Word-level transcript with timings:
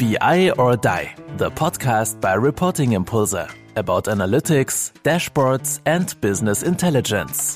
BI 0.00 0.50
or 0.56 0.78
Die, 0.78 1.14
the 1.36 1.50
podcast 1.50 2.22
by 2.22 2.32
Reporting 2.32 2.92
Impulse 2.92 3.34
about 3.76 4.04
analytics, 4.06 4.92
dashboards, 5.02 5.80
and 5.84 6.18
business 6.22 6.62
intelligence. 6.62 7.54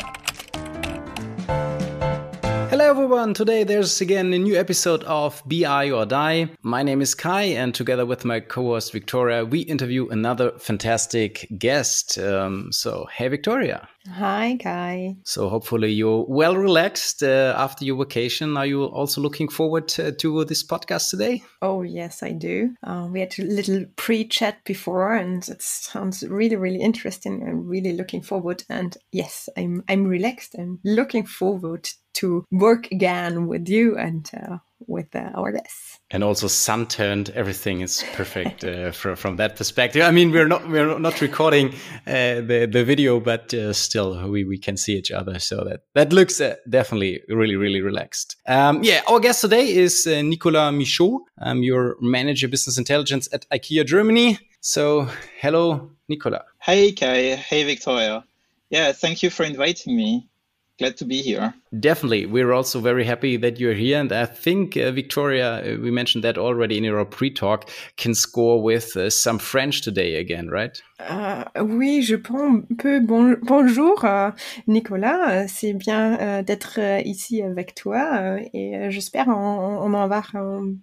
Hello 2.68 2.90
everyone, 2.90 3.32
today 3.32 3.64
there's 3.64 4.02
again 4.02 4.30
a 4.34 4.38
new 4.38 4.56
episode 4.56 5.02
of 5.04 5.42
BI 5.46 5.90
or 5.90 6.04
Die. 6.04 6.50
My 6.60 6.82
name 6.82 7.00
is 7.00 7.14
Kai 7.14 7.44
and 7.44 7.74
together 7.74 8.04
with 8.04 8.26
my 8.26 8.40
co-host 8.40 8.92
Viktoria, 8.92 9.48
we 9.48 9.60
interview 9.60 10.06
another 10.08 10.52
fantastic 10.58 11.46
guest. 11.56 12.18
Um, 12.18 12.70
so, 12.72 13.06
hey 13.10 13.30
Viktoria. 13.30 13.86
Hi 14.10 14.58
Kai. 14.60 15.16
So 15.24 15.48
hopefully 15.48 15.90
you're 15.90 16.26
well 16.28 16.56
relaxed 16.56 17.22
uh, 17.22 17.54
after 17.56 17.84
your 17.84 17.96
vacation. 17.96 18.56
Are 18.56 18.66
you 18.66 18.84
also 18.84 19.20
looking 19.20 19.48
forward 19.48 19.88
to, 19.88 20.12
to 20.12 20.44
this 20.44 20.62
podcast 20.62 21.10
today? 21.10 21.42
Oh 21.62 21.82
yes, 21.82 22.22
I 22.22 22.32
do. 22.32 22.74
Uh, 22.82 23.08
we 23.10 23.20
had 23.20 23.34
a 23.38 23.42
little 23.42 23.86
pre-chat 23.96 24.62
before 24.64 25.14
and 25.14 25.48
it 25.48 25.62
sounds 25.62 26.22
really, 26.22 26.56
really 26.56 26.80
interesting. 26.80 27.42
I'm 27.48 27.66
really 27.66 27.94
looking 27.94 28.20
forward 28.20 28.64
and 28.68 28.94
yes, 29.10 29.48
I'm, 29.56 29.82
I'm 29.88 30.04
relaxed. 30.04 30.54
I'm 30.58 30.80
looking 30.84 31.24
forward 31.24 31.88
to 32.14 32.44
work 32.50 32.90
again 32.92 33.46
with 33.46 33.68
you 33.68 33.96
and 33.96 34.30
uh, 34.34 34.58
with 34.86 35.14
uh, 35.14 35.30
our 35.34 35.52
guests. 35.52 35.98
And 36.10 36.22
also 36.22 36.48
sun 36.48 36.86
turned, 36.86 37.30
everything 37.30 37.80
is 37.80 38.04
perfect 38.12 38.64
uh, 38.64 38.90
from 39.00 39.16
from 39.16 39.36
that 39.36 39.56
perspective. 39.56 40.02
I 40.02 40.10
mean, 40.10 40.30
we're 40.30 40.48
not 40.48 40.68
we're 40.68 40.98
not 40.98 41.20
recording 41.20 41.74
uh, 42.06 42.40
the 42.40 42.68
the 42.70 42.84
video, 42.84 43.20
but 43.20 43.52
uh, 43.54 43.72
still 43.72 44.28
we, 44.30 44.44
we 44.44 44.58
can 44.58 44.76
see 44.76 44.96
each 44.96 45.10
other, 45.10 45.38
so 45.38 45.64
that 45.64 45.80
that 45.94 46.12
looks 46.12 46.40
uh, 46.40 46.56
definitely 46.68 47.22
really 47.28 47.56
really 47.56 47.80
relaxed. 47.80 48.36
Um, 48.46 48.82
yeah, 48.82 49.00
our 49.08 49.20
guest 49.20 49.40
today 49.40 49.74
is 49.74 50.06
Nicolas 50.06 50.72
Michaud. 50.72 51.20
I'm 51.38 51.62
your 51.62 51.96
manager 52.00 52.48
business 52.48 52.78
intelligence 52.78 53.28
at 53.32 53.48
IKEA 53.50 53.84
Germany. 53.86 54.38
So, 54.60 55.08
hello, 55.40 55.90
Nicolas. 56.08 56.42
Hey, 56.58 56.92
Kai. 56.92 57.36
Hey, 57.36 57.64
Viktoria. 57.64 58.24
Yeah, 58.70 58.92
thank 58.92 59.22
you 59.22 59.28
for 59.28 59.44
inviting 59.44 59.94
me 59.94 60.28
glad 60.78 60.96
to 60.96 61.04
be 61.04 61.22
here. 61.22 61.54
Definitely. 61.78 62.26
We're 62.26 62.52
also 62.52 62.80
very 62.80 63.04
happy 63.04 63.36
that 63.38 63.60
you're 63.60 63.74
here. 63.74 64.00
And 64.00 64.12
I 64.12 64.26
think, 64.26 64.76
uh, 64.76 64.92
Viktoria, 64.92 65.78
uh, 65.78 65.80
we 65.80 65.90
mentioned 65.90 66.24
that 66.24 66.38
already 66.38 66.76
in 66.78 66.84
your 66.84 67.04
pre 67.04 67.30
talk, 67.30 67.70
can 67.96 68.14
score 68.14 68.62
with 68.62 68.96
uh, 68.96 69.10
some 69.10 69.38
French 69.38 69.82
today 69.82 70.16
again, 70.16 70.48
right? 70.48 70.80
Uh, 71.00 71.44
oui, 71.62 72.02
je 72.02 72.16
peux. 72.16 72.64
Bon, 73.00 73.36
bonjour, 73.42 74.04
euh, 74.04 74.30
Nicolas. 74.66 75.48
C'est 75.48 75.72
bien 75.72 76.18
euh, 76.20 76.42
d'être 76.42 76.78
euh, 76.78 77.00
ici 77.04 77.42
avec 77.42 77.74
toi 77.74 78.38
et 78.52 78.90
j'espère 78.90 79.28
on, 79.28 79.32
on 79.32 79.90
va 79.90 80.02
avoir 80.02 80.34
un 80.34 80.74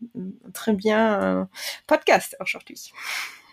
très 0.53 0.73
bien 0.73 1.49
podcast 1.87 2.35
aujourd'hui. 2.39 2.91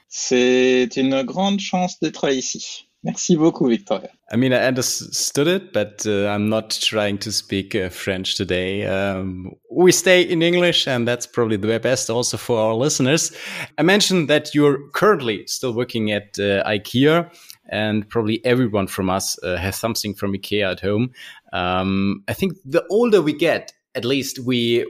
C'est 0.08 0.88
une 0.96 1.22
grande 1.22 1.60
chance 1.60 2.00
d'être 2.00 2.30
ici. 2.30 2.87
Merci 3.04 3.36
beaucoup, 3.36 3.68
Viktoria. 3.68 4.10
I 4.32 4.36
mean, 4.36 4.52
I 4.52 4.66
understood 4.66 5.46
it, 5.46 5.72
but 5.72 6.04
uh, 6.04 6.26
I'm 6.26 6.48
not 6.48 6.70
trying 6.70 7.18
to 7.18 7.30
speak 7.30 7.74
uh, 7.74 7.90
French 7.90 8.36
today. 8.36 8.86
Um, 8.86 9.52
we 9.70 9.92
stay 9.92 10.20
in 10.22 10.42
English, 10.42 10.88
and 10.88 11.06
that's 11.06 11.26
probably 11.26 11.56
the 11.56 11.78
best 11.78 12.10
also 12.10 12.36
for 12.36 12.58
our 12.58 12.74
listeners. 12.74 13.30
I 13.78 13.82
mentioned 13.82 14.28
that 14.28 14.52
you're 14.52 14.88
currently 14.90 15.46
still 15.46 15.72
working 15.72 16.10
at 16.10 16.38
uh, 16.40 16.64
IKEA, 16.66 17.30
and 17.68 18.08
probably 18.08 18.44
everyone 18.44 18.88
from 18.88 19.10
us 19.10 19.38
uh, 19.44 19.56
has 19.56 19.76
something 19.76 20.12
from 20.12 20.32
IKEA 20.32 20.72
at 20.72 20.80
home. 20.80 21.12
Um, 21.52 22.24
I 22.26 22.34
think 22.34 22.54
the 22.64 22.84
older 22.90 23.22
we 23.22 23.32
get, 23.32 23.72
at 23.94 24.04
least 24.04 24.40
we 24.40 24.84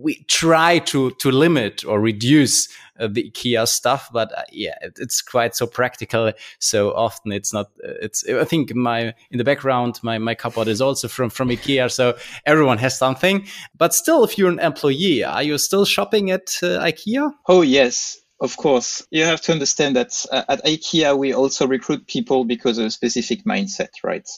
we 0.00 0.24
try 0.28 0.78
to 0.78 1.10
to 1.12 1.30
limit 1.30 1.84
or 1.84 2.00
reduce 2.00 2.68
uh, 3.00 3.08
the 3.08 3.30
IKEA 3.30 3.66
stuff, 3.66 4.08
but 4.12 4.36
uh, 4.36 4.42
yeah, 4.50 4.74
it, 4.80 4.98
it's 4.98 5.22
quite 5.22 5.54
so 5.54 5.66
practical. 5.66 6.32
So 6.58 6.92
often 6.92 7.32
it's 7.32 7.52
not. 7.52 7.66
Uh, 7.82 7.94
it's. 8.02 8.28
I 8.28 8.44
think 8.44 8.74
my 8.74 9.14
in 9.30 9.38
the 9.38 9.44
background, 9.44 10.00
my 10.02 10.18
my 10.18 10.34
cupboard 10.34 10.68
is 10.68 10.80
also 10.80 11.08
from 11.08 11.30
from 11.30 11.48
IKEA. 11.48 11.90
So 11.90 12.16
everyone 12.46 12.78
has 12.78 12.98
something. 12.98 13.46
But 13.76 13.94
still, 13.94 14.24
if 14.24 14.38
you're 14.38 14.50
an 14.50 14.60
employee, 14.60 15.24
are 15.24 15.42
you 15.42 15.58
still 15.58 15.84
shopping 15.84 16.30
at 16.30 16.56
uh, 16.62 16.80
IKEA? 16.80 17.32
Oh 17.46 17.62
yes, 17.62 18.18
of 18.40 18.56
course, 18.56 19.06
you 19.10 19.24
have 19.24 19.40
to 19.42 19.52
understand 19.52 19.96
that 19.96 20.26
uh, 20.30 20.44
at 20.48 20.64
IKEA 20.64 21.16
we 21.16 21.32
also 21.32 21.66
recruit 21.66 22.06
people 22.06 22.44
because 22.44 22.78
of 22.78 22.86
a 22.86 22.90
specific 22.90 23.44
mindset, 23.44 23.90
right? 24.04 24.28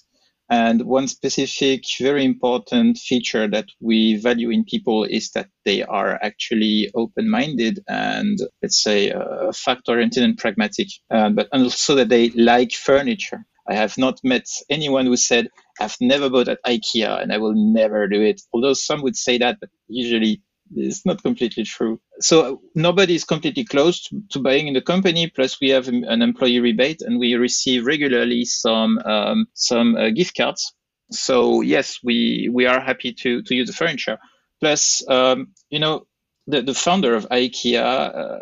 And 0.50 0.82
one 0.82 1.06
specific, 1.06 1.84
very 2.00 2.24
important 2.24 2.98
feature 2.98 3.46
that 3.48 3.68
we 3.80 4.16
value 4.16 4.50
in 4.50 4.64
people 4.64 5.04
is 5.04 5.30
that 5.30 5.48
they 5.64 5.84
are 5.84 6.18
actually 6.22 6.90
open-minded 6.96 7.78
and 7.86 8.36
let's 8.60 8.82
say 8.82 9.12
uh, 9.12 9.52
fact-oriented 9.52 10.24
and 10.24 10.36
pragmatic, 10.36 10.88
uh, 11.12 11.30
but 11.30 11.48
also 11.52 11.94
that 11.94 12.08
they 12.08 12.30
like 12.30 12.72
furniture. 12.72 13.44
I 13.68 13.74
have 13.74 13.96
not 13.96 14.18
met 14.24 14.48
anyone 14.68 15.06
who 15.06 15.16
said, 15.16 15.46
I've 15.80 15.96
never 16.00 16.28
bought 16.28 16.48
at 16.48 16.58
IKEA 16.66 17.22
and 17.22 17.32
I 17.32 17.38
will 17.38 17.54
never 17.54 18.08
do 18.08 18.20
it. 18.20 18.42
Although 18.52 18.72
some 18.72 19.02
would 19.02 19.16
say 19.16 19.38
that, 19.38 19.58
but 19.60 19.70
usually 19.86 20.42
it's 20.74 21.04
not 21.04 21.22
completely 21.22 21.64
true. 21.64 22.00
So 22.20 22.60
nobody 22.74 23.14
is 23.14 23.24
completely 23.24 23.64
closed 23.64 24.10
to, 24.30 24.38
buying 24.38 24.68
in 24.68 24.74
the 24.74 24.82
company. 24.82 25.28
Plus, 25.28 25.60
we 25.60 25.70
have 25.70 25.88
an 25.88 26.22
employee 26.22 26.60
rebate, 26.60 27.02
and 27.02 27.18
we 27.18 27.34
receive 27.34 27.86
regularly 27.86 28.44
some 28.44 28.98
um, 29.04 29.46
some 29.54 29.96
uh, 29.96 30.10
gift 30.10 30.36
cards. 30.36 30.72
So 31.10 31.60
yes, 31.60 31.98
we 32.02 32.48
we 32.52 32.66
are 32.66 32.80
happy 32.80 33.12
to 33.12 33.42
to 33.42 33.54
use 33.54 33.68
the 33.68 33.74
furniture. 33.74 34.18
Plus, 34.60 35.02
um, 35.08 35.48
you 35.70 35.78
know, 35.78 36.06
the 36.46 36.62
the 36.62 36.74
founder 36.74 37.14
of 37.14 37.28
IKEA 37.28 37.82
uh, 37.82 38.38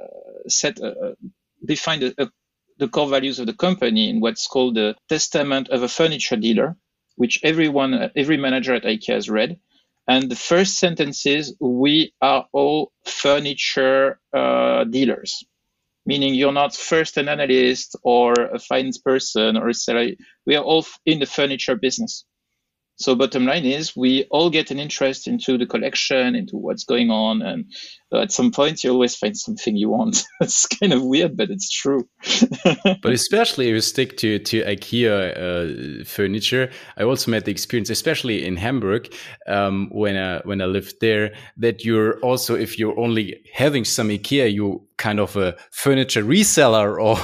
set 0.49 0.81
uh, 0.83 1.13
defined 1.65 2.03
a, 2.03 2.23
a, 2.23 2.31
the 2.79 2.89
core 2.89 3.09
values 3.09 3.39
of 3.39 3.47
the 3.47 3.55
company 3.55 4.11
in 4.11 4.21
what's 4.21 4.47
called 4.47 4.75
the 4.75 4.97
testament 5.09 5.69
of 5.71 5.83
a 5.83 5.89
furniture 5.89 6.37
dealer, 6.37 6.77
which 7.17 7.41
everyone 7.43 8.11
every 8.15 8.37
manager 8.37 8.75
at 8.75 8.85
IKEA 8.85 9.15
has 9.15 9.31
read 9.31 9.59
and 10.09 10.31
the 10.31 10.37
first 10.37 10.79
sentence 10.79 11.27
is, 11.27 11.55
we 11.61 12.15
are 12.23 12.47
all 12.53 12.93
furniture 13.05 14.19
uh, 14.35 14.85
dealers, 14.85 15.45
meaning 16.07 16.35
you're 16.35 16.51
not 16.51 16.75
first 16.75 17.19
an 17.19 17.29
analyst 17.29 17.95
or 18.03 18.33
a 18.33 18.59
finance 18.59 18.99
person 18.99 19.59
or 19.59 19.69
a 19.69 19.75
seller. 19.75 20.13
We 20.47 20.57
are 20.57 20.65
all 20.65 20.87
in 21.05 21.19
the 21.21 21.27
furniture 21.27 21.77
business. 21.77 22.25
So 22.97 23.15
bottom 23.15 23.47
line 23.47 23.65
is 23.65 23.95
we 23.95 24.25
all 24.31 24.51
get 24.51 24.73
an 24.73 24.81
interest 24.81 25.29
into 25.29 25.57
the 25.57 25.67
collection, 25.67 26.35
into 26.35 26.57
what's 26.57 26.85
going 26.85 27.11
on. 27.11 27.43
And 27.43 27.67
at 28.13 28.33
some 28.33 28.51
point 28.51 28.83
you 28.83 28.91
always 28.91 29.15
find 29.15 29.37
something 29.37 29.77
you 29.77 29.91
want. 29.91 30.25
it's 30.41 30.67
kind 30.67 30.93
of 30.93 31.05
weird, 31.05 31.37
but 31.37 31.51
it's 31.51 31.71
true. 31.71 32.09
but 33.03 33.13
especially 33.13 33.69
if 33.69 33.75
you 33.75 33.81
stick 33.81 34.17
to, 34.19 34.39
to 34.39 34.63
IKEA 34.63 36.01
uh, 36.01 36.05
furniture, 36.05 36.71
I 36.97 37.03
also 37.03 37.31
met 37.31 37.45
the 37.45 37.51
experience, 37.51 37.91
especially 37.91 38.47
in 38.47 38.57
Hamburg, 38.57 39.13
um, 39.47 39.89
when 39.93 40.17
I, 40.17 40.39
when 40.45 40.63
I 40.63 40.67
lived 40.67 40.97
there, 41.01 41.35
that 41.59 41.85
you're 41.85 42.19
also, 42.21 42.55
if 42.55 42.79
you're 42.79 42.99
only 42.99 43.43
having 43.53 43.85
some 43.85 44.09
IKEA, 44.09 44.53
you 44.53 44.89
kind 44.97 45.21
of 45.21 45.37
a 45.37 45.57
furniture 45.71 46.25
reseller 46.25 46.99
or 47.01 47.17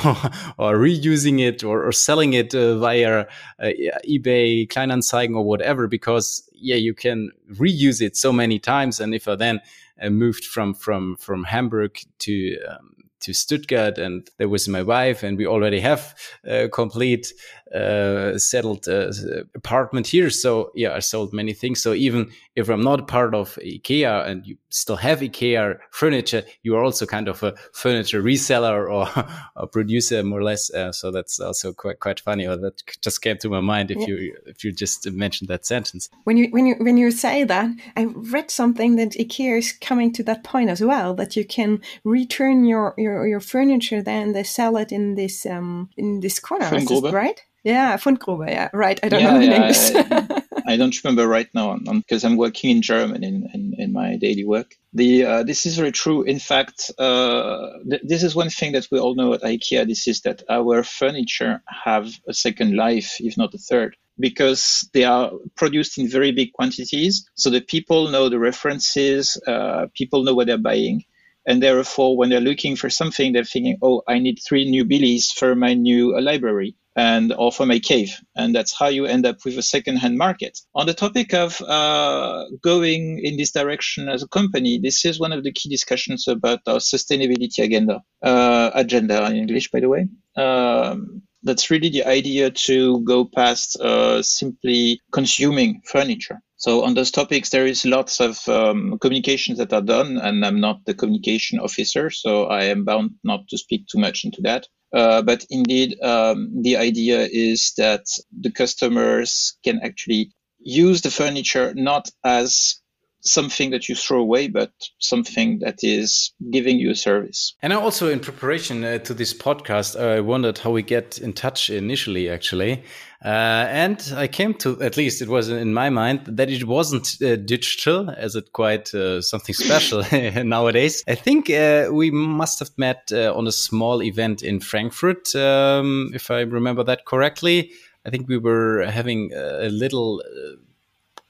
or 0.59 0.79
reusing 0.79 1.41
it 1.41 1.65
or, 1.65 1.85
or 1.85 1.93
selling 1.93 2.33
it 2.33 2.55
uh, 2.55 2.79
via 2.79 3.27
uh, 3.59 3.71
eBay, 4.09 4.67
Kleinanzeigen 4.69 5.35
or 5.35 5.45
whatever 5.45 5.87
because 5.89 6.49
yeah 6.53 6.77
you 6.77 6.95
can 6.95 7.31
reuse 7.53 8.01
it 8.01 8.17
so 8.17 8.33
many 8.33 8.59
times 8.59 9.01
and 9.01 9.15
if 9.15 9.29
I 9.29 9.35
then 9.35 9.61
uh, 10.01 10.11
moved 10.11 10.45
from 10.45 10.75
from 10.75 11.17
from 11.17 11.45
Hamburg 11.45 11.99
to 12.21 12.59
um, 12.69 12.95
to 13.21 13.33
Stuttgart, 13.33 13.97
and 13.99 14.29
there 14.37 14.49
was 14.49 14.69
my 14.69 14.83
wife, 14.83 15.23
and 15.23 15.39
we 15.39 15.47
already 15.47 15.81
have 15.81 16.15
a 16.45 16.69
complete 16.69 17.33
uh, 17.75 18.39
settled 18.39 18.87
uh, 18.89 19.13
apartment 19.55 20.07
here. 20.07 20.31
So 20.31 20.71
yeah, 20.75 20.95
I 20.95 21.01
sold 21.01 21.33
many 21.33 21.53
things. 21.53 21.83
So 21.83 21.93
even 21.93 22.31
if 22.55 22.69
I'm 22.69 22.83
not 22.83 23.09
part 23.09 23.35
of 23.35 23.59
IKEA 23.65 24.27
and 24.27 24.47
you 24.47 24.57
still 24.69 24.97
have 24.97 25.21
IKEA 25.21 25.79
furniture, 25.91 26.45
you 26.63 26.77
are 26.77 26.85
also 26.85 27.05
kind 27.05 27.27
of 27.27 27.43
a 27.43 27.55
furniture 27.73 28.23
reseller 28.23 28.89
or 28.89 29.09
a 29.57 29.67
producer, 29.67 30.23
more 30.23 30.39
or 30.39 30.45
less. 30.45 30.73
Uh, 30.73 30.93
so 30.93 31.11
that's 31.11 31.41
also 31.41 31.73
quite 31.73 31.99
quite 31.99 32.21
funny. 32.21 32.47
Or 32.47 32.57
that 32.57 32.81
just 33.01 33.23
came 33.23 33.39
to 33.39 33.49
my 33.49 33.61
mind 33.61 33.91
if 33.91 33.99
yeah. 33.99 34.07
you 34.07 34.37
if 34.47 34.63
you 34.63 34.71
just 34.71 35.11
mentioned 35.11 35.49
that 35.49 35.67
sentence. 35.67 36.09
When 36.25 36.37
you 36.37 36.49
when 36.51 36.67
you 36.67 36.77
when 36.79 36.97
you 36.97 37.11
say 37.11 37.45
that, 37.45 37.71
I 37.97 38.05
read 38.05 38.51
something 38.51 38.97
that 38.97 39.13
IKEA 39.13 39.59
is 39.59 39.73
coming 39.73 40.13
to 40.13 40.23
that 40.25 40.45
point 40.45 40.71
as 40.71 40.81
well. 40.81 41.15
That 41.15 41.35
you 41.35 41.45
can 41.45 41.81
return 42.05 42.65
your 42.65 42.95
your, 42.97 43.27
your 43.27 43.41
furniture, 43.41 44.01
then 44.01 44.33
they 44.33 44.45
sell 44.45 44.77
it 44.77 44.93
in 44.93 45.17
this 45.17 45.45
um 45.45 45.91
in 45.97 46.21
this 46.21 46.39
corner. 46.39 46.73
Is 46.73 46.87
this 46.87 47.13
right? 47.13 47.43
Yeah, 47.65 47.97
Fundgrube. 47.97 48.51
Yeah, 48.51 48.69
right. 48.75 49.01
I 49.03 49.09
don't 49.09 49.21
yeah, 49.21 49.33
know 49.33 49.39
the 49.39 49.47
yeah, 49.47 49.59
names. 49.59 50.45
I 50.67 50.77
don't 50.77 51.03
remember 51.03 51.27
right 51.27 51.49
now 51.55 51.77
because 51.77 52.25
I'm 52.25 52.37
working 52.37 52.71
in 52.71 52.83
German 52.83 53.25
in, 53.25 53.49
in, 53.53 53.75
in 53.79 53.93
my 53.93 54.17
daily 54.17 54.45
work. 54.45 54.77
The 54.93 55.25
uh, 55.25 55.43
this 55.43 55.67
is 55.67 55.77
very 55.77 55.93
true. 55.93 56.23
In 56.23 56.39
fact, 56.39 56.91
uh, 56.99 57.71
th- 57.89 58.03
this 58.05 58.23
is 58.23 58.35
one 58.35 58.51
thing 58.51 58.73
that 58.73 58.89
we 58.91 58.99
all 58.99 59.15
know 59.15 59.33
at 59.33 59.43
IKEA. 59.43 59.87
This 59.87 60.07
is 60.07 60.21
that 60.23 60.43
our 60.49 60.83
furniture 60.83 61.63
have 61.85 62.13
a 62.29 62.35
second 62.35 62.77
life, 62.77 63.17
if 63.19 63.37
not 63.37 63.55
a 63.55 63.59
third, 63.59 63.97
because 64.19 64.89
they 64.93 65.05
are 65.05 65.33
produced 65.55 65.99
in 65.99 66.09
very 66.09 66.33
big 66.33 66.53
quantities. 66.53 67.29
So 67.35 67.51
the 67.51 67.61
people 67.61 68.09
know 68.09 68.29
the 68.29 68.39
references. 68.39 69.41
Uh, 69.47 69.87
people 69.95 70.23
know 70.23 70.35
what 70.35 70.47
they're 70.47 70.59
buying. 70.59 71.05
And 71.47 71.63
therefore, 71.63 72.17
when 72.17 72.31
they're 72.31 72.41
looking 72.41 72.75
for 72.75 72.89
something, 72.89 73.33
they're 73.33 73.45
thinking, 73.45 73.77
oh, 73.83 74.03
I 74.09 74.19
need 74.19 74.39
three 74.39 74.71
new 74.71 74.87
billies 74.87 75.31
for 75.31 75.55
my 75.55 75.75
new 75.75 76.17
uh, 76.17 76.23
library 76.23 76.75
and 76.97 77.33
or 77.33 77.51
for 77.53 77.67
my 77.67 77.79
cave. 77.79 78.11
And 78.37 78.55
that's 78.55 78.77
how 78.77 78.89
you 78.89 79.07
end 79.07 79.27
up 79.27 79.39
with 79.45 79.59
a 79.59 79.63
second-hand 79.63 80.17
market. 80.17 80.59
On 80.75 80.87
the 80.87 80.95
topic 80.95 81.35
of 81.35 81.61
uh, 81.63 82.45
going 82.63 83.21
in 83.23 83.37
this 83.37 83.53
direction 83.53 84.09
as 84.09 84.23
a 84.23 84.29
company, 84.29 84.79
this 84.79 85.05
is 85.05 85.21
one 85.21 85.33
of 85.33 85.45
the 85.45 85.53
key 85.53 85.69
discussions 85.69 86.29
about 86.29 86.61
our 86.67 86.79
sustainability 86.79 87.59
agenda, 87.63 88.01
uh, 88.23 88.71
agenda 88.75 89.27
in 89.27 89.37
English, 89.37 89.71
by 89.71 89.81
the 89.81 89.89
way. 89.89 90.09
Um, 90.37 91.23
that's 91.43 91.71
really 91.71 91.91
the 91.91 92.05
idea 92.07 92.51
to 92.51 93.03
go 93.03 93.25
past 93.25 93.77
uh, 93.81 94.23
simply 94.23 95.01
consuming 95.13 95.83
furniture. 95.85 96.41
So 96.57 96.85
on 96.85 96.95
those 96.95 97.11
topics, 97.11 97.51
there 97.51 97.67
is 97.67 97.85
lots 97.85 98.21
of 98.21 98.49
um, 98.49 98.99
communications 98.99 99.59
that 99.59 99.73
are 99.73 99.83
done, 99.83 100.17
and 100.17 100.45
I'm 100.47 100.61
not 100.61 100.87
the 100.87 100.95
communication 100.95 101.59
officer, 101.59 102.09
so 102.09 102.45
I 102.45 102.65
am 102.65 102.85
bound 102.85 103.11
not 103.23 103.47
to 103.49 103.59
speak 103.59 103.87
too 103.87 103.99
much 103.99 104.25
into 104.25 104.41
that. 104.43 104.67
Uh, 104.95 105.23
but 105.23 105.45
indeed, 105.51 106.01
um, 106.03 106.63
the 106.63 106.77
idea 106.77 107.29
is 107.31 107.73
that 107.77 108.07
the 108.41 108.51
customers 108.51 109.59
can 109.65 109.81
actually 109.83 110.33
use 110.61 111.03
the 111.03 111.11
furniture 111.11 111.75
not 111.75 112.09
as 112.25 112.81
something 113.25 113.71
that 113.71 113.89
you 113.89 113.95
throw 113.95 114.21
away, 114.21 114.49
but 114.49 114.71
something 114.99 115.59
that 115.61 115.83
is 115.83 116.33
giving 116.51 116.79
you 116.79 116.91
a 116.91 116.95
service. 116.95 117.55
And 117.63 117.73
I 117.73 117.77
also, 117.77 118.11
in 118.11 118.21
preparation 118.21 118.85
uh, 118.85 118.99
to 118.99 119.15
this 119.15 119.33
podcast, 119.33 119.99
I 119.99 120.21
wondered 120.21 120.59
how 120.59 120.71
we 120.71 120.83
get 120.83 121.19
in 121.19 121.33
touch 121.33 121.71
initially, 121.71 122.29
actually. 122.29 122.85
Uh, 123.25 123.67
and 123.71 124.13
I 124.15 124.27
came 124.27 124.53
to, 124.55 124.81
at 124.83 124.99
least 124.99 125.23
it 125.23 125.29
was 125.29 125.49
in 125.49 125.73
my 125.73 125.89
mind, 125.89 126.27
that 126.27 126.51
it 126.51 126.65
wasn't 126.65 127.17
uh, 127.23 127.37
digital, 127.37 128.11
as 128.11 128.37
it 128.37 128.53
quite 128.53 128.95
uh, 128.95 129.23
something 129.23 129.55
special 129.55 130.05
nowadays. 130.45 131.03
I 131.09 131.15
think 131.15 131.49
uh, 131.49 131.89
we 131.91 132.11
must 132.11 132.59
have 132.59 132.71
met 132.77 133.11
uh, 133.11 133.35
on 133.35 133.47
a 133.47 133.53
small 133.53 134.03
event 134.03 134.43
in 134.43 134.61
Frankfurt, 134.61 135.35
um, 135.35 136.11
if 136.13 136.31
I 136.31 136.41
remember 136.41 136.85
that 136.85 137.07
correctly. 137.07 137.73
I 138.05 138.11
think 138.11 138.29
we 138.29 138.37
were 138.37 138.85
having 138.85 139.33
a 139.33 139.71
little 139.71 140.23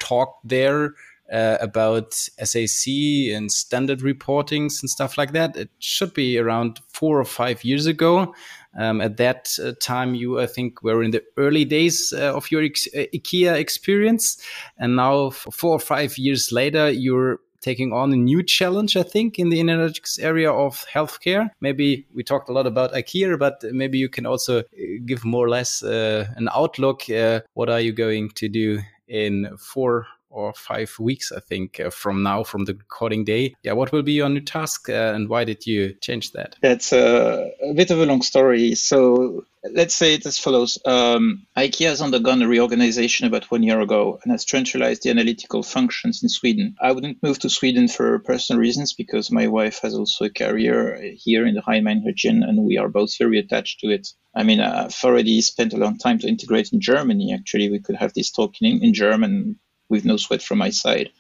talk 0.00 0.40
there 0.42 0.94
uh, 1.34 1.58
about 1.60 2.14
SAC 2.14 2.86
and 3.34 3.50
standard 3.50 4.00
reportings 4.00 4.80
and 4.80 4.88
stuff 4.88 5.18
like 5.18 5.32
that. 5.32 5.56
It 5.56 5.70
should 5.80 6.14
be 6.14 6.38
around 6.38 6.80
four 6.88 7.20
or 7.20 7.24
five 7.24 7.64
years 7.64 7.86
ago. 7.86 8.34
Um, 8.78 9.00
at 9.00 9.16
that 9.16 9.56
uh, 9.62 9.72
time, 9.80 10.14
you, 10.14 10.40
I 10.40 10.46
think, 10.46 10.82
were 10.82 11.02
in 11.02 11.10
the 11.10 11.24
early 11.36 11.64
days 11.64 12.12
uh, 12.12 12.34
of 12.34 12.50
your 12.50 12.62
ex- 12.62 12.88
uh, 12.94 13.06
IKEA 13.14 13.54
experience. 13.54 14.40
And 14.78 14.96
now, 14.96 15.30
four 15.30 15.72
or 15.72 15.80
five 15.80 16.16
years 16.18 16.52
later, 16.52 16.90
you're 16.90 17.40
taking 17.60 17.92
on 17.92 18.12
a 18.12 18.16
new 18.16 18.42
challenge, 18.42 18.96
I 18.96 19.02
think, 19.02 19.38
in 19.38 19.48
the 19.48 19.60
analytics 19.60 20.22
area 20.22 20.52
of 20.52 20.84
healthcare. 20.92 21.50
Maybe 21.60 22.06
we 22.12 22.22
talked 22.22 22.48
a 22.48 22.52
lot 22.52 22.66
about 22.66 22.92
IKEA, 22.92 23.38
but 23.38 23.64
maybe 23.72 23.98
you 23.98 24.08
can 24.08 24.26
also 24.26 24.58
uh, 24.60 24.62
give 25.06 25.24
more 25.24 25.46
or 25.46 25.50
less 25.50 25.82
uh, 25.82 26.26
an 26.36 26.48
outlook. 26.54 27.08
Uh, 27.08 27.40
what 27.54 27.70
are 27.70 27.80
you 27.80 27.92
going 27.92 28.30
to 28.30 28.48
do 28.48 28.80
in 29.08 29.56
four 29.56 30.06
or 30.34 30.52
five 30.52 30.92
weeks, 30.98 31.30
I 31.30 31.40
think, 31.40 31.78
uh, 31.78 31.90
from 31.90 32.22
now, 32.22 32.42
from 32.42 32.64
the 32.64 32.74
recording 32.74 33.24
day. 33.24 33.54
Yeah, 33.62 33.72
what 33.72 33.92
will 33.92 34.02
be 34.02 34.12
your 34.12 34.28
new 34.28 34.40
task 34.40 34.88
uh, 34.88 35.12
and 35.14 35.28
why 35.28 35.44
did 35.44 35.64
you 35.64 35.94
change 36.00 36.32
that? 36.32 36.56
That's 36.60 36.92
a, 36.92 37.50
a, 37.62 37.72
bit 37.72 37.90
of 37.90 38.00
a 38.00 38.06
long 38.06 38.20
story. 38.20 38.74
So 38.74 39.44
let's 39.62 39.94
say 39.94 40.14
it 40.14 40.26
as 40.26 40.38
follows 40.38 40.78
um, 40.84 41.46
IKEA 41.56 41.88
has 41.88 42.02
undergone 42.02 42.42
a 42.42 42.48
reorganization 42.48 43.26
about 43.26 43.50
one 43.50 43.62
year 43.62 43.80
ago 43.80 44.18
and 44.22 44.32
has 44.32 44.48
centralized 44.48 45.04
the 45.04 45.10
analytical 45.10 45.62
functions 45.62 46.22
in 46.22 46.28
Sweden. 46.28 46.74
I 46.80 46.92
wouldn't 46.92 47.22
move 47.22 47.38
to 47.40 47.48
Sweden 47.48 47.86
for 47.86 48.18
personal 48.18 48.60
reasons 48.60 48.92
because 48.92 49.30
my 49.30 49.46
wife 49.46 49.80
has 49.82 49.94
also 49.94 50.24
a 50.24 50.30
career 50.30 51.00
here 51.16 51.46
in 51.46 51.54
the 51.54 51.62
Rhine-Main 51.66 52.04
region 52.04 52.42
and 52.42 52.64
we 52.64 52.76
are 52.76 52.88
both 52.88 53.16
very 53.16 53.38
attached 53.38 53.80
to 53.80 53.88
it. 53.88 54.08
I 54.34 54.42
mean, 54.42 54.60
I've 54.60 54.98
already 55.04 55.40
spent 55.42 55.74
a 55.74 55.78
long 55.78 55.96
time 55.96 56.18
to 56.18 56.28
integrate 56.28 56.72
in 56.72 56.80
Germany. 56.80 57.32
Actually, 57.32 57.70
we 57.70 57.78
could 57.78 57.96
have 57.96 58.12
this 58.14 58.32
talking 58.32 58.68
in, 58.68 58.82
in 58.82 58.92
German 58.92 59.60
with 59.88 60.04
no 60.04 60.16
sweat 60.16 60.42
from 60.42 60.58
my 60.58 60.70
side. 60.70 61.10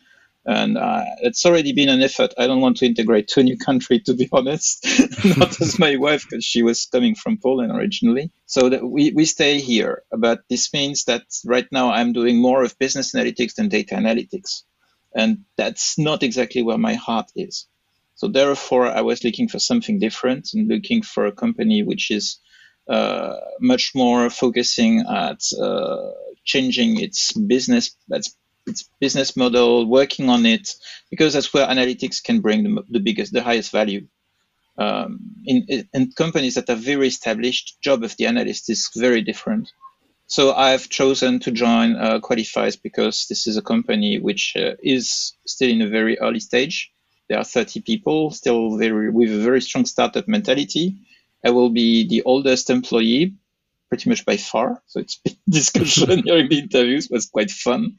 And 0.46 0.76
uh, 0.76 1.04
it's 1.22 1.46
already 1.46 1.72
been 1.72 1.88
an 1.88 2.02
effort. 2.02 2.34
I 2.36 2.46
don't 2.46 2.60
want 2.60 2.76
to 2.78 2.86
integrate 2.86 3.28
to 3.28 3.40
a 3.40 3.42
new 3.42 3.56
country, 3.56 4.00
to 4.00 4.14
be 4.14 4.28
honest, 4.32 4.84
not 5.38 5.58
as 5.60 5.78
my 5.78 5.96
wife, 5.96 6.26
because 6.28 6.44
she 6.44 6.62
was 6.62 6.84
coming 6.86 7.14
from 7.14 7.38
Poland 7.38 7.72
originally. 7.72 8.30
So 8.46 8.68
that 8.68 8.84
we, 8.84 9.12
we 9.12 9.24
stay 9.24 9.58
here. 9.60 10.02
But 10.10 10.42
this 10.50 10.72
means 10.72 11.04
that 11.04 11.22
right 11.46 11.66
now 11.72 11.90
I'm 11.92 12.12
doing 12.12 12.42
more 12.42 12.62
of 12.62 12.78
business 12.78 13.14
analytics 13.14 13.54
than 13.54 13.68
data 13.68 13.94
analytics. 13.94 14.64
And 15.14 15.44
that's 15.56 15.98
not 15.98 16.22
exactly 16.22 16.62
where 16.62 16.78
my 16.78 16.94
heart 16.94 17.30
is. 17.34 17.66
So 18.16 18.28
therefore, 18.28 18.86
I 18.86 19.00
was 19.00 19.24
looking 19.24 19.48
for 19.48 19.58
something 19.58 19.98
different 19.98 20.50
and 20.52 20.68
looking 20.68 21.02
for 21.02 21.26
a 21.26 21.32
company 21.32 21.82
which 21.82 22.10
is 22.10 22.38
uh, 22.88 23.36
much 23.60 23.92
more 23.94 24.28
focusing 24.28 25.00
at 25.08 25.40
uh, 25.60 26.10
changing 26.44 27.00
its 27.00 27.32
business, 27.32 27.96
that's 28.08 28.36
its 28.66 28.88
business 29.00 29.36
model, 29.36 29.86
working 29.86 30.28
on 30.28 30.46
it, 30.46 30.70
because 31.10 31.34
that's 31.34 31.52
where 31.52 31.66
analytics 31.66 32.22
can 32.22 32.40
bring 32.40 32.62
the, 32.62 32.82
the 32.88 33.00
biggest, 33.00 33.32
the 33.32 33.42
highest 33.42 33.70
value. 33.70 34.06
Um, 34.76 35.20
in, 35.44 35.86
in 35.92 36.12
companies 36.12 36.54
that 36.54 36.68
are 36.70 36.76
very 36.76 37.08
established, 37.08 37.76
job 37.80 38.02
of 38.02 38.16
the 38.16 38.26
analyst 38.26 38.70
is 38.70 38.90
very 38.96 39.22
different. 39.22 39.70
So 40.26 40.54
I've 40.54 40.88
chosen 40.88 41.38
to 41.40 41.50
join 41.50 41.96
uh, 41.96 42.18
Qualifyze 42.20 42.80
because 42.82 43.26
this 43.28 43.46
is 43.46 43.56
a 43.56 43.62
company 43.62 44.18
which 44.18 44.54
uh, 44.56 44.72
is 44.82 45.34
still 45.46 45.70
in 45.70 45.82
a 45.82 45.88
very 45.88 46.18
early 46.18 46.40
stage. 46.40 46.90
There 47.28 47.38
are 47.38 47.44
30 47.44 47.82
people, 47.82 48.30
still 48.30 48.76
very 48.76 49.10
with 49.10 49.32
a 49.32 49.38
very 49.38 49.60
strong 49.60 49.86
startup 49.86 50.26
mentality. 50.26 50.96
I 51.44 51.50
will 51.50 51.70
be 51.70 52.08
the 52.08 52.22
oldest 52.22 52.70
employee, 52.70 53.34
pretty 53.94 54.10
much 54.10 54.24
by 54.24 54.36
far. 54.36 54.82
So 54.86 54.98
it's 54.98 55.18
been 55.18 55.36
discussion 55.48 56.22
during 56.22 56.48
the 56.48 56.58
interviews 56.58 57.08
was 57.08 57.26
quite 57.26 57.52
fun. 57.52 57.96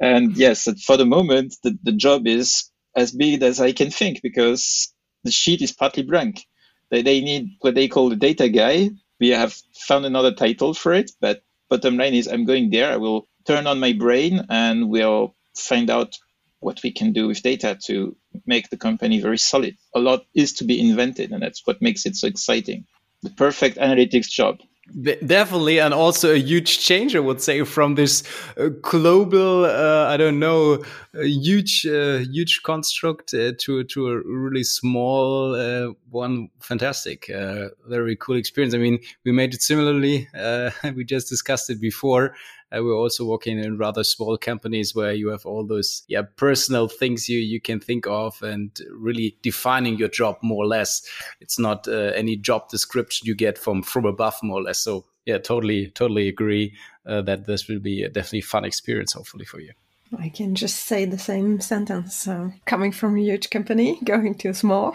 And 0.00 0.36
yes, 0.36 0.68
for 0.86 0.96
the 0.96 1.04
moment, 1.04 1.56
the, 1.64 1.76
the 1.82 1.90
job 1.90 2.28
is 2.28 2.70
as 2.94 3.10
big 3.10 3.42
as 3.42 3.60
I 3.60 3.72
can 3.72 3.90
think 3.90 4.22
because 4.22 4.94
the 5.24 5.32
sheet 5.32 5.60
is 5.60 5.72
partly 5.72 6.04
blank. 6.04 6.46
They, 6.92 7.02
they 7.02 7.20
need 7.20 7.56
what 7.60 7.74
they 7.74 7.88
call 7.88 8.08
the 8.08 8.14
data 8.14 8.48
guy. 8.48 8.90
We 9.18 9.30
have 9.30 9.56
found 9.74 10.06
another 10.06 10.32
title 10.32 10.74
for 10.74 10.92
it, 10.92 11.10
but 11.20 11.42
bottom 11.68 11.96
line 11.96 12.14
is 12.14 12.28
I'm 12.28 12.44
going 12.44 12.70
there. 12.70 12.92
I 12.92 12.98
will 12.98 13.26
turn 13.44 13.66
on 13.66 13.80
my 13.80 13.94
brain 13.94 14.46
and 14.48 14.90
we'll 14.90 15.34
find 15.56 15.90
out 15.90 16.16
what 16.60 16.80
we 16.84 16.92
can 16.92 17.12
do 17.12 17.26
with 17.26 17.42
data 17.42 17.76
to 17.86 18.16
make 18.46 18.70
the 18.70 18.76
company 18.76 19.20
very 19.20 19.38
solid. 19.38 19.76
A 19.92 19.98
lot 19.98 20.22
is 20.36 20.52
to 20.54 20.64
be 20.64 20.78
invented, 20.78 21.32
and 21.32 21.42
that's 21.42 21.62
what 21.64 21.82
makes 21.82 22.06
it 22.06 22.14
so 22.14 22.28
exciting. 22.28 22.86
The 23.22 23.30
perfect 23.30 23.78
analytics 23.78 24.28
job. 24.28 24.60
Definitely, 24.90 25.78
and 25.78 25.94
also 25.94 26.34
a 26.34 26.38
huge 26.38 26.80
change, 26.80 27.14
I 27.14 27.20
would 27.20 27.40
say, 27.40 27.62
from 27.62 27.94
this 27.94 28.24
uh, 28.58 28.66
global, 28.82 29.64
uh, 29.64 30.06
I 30.08 30.16
don't 30.16 30.40
know, 30.40 30.82
huge, 31.14 31.86
uh, 31.86 32.18
huge 32.18 32.62
construct 32.64 33.32
uh, 33.32 33.52
to 33.58 33.84
to 33.84 34.08
a 34.08 34.16
really 34.24 34.64
small 34.64 35.54
uh, 35.54 35.92
one. 36.10 36.48
Fantastic, 36.60 37.30
uh, 37.30 37.68
very 37.88 38.16
cool 38.16 38.36
experience. 38.36 38.74
I 38.74 38.78
mean, 38.78 38.98
we 39.24 39.30
made 39.30 39.54
it 39.54 39.62
similarly. 39.62 40.28
we 40.96 41.04
just 41.04 41.28
discussed 41.28 41.70
it 41.70 41.80
before. 41.80 42.34
Uh, 42.74 42.82
we're 42.82 42.96
also 42.96 43.24
working 43.24 43.58
in 43.58 43.76
rather 43.78 44.04
small 44.04 44.36
companies 44.36 44.94
where 44.94 45.12
you 45.12 45.28
have 45.28 45.44
all 45.44 45.66
those 45.66 46.02
yeah 46.08 46.22
personal 46.36 46.88
things 46.88 47.28
you 47.28 47.38
you 47.38 47.60
can 47.60 47.80
think 47.80 48.06
of 48.06 48.42
and 48.42 48.80
really 48.90 49.36
defining 49.42 49.96
your 49.96 50.08
job 50.08 50.36
more 50.42 50.64
or 50.64 50.66
less. 50.66 51.02
It's 51.40 51.58
not 51.58 51.86
uh, 51.88 52.12
any 52.14 52.36
job 52.36 52.68
description 52.68 53.26
you 53.26 53.34
get 53.34 53.58
from 53.58 53.82
from 53.82 54.04
above 54.04 54.36
more 54.42 54.60
or 54.60 54.62
less. 54.62 54.78
So 54.78 55.04
yeah, 55.26 55.38
totally 55.38 55.90
totally 55.90 56.28
agree 56.28 56.74
uh, 57.06 57.22
that 57.22 57.46
this 57.46 57.68
will 57.68 57.80
be 57.80 58.02
a 58.02 58.08
definitely 58.08 58.42
fun 58.42 58.64
experience 58.64 59.12
hopefully 59.12 59.44
for 59.44 59.60
you. 59.60 59.72
I 60.18 60.28
can 60.28 60.54
just 60.54 60.86
say 60.86 61.04
the 61.04 61.18
same 61.18 61.60
sentence. 61.60 62.28
Coming 62.66 62.92
from 62.92 63.16
a 63.16 63.20
huge 63.20 63.50
company, 63.50 63.98
going 64.04 64.34
to 64.36 64.48
a 64.48 64.54
small, 64.54 64.92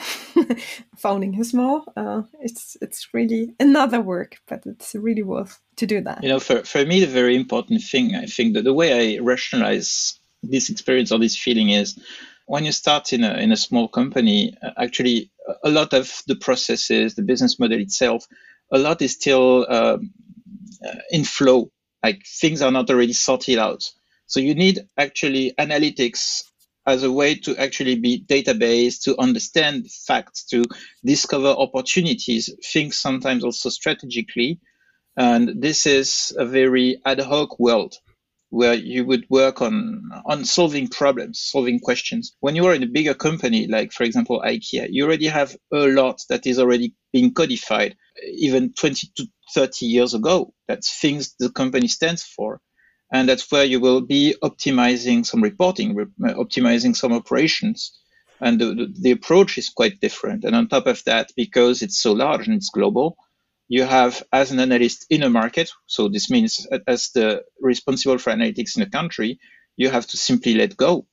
founding 0.97 1.39
a 1.39 1.43
small, 1.43 1.83
uh, 1.95 2.23
it's 2.39 2.77
it's 2.81 3.13
really 3.13 3.53
another 3.59 4.01
work, 4.01 4.37
but 4.47 4.63
it's 4.65 4.93
really 4.95 5.23
worth 5.23 5.59
to 5.77 5.85
do 5.85 6.01
that. 6.01 6.23
You 6.23 6.29
know, 6.29 6.39
for, 6.39 6.63
for 6.63 6.85
me, 6.85 6.99
the 6.99 7.07
very 7.07 7.35
important 7.35 7.81
thing, 7.81 8.15
I 8.15 8.25
think 8.25 8.53
that 8.53 8.63
the 8.63 8.73
way 8.73 9.17
I 9.17 9.19
rationalize 9.19 10.19
this 10.43 10.69
experience 10.69 11.11
or 11.11 11.19
this 11.19 11.35
feeling 11.35 11.69
is 11.69 11.99
when 12.45 12.65
you 12.65 12.71
start 12.71 13.11
in 13.13 13.23
a, 13.23 13.33
in 13.35 13.51
a 13.51 13.57
small 13.57 13.87
company, 13.87 14.55
uh, 14.61 14.71
actually, 14.77 15.31
a 15.63 15.69
lot 15.69 15.93
of 15.93 16.21
the 16.27 16.35
processes, 16.35 17.15
the 17.15 17.21
business 17.21 17.59
model 17.59 17.79
itself, 17.79 18.27
a 18.71 18.77
lot 18.77 19.01
is 19.01 19.13
still 19.13 19.65
um, 19.69 20.11
uh, 20.85 20.99
in 21.11 21.23
flow. 21.23 21.71
Like 22.03 22.25
things 22.25 22.61
are 22.61 22.71
not 22.71 22.89
already 22.89 23.13
sorted 23.13 23.57
out 23.57 23.91
so 24.27 24.39
you 24.41 24.55
need 24.55 24.81
actually 24.97 25.53
analytics 25.59 26.43
as 26.87 27.03
a 27.03 27.11
way 27.11 27.35
to 27.35 27.57
actually 27.57 27.95
be 27.95 28.23
database, 28.25 29.01
to 29.03 29.19
understand 29.19 29.87
facts, 29.91 30.45
to 30.45 30.63
discover 31.05 31.49
opportunities, 31.49 32.49
think 32.73 32.93
sometimes 32.93 33.43
also 33.43 33.69
strategically. 33.69 34.59
And 35.17 35.61
this 35.61 35.85
is 35.87 36.33
a 36.37 36.45
very 36.45 37.01
ad 37.05 37.19
hoc 37.21 37.59
world. 37.59 37.95
where 38.49 38.73
you 38.73 39.05
would 39.05 39.25
work 39.29 39.61
on 39.61 40.01
on 40.25 40.45
solving 40.45 40.87
problems, 40.87 41.41
solving 41.41 41.79
questions. 41.79 42.35
When 42.39 42.55
you 42.55 42.65
are 42.67 42.73
in 42.73 42.83
a 42.83 42.87
bigger 42.87 43.13
company, 43.13 43.67
like 43.67 43.91
for 43.91 44.03
example 44.03 44.41
IKEA, 44.45 44.87
you 44.89 45.05
already 45.05 45.27
have 45.27 45.55
a 45.73 45.87
lot 45.87 46.21
that 46.29 46.47
is 46.47 46.59
already 46.59 46.93
being 47.11 47.33
codified, 47.33 47.95
even 48.37 48.73
20 48.73 49.09
to 49.17 49.27
30 49.53 49.85
years 49.85 50.13
ago. 50.13 50.53
That's 50.67 50.97
things 50.99 51.35
the 51.39 51.49
company 51.51 51.87
stands 51.87 52.23
for. 52.23 52.61
And 53.11 53.29
that's 53.29 53.49
where 53.51 53.63
you 53.63 53.79
will 53.79 54.01
be 54.01 54.35
optimizing 54.43 55.25
some 55.25 55.41
reporting, 55.41 55.95
optimizing 56.19 56.95
some 56.95 57.13
operations. 57.13 57.97
And 58.41 58.59
the, 58.59 58.93
the 58.99 59.11
approach 59.11 59.57
is 59.57 59.69
quite 59.69 59.99
different. 59.99 60.43
And 60.43 60.55
on 60.55 60.67
top 60.67 60.87
of 60.87 61.03
that, 61.05 61.31
because 61.35 61.81
it's 61.81 61.99
so 61.99 62.11
large 62.13 62.47
and 62.47 62.55
it's 62.55 62.69
global, 62.69 63.17
you 63.69 63.83
have 63.83 64.23
as 64.31 64.51
an 64.51 64.59
analyst 64.59 65.05
in 65.09 65.23
a 65.23 65.29
market, 65.29 65.71
so 65.87 66.07
this 66.07 66.29
means 66.29 66.67
as 66.87 67.09
the 67.09 67.43
responsible 67.61 68.17
for 68.17 68.31
analytics 68.31 68.77
in 68.77 68.83
a 68.83 68.89
country, 68.89 69.39
you 69.75 69.89
have 69.89 70.07
to 70.07 70.17
simply 70.17 70.55
let 70.55 70.77
go 70.77 71.05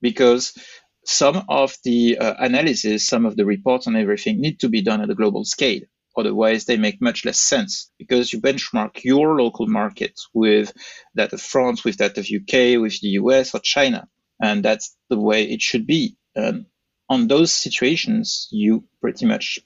because 0.00 0.56
some 1.04 1.44
of 1.48 1.76
the 1.84 2.18
uh, 2.18 2.34
analysis, 2.38 3.06
some 3.06 3.26
of 3.26 3.36
the 3.36 3.44
reports 3.44 3.86
and 3.86 3.96
everything 3.96 4.40
need 4.40 4.60
to 4.60 4.68
be 4.68 4.82
done 4.82 5.00
at 5.00 5.10
a 5.10 5.14
global 5.14 5.44
scale. 5.44 5.80
Otherwise, 6.16 6.64
they 6.64 6.76
make 6.76 7.00
much 7.00 7.24
less 7.24 7.38
sense 7.38 7.90
because 7.98 8.32
you 8.32 8.40
benchmark 8.40 9.02
your 9.04 9.40
local 9.40 9.66
market 9.66 10.20
with 10.34 10.72
that 11.14 11.32
of 11.32 11.40
France, 11.40 11.84
with 11.84 11.96
that 11.98 12.18
of 12.18 12.26
UK, 12.26 12.80
with 12.80 13.00
the 13.00 13.08
US 13.20 13.54
or 13.54 13.60
China. 13.60 14.08
And 14.40 14.64
that's 14.64 14.96
the 15.08 15.18
way 15.18 15.44
it 15.44 15.62
should 15.62 15.86
be. 15.86 16.16
And 16.34 16.66
on 17.08 17.28
those 17.28 17.52
situations, 17.52 18.48
you 18.50 18.84
pretty 19.00 19.26
much 19.26 19.58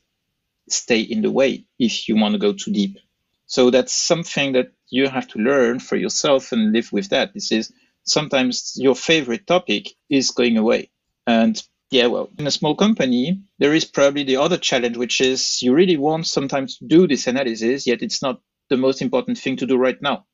stay 0.68 1.00
in 1.00 1.22
the 1.22 1.30
way 1.30 1.64
if 1.78 2.08
you 2.08 2.16
want 2.16 2.32
to 2.32 2.38
go 2.38 2.52
too 2.52 2.72
deep. 2.72 2.98
So 3.46 3.70
that's 3.70 3.92
something 3.92 4.52
that 4.52 4.72
you 4.88 5.08
have 5.08 5.28
to 5.28 5.38
learn 5.38 5.78
for 5.78 5.96
yourself 5.96 6.52
and 6.52 6.72
live 6.72 6.92
with 6.92 7.10
that. 7.10 7.32
This 7.34 7.52
is 7.52 7.72
sometimes 8.02 8.74
your 8.76 8.94
favorite 8.94 9.46
topic 9.46 9.88
is 10.08 10.30
going 10.30 10.56
away. 10.56 10.90
And 11.26 11.60
yeah, 11.90 12.06
well, 12.06 12.30
in 12.38 12.46
a 12.46 12.50
small 12.50 12.74
company, 12.74 13.42
there 13.58 13.74
is 13.74 13.84
probably 13.84 14.24
the 14.24 14.36
other 14.36 14.56
challenge, 14.56 14.96
which 14.96 15.20
is 15.20 15.62
you 15.62 15.74
really 15.74 15.96
want 15.96 16.26
sometimes 16.26 16.78
to 16.78 16.86
do 16.86 17.06
this 17.06 17.26
analysis, 17.26 17.86
yet 17.86 18.02
it's 18.02 18.22
not 18.22 18.40
the 18.68 18.76
most 18.76 19.02
important 19.02 19.38
thing 19.38 19.56
to 19.56 19.66
do 19.66 19.76
right 19.76 20.00
now. 20.02 20.26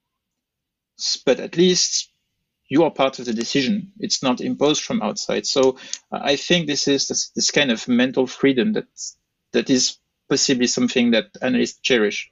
But 1.27 1.41
at 1.41 1.57
least 1.57 2.11
you 2.69 2.85
are 2.85 2.91
part 2.91 3.19
of 3.19 3.27
the 3.27 3.35
decision. 3.35 3.93
It's 3.99 4.23
not 4.23 4.41
imposed 4.41 4.83
from 4.83 5.03
outside. 5.03 5.47
So 5.47 5.77
I 6.11 6.37
think 6.37 6.67
this 6.67 6.89
is 6.89 7.09
this, 7.09 7.29
this 7.31 7.51
kind 7.51 7.71
of 7.71 7.87
mental 7.87 8.27
freedom 8.27 8.73
that 8.73 8.87
that 9.53 9.69
is 9.69 9.99
possibly 10.31 10.67
something 10.67 11.11
that 11.11 11.27
analysts 11.43 11.81
cherish 11.81 12.31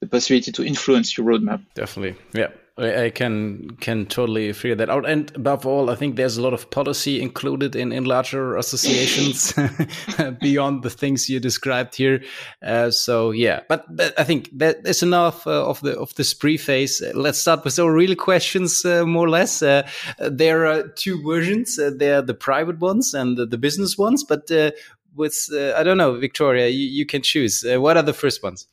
the 0.00 0.06
possibility 0.06 0.52
to 0.52 0.64
influence 0.64 1.18
your 1.18 1.26
roadmap. 1.26 1.64
Definitely. 1.74 2.20
Yeah. 2.34 2.50
I 2.76 3.10
can 3.10 3.76
can 3.80 4.06
totally 4.06 4.52
figure 4.52 4.74
that 4.74 4.90
out. 4.90 5.08
And 5.08 5.30
above 5.36 5.64
all, 5.64 5.90
I 5.90 5.94
think 5.94 6.16
there's 6.16 6.36
a 6.36 6.42
lot 6.42 6.52
of 6.52 6.70
policy 6.70 7.22
included 7.22 7.76
in, 7.76 7.92
in 7.92 8.02
larger 8.02 8.56
associations 8.56 9.54
beyond 10.40 10.82
the 10.82 10.90
things 10.90 11.28
you 11.28 11.38
described 11.38 11.94
here. 11.94 12.24
Uh, 12.62 12.90
so 12.90 13.30
yeah, 13.30 13.60
but, 13.68 13.84
but, 13.94 14.18
I 14.18 14.24
think 14.24 14.50
that 14.58 14.84
is 14.84 15.04
enough 15.04 15.46
uh, 15.46 15.68
of 15.68 15.80
the 15.82 15.96
of 15.96 16.16
this 16.16 16.34
preface. 16.34 17.00
Let's 17.14 17.38
start 17.38 17.64
with 17.64 17.78
our 17.78 17.92
real 17.92 18.16
questions, 18.16 18.84
uh, 18.84 19.06
more 19.06 19.26
or 19.26 19.30
less. 19.30 19.62
Uh, 19.62 19.88
there 20.18 20.66
are 20.66 20.88
two 20.88 21.22
versions. 21.22 21.78
Uh, 21.78 21.92
there 21.96 22.18
are 22.18 22.22
the 22.22 22.34
private 22.34 22.80
ones 22.80 23.14
and 23.14 23.36
the, 23.36 23.46
the 23.46 23.58
business 23.58 23.96
ones. 23.96 24.24
But 24.24 24.50
uh, 24.50 24.72
with 25.14 25.48
I 25.54 25.84
don't 25.84 25.98
know, 25.98 26.14
Viktoria, 26.14 26.72
you, 26.72 26.88
you 26.88 27.06
can 27.06 27.22
choose. 27.22 27.64
what 27.64 27.96
are 27.96 28.02
the 28.02 28.12
first 28.12 28.42
ones? 28.42 28.66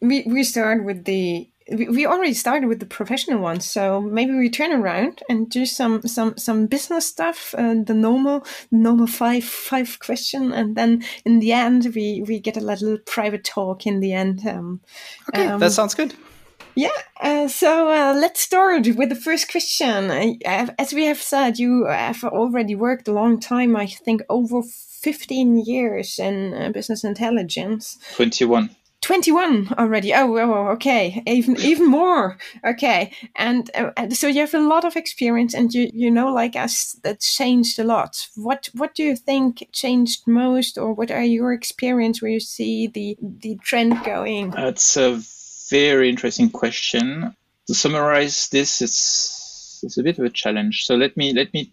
We 0.00 0.22
we 0.26 0.42
start 0.42 0.84
with 0.84 1.04
the 1.04 1.50
we 1.70 2.06
already 2.06 2.34
started 2.34 2.68
with 2.68 2.78
the 2.78 2.86
professional 2.86 3.40
ones, 3.40 3.64
so 3.64 4.00
maybe 4.00 4.32
we 4.34 4.48
turn 4.48 4.72
around 4.72 5.22
and 5.28 5.50
do 5.50 5.66
some 5.66 6.02
some 6.02 6.36
some 6.36 6.66
business 6.66 7.06
stuff, 7.06 7.54
uh, 7.58 7.74
the 7.84 7.94
normal 7.94 8.46
normal 8.70 9.06
five 9.06 9.44
five 9.44 9.98
question, 9.98 10.52
and 10.52 10.76
then 10.76 11.02
in 11.24 11.40
the 11.40 11.52
end 11.52 11.92
we 11.94 12.22
we 12.26 12.38
get 12.38 12.56
a 12.56 12.60
little 12.60 12.98
private 12.98 13.42
talk 13.42 13.86
in 13.86 14.00
the 14.00 14.12
end. 14.12 14.46
Um, 14.46 14.80
okay, 15.30 15.48
um, 15.48 15.60
that 15.60 15.72
sounds 15.72 15.94
good. 15.94 16.14
Yeah, 16.76 16.90
uh, 17.20 17.48
so 17.48 17.88
uh, 17.90 18.14
let's 18.14 18.40
start 18.40 18.86
with 18.96 19.08
the 19.08 19.14
first 19.14 19.50
question. 19.50 20.10
as 20.44 20.92
we 20.92 21.06
have 21.06 21.22
said, 21.22 21.58
you 21.58 21.86
have 21.86 22.22
already 22.22 22.74
worked 22.74 23.08
a 23.08 23.12
long 23.12 23.40
time. 23.40 23.74
I 23.74 23.86
think 23.86 24.22
over 24.28 24.62
fifteen 24.62 25.58
years 25.58 26.18
in 26.18 26.54
uh, 26.54 26.70
business 26.70 27.02
intelligence. 27.02 27.98
Twenty-one. 28.14 28.76
21 29.02 29.74
already. 29.78 30.12
Oh, 30.14 30.36
oh, 30.36 30.68
okay. 30.68 31.22
Even 31.26 31.56
even 31.60 31.86
more. 31.86 32.38
Okay. 32.64 33.12
And 33.36 33.70
uh, 33.74 34.10
so 34.10 34.26
you 34.26 34.40
have 34.40 34.54
a 34.54 34.58
lot 34.58 34.84
of 34.84 34.96
experience 34.96 35.54
and 35.54 35.72
you 35.72 35.90
you 35.92 36.10
know 36.10 36.32
like 36.32 36.56
us 36.56 36.98
that 37.02 37.20
changed 37.20 37.78
a 37.78 37.84
lot. 37.84 38.28
What 38.34 38.68
what 38.74 38.94
do 38.94 39.02
you 39.04 39.16
think 39.16 39.68
changed 39.72 40.26
most 40.26 40.78
or 40.78 40.92
what 40.92 41.10
are 41.10 41.22
your 41.22 41.52
experience 41.52 42.20
where 42.20 42.30
you 42.30 42.40
see 42.40 42.86
the 42.86 43.16
the 43.20 43.56
trend 43.62 44.02
going? 44.04 44.50
That's 44.50 44.96
a 44.96 45.20
very 45.70 46.08
interesting 46.08 46.50
question. 46.50 47.34
To 47.66 47.74
summarize 47.74 48.48
this 48.48 48.80
it's 48.80 49.80
it's 49.82 49.98
a 49.98 50.02
bit 50.02 50.18
of 50.18 50.24
a 50.24 50.30
challenge. 50.30 50.84
So 50.84 50.96
let 50.96 51.16
me 51.16 51.32
let 51.32 51.52
me 51.52 51.72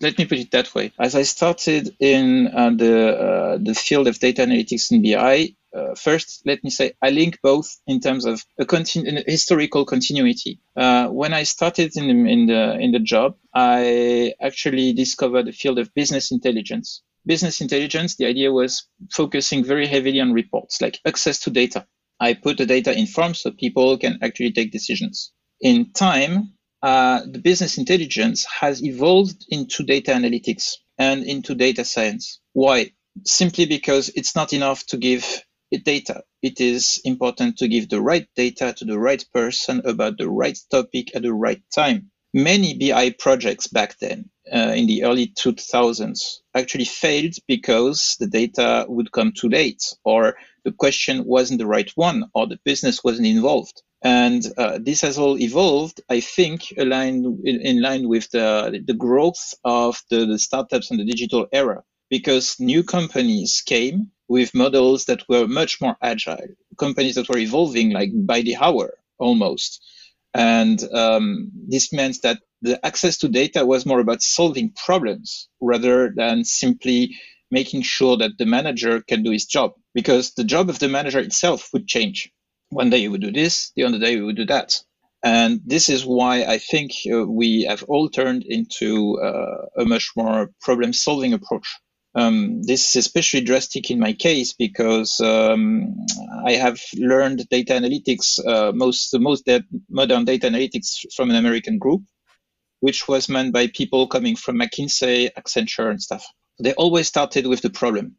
let 0.00 0.18
me 0.18 0.26
put 0.26 0.38
it 0.38 0.50
that 0.50 0.74
way. 0.74 0.92
As 0.98 1.14
I 1.14 1.22
started 1.22 1.94
in 2.00 2.48
uh, 2.48 2.70
the 2.70 3.18
uh, 3.18 3.58
the 3.60 3.74
field 3.74 4.08
of 4.08 4.18
data 4.18 4.42
analytics 4.42 4.92
in 4.92 5.02
BI, 5.02 5.54
uh, 5.76 5.94
first, 5.94 6.42
let 6.46 6.64
me 6.64 6.70
say 6.70 6.92
I 7.02 7.10
link 7.10 7.38
both 7.42 7.68
in 7.86 8.00
terms 8.00 8.24
of 8.24 8.44
a, 8.58 8.64
continu- 8.64 9.22
historical 9.28 9.84
continuity. 9.84 10.58
Uh, 10.74 11.08
when 11.08 11.34
I 11.34 11.42
started 11.42 11.96
in 11.96 12.06
the, 12.08 12.30
in 12.30 12.46
the 12.46 12.78
in 12.78 12.92
the 12.92 12.98
job, 12.98 13.36
I 13.54 14.32
actually 14.40 14.92
discovered 14.92 15.46
the 15.46 15.52
field 15.52 15.78
of 15.78 15.92
business 15.94 16.32
intelligence. 16.32 17.02
Business 17.26 17.60
intelligence, 17.60 18.16
the 18.16 18.26
idea 18.26 18.52
was 18.52 18.84
focusing 19.10 19.64
very 19.64 19.86
heavily 19.86 20.20
on 20.20 20.32
reports, 20.32 20.80
like 20.80 21.00
access 21.06 21.40
to 21.40 21.50
data. 21.50 21.86
I 22.20 22.34
put 22.34 22.56
the 22.56 22.66
data 22.66 22.96
in 22.96 23.06
form 23.06 23.34
so 23.34 23.50
people 23.50 23.98
can 23.98 24.18
actually 24.22 24.52
take 24.52 24.72
decisions. 24.72 25.32
In 25.60 25.92
time, 25.92 26.54
uh, 26.82 27.20
the 27.26 27.40
business 27.40 27.78
intelligence 27.78 28.44
has 28.44 28.82
evolved 28.82 29.44
into 29.50 29.82
data 29.82 30.12
analytics 30.12 30.74
and 30.98 31.24
into 31.24 31.54
data 31.54 31.84
science. 31.84 32.40
Why? 32.52 32.92
Simply 33.24 33.66
because 33.66 34.10
it's 34.10 34.36
not 34.36 34.52
enough 34.52 34.86
to 34.86 34.96
give 34.96 35.24
data. 35.78 36.22
It 36.42 36.60
is 36.60 37.00
important 37.04 37.58
to 37.58 37.68
give 37.68 37.88
the 37.88 38.00
right 38.00 38.26
data 38.36 38.74
to 38.76 38.84
the 38.84 38.98
right 38.98 39.24
person 39.32 39.82
about 39.84 40.18
the 40.18 40.28
right 40.28 40.58
topic 40.70 41.14
at 41.14 41.22
the 41.22 41.34
right 41.34 41.62
time. 41.74 42.10
Many 42.34 42.76
BI 42.78 43.10
projects 43.18 43.66
back 43.66 43.98
then, 43.98 44.28
uh, 44.52 44.74
in 44.76 44.86
the 44.86 45.04
early 45.04 45.28
2000s, 45.28 46.40
actually 46.54 46.84
failed 46.84 47.34
because 47.48 48.16
the 48.20 48.26
data 48.26 48.84
would 48.88 49.10
come 49.12 49.32
too 49.32 49.48
late, 49.48 49.82
or 50.04 50.36
the 50.64 50.72
question 50.72 51.24
wasn't 51.24 51.60
the 51.60 51.66
right 51.66 51.90
one, 51.94 52.24
or 52.34 52.46
the 52.46 52.58
business 52.64 53.02
wasn't 53.02 53.26
involved. 53.26 53.82
And 54.02 54.44
uh, 54.58 54.78
this 54.80 55.00
has 55.00 55.18
all 55.18 55.38
evolved, 55.38 56.00
I 56.10 56.20
think, 56.20 56.74
aligned 56.76 57.24
in, 57.44 57.60
in 57.60 57.80
line 57.80 58.08
with 58.08 58.30
the, 58.30 58.82
the 58.86 58.94
growth 58.94 59.54
of 59.64 60.02
the, 60.10 60.26
the 60.26 60.38
startups 60.38 60.90
and 60.90 61.00
the 61.00 61.04
digital 61.04 61.46
era, 61.52 61.82
because 62.10 62.60
new 62.60 62.84
companies 62.84 63.62
came 63.64 64.10
with 64.28 64.54
models 64.54 65.04
that 65.06 65.22
were 65.28 65.46
much 65.46 65.80
more 65.80 65.96
agile, 66.02 66.48
companies 66.78 67.14
that 67.14 67.28
were 67.28 67.38
evolving 67.38 67.90
like 67.90 68.10
by 68.14 68.42
the 68.42 68.56
hour 68.56 68.94
almost. 69.18 69.82
And 70.34 70.82
um, 70.92 71.50
this 71.68 71.92
meant 71.92 72.20
that 72.22 72.40
the 72.60 72.84
access 72.84 73.18
to 73.18 73.28
data 73.28 73.64
was 73.64 73.86
more 73.86 74.00
about 74.00 74.22
solving 74.22 74.72
problems 74.84 75.48
rather 75.60 76.12
than 76.14 76.44
simply 76.44 77.16
making 77.50 77.82
sure 77.82 78.16
that 78.16 78.36
the 78.38 78.46
manager 78.46 79.00
can 79.00 79.22
do 79.22 79.30
his 79.30 79.46
job 79.46 79.72
because 79.94 80.32
the 80.34 80.44
job 80.44 80.68
of 80.68 80.78
the 80.78 80.88
manager 80.88 81.20
itself 81.20 81.70
would 81.72 81.86
change. 81.86 82.30
One 82.70 82.90
day 82.90 82.98
you 82.98 83.10
would 83.12 83.20
do 83.20 83.30
this, 83.30 83.72
the 83.76 83.84
other 83.84 83.98
day 83.98 84.14
you 84.14 84.26
would 84.26 84.36
do 84.36 84.46
that. 84.46 84.80
And 85.22 85.60
this 85.64 85.88
is 85.88 86.04
why 86.04 86.44
I 86.44 86.58
think 86.58 86.92
uh, 87.10 87.24
we 87.24 87.62
have 87.62 87.82
all 87.84 88.08
turned 88.08 88.44
into 88.44 89.18
uh, 89.20 89.66
a 89.78 89.84
much 89.84 90.12
more 90.16 90.50
problem 90.60 90.92
solving 90.92 91.32
approach 91.32 91.66
um, 92.16 92.62
this 92.62 92.90
is 92.90 92.96
especially 92.96 93.42
drastic 93.42 93.90
in 93.90 94.00
my 94.00 94.14
case 94.14 94.54
because 94.54 95.20
um, 95.20 95.94
I 96.46 96.52
have 96.52 96.80
learned 96.96 97.46
data 97.50 97.74
analytics, 97.74 98.38
uh, 98.46 98.72
most 98.72 99.10
the 99.10 99.18
most 99.18 99.48
modern 99.90 100.24
data 100.24 100.48
analytics 100.48 101.04
from 101.14 101.28
an 101.28 101.36
American 101.36 101.78
group, 101.78 102.02
which 102.80 103.06
was 103.06 103.28
meant 103.28 103.52
by 103.52 103.66
people 103.66 104.06
coming 104.08 104.34
from 104.34 104.58
McKinsey, 104.58 105.30
Accenture, 105.38 105.90
and 105.90 106.00
stuff. 106.00 106.24
They 106.58 106.72
always 106.72 107.06
started 107.06 107.46
with 107.46 107.60
the 107.60 107.70
problem, 107.70 108.16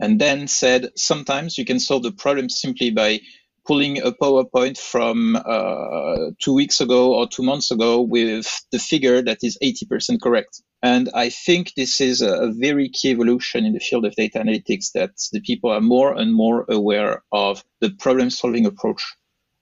and 0.00 0.20
then 0.20 0.48
said 0.48 0.90
sometimes 0.96 1.56
you 1.56 1.64
can 1.64 1.78
solve 1.78 2.02
the 2.02 2.10
problem 2.12 2.48
simply 2.48 2.90
by 2.90 3.20
pulling 3.66 3.98
a 4.02 4.12
PowerPoint 4.12 4.78
from 4.78 5.36
uh, 5.36 6.30
two 6.42 6.54
weeks 6.54 6.80
ago 6.80 7.14
or 7.14 7.28
two 7.28 7.42
months 7.42 7.70
ago 7.70 8.00
with 8.00 8.46
the 8.72 8.78
figure 8.78 9.22
that 9.22 9.38
is 9.42 9.58
80% 9.62 10.20
correct. 10.22 10.62
And 10.82 11.10
I 11.14 11.30
think 11.30 11.72
this 11.74 12.00
is 12.00 12.22
a 12.22 12.52
very 12.54 12.88
key 12.88 13.10
evolution 13.10 13.64
in 13.64 13.72
the 13.72 13.80
field 13.80 14.04
of 14.04 14.14
data 14.14 14.38
analytics 14.38 14.92
that 14.94 15.10
the 15.32 15.40
people 15.40 15.70
are 15.70 15.80
more 15.80 16.14
and 16.14 16.32
more 16.32 16.64
aware 16.68 17.22
of 17.32 17.64
the 17.80 17.90
problem 17.90 18.30
solving 18.30 18.66
approach 18.66 19.02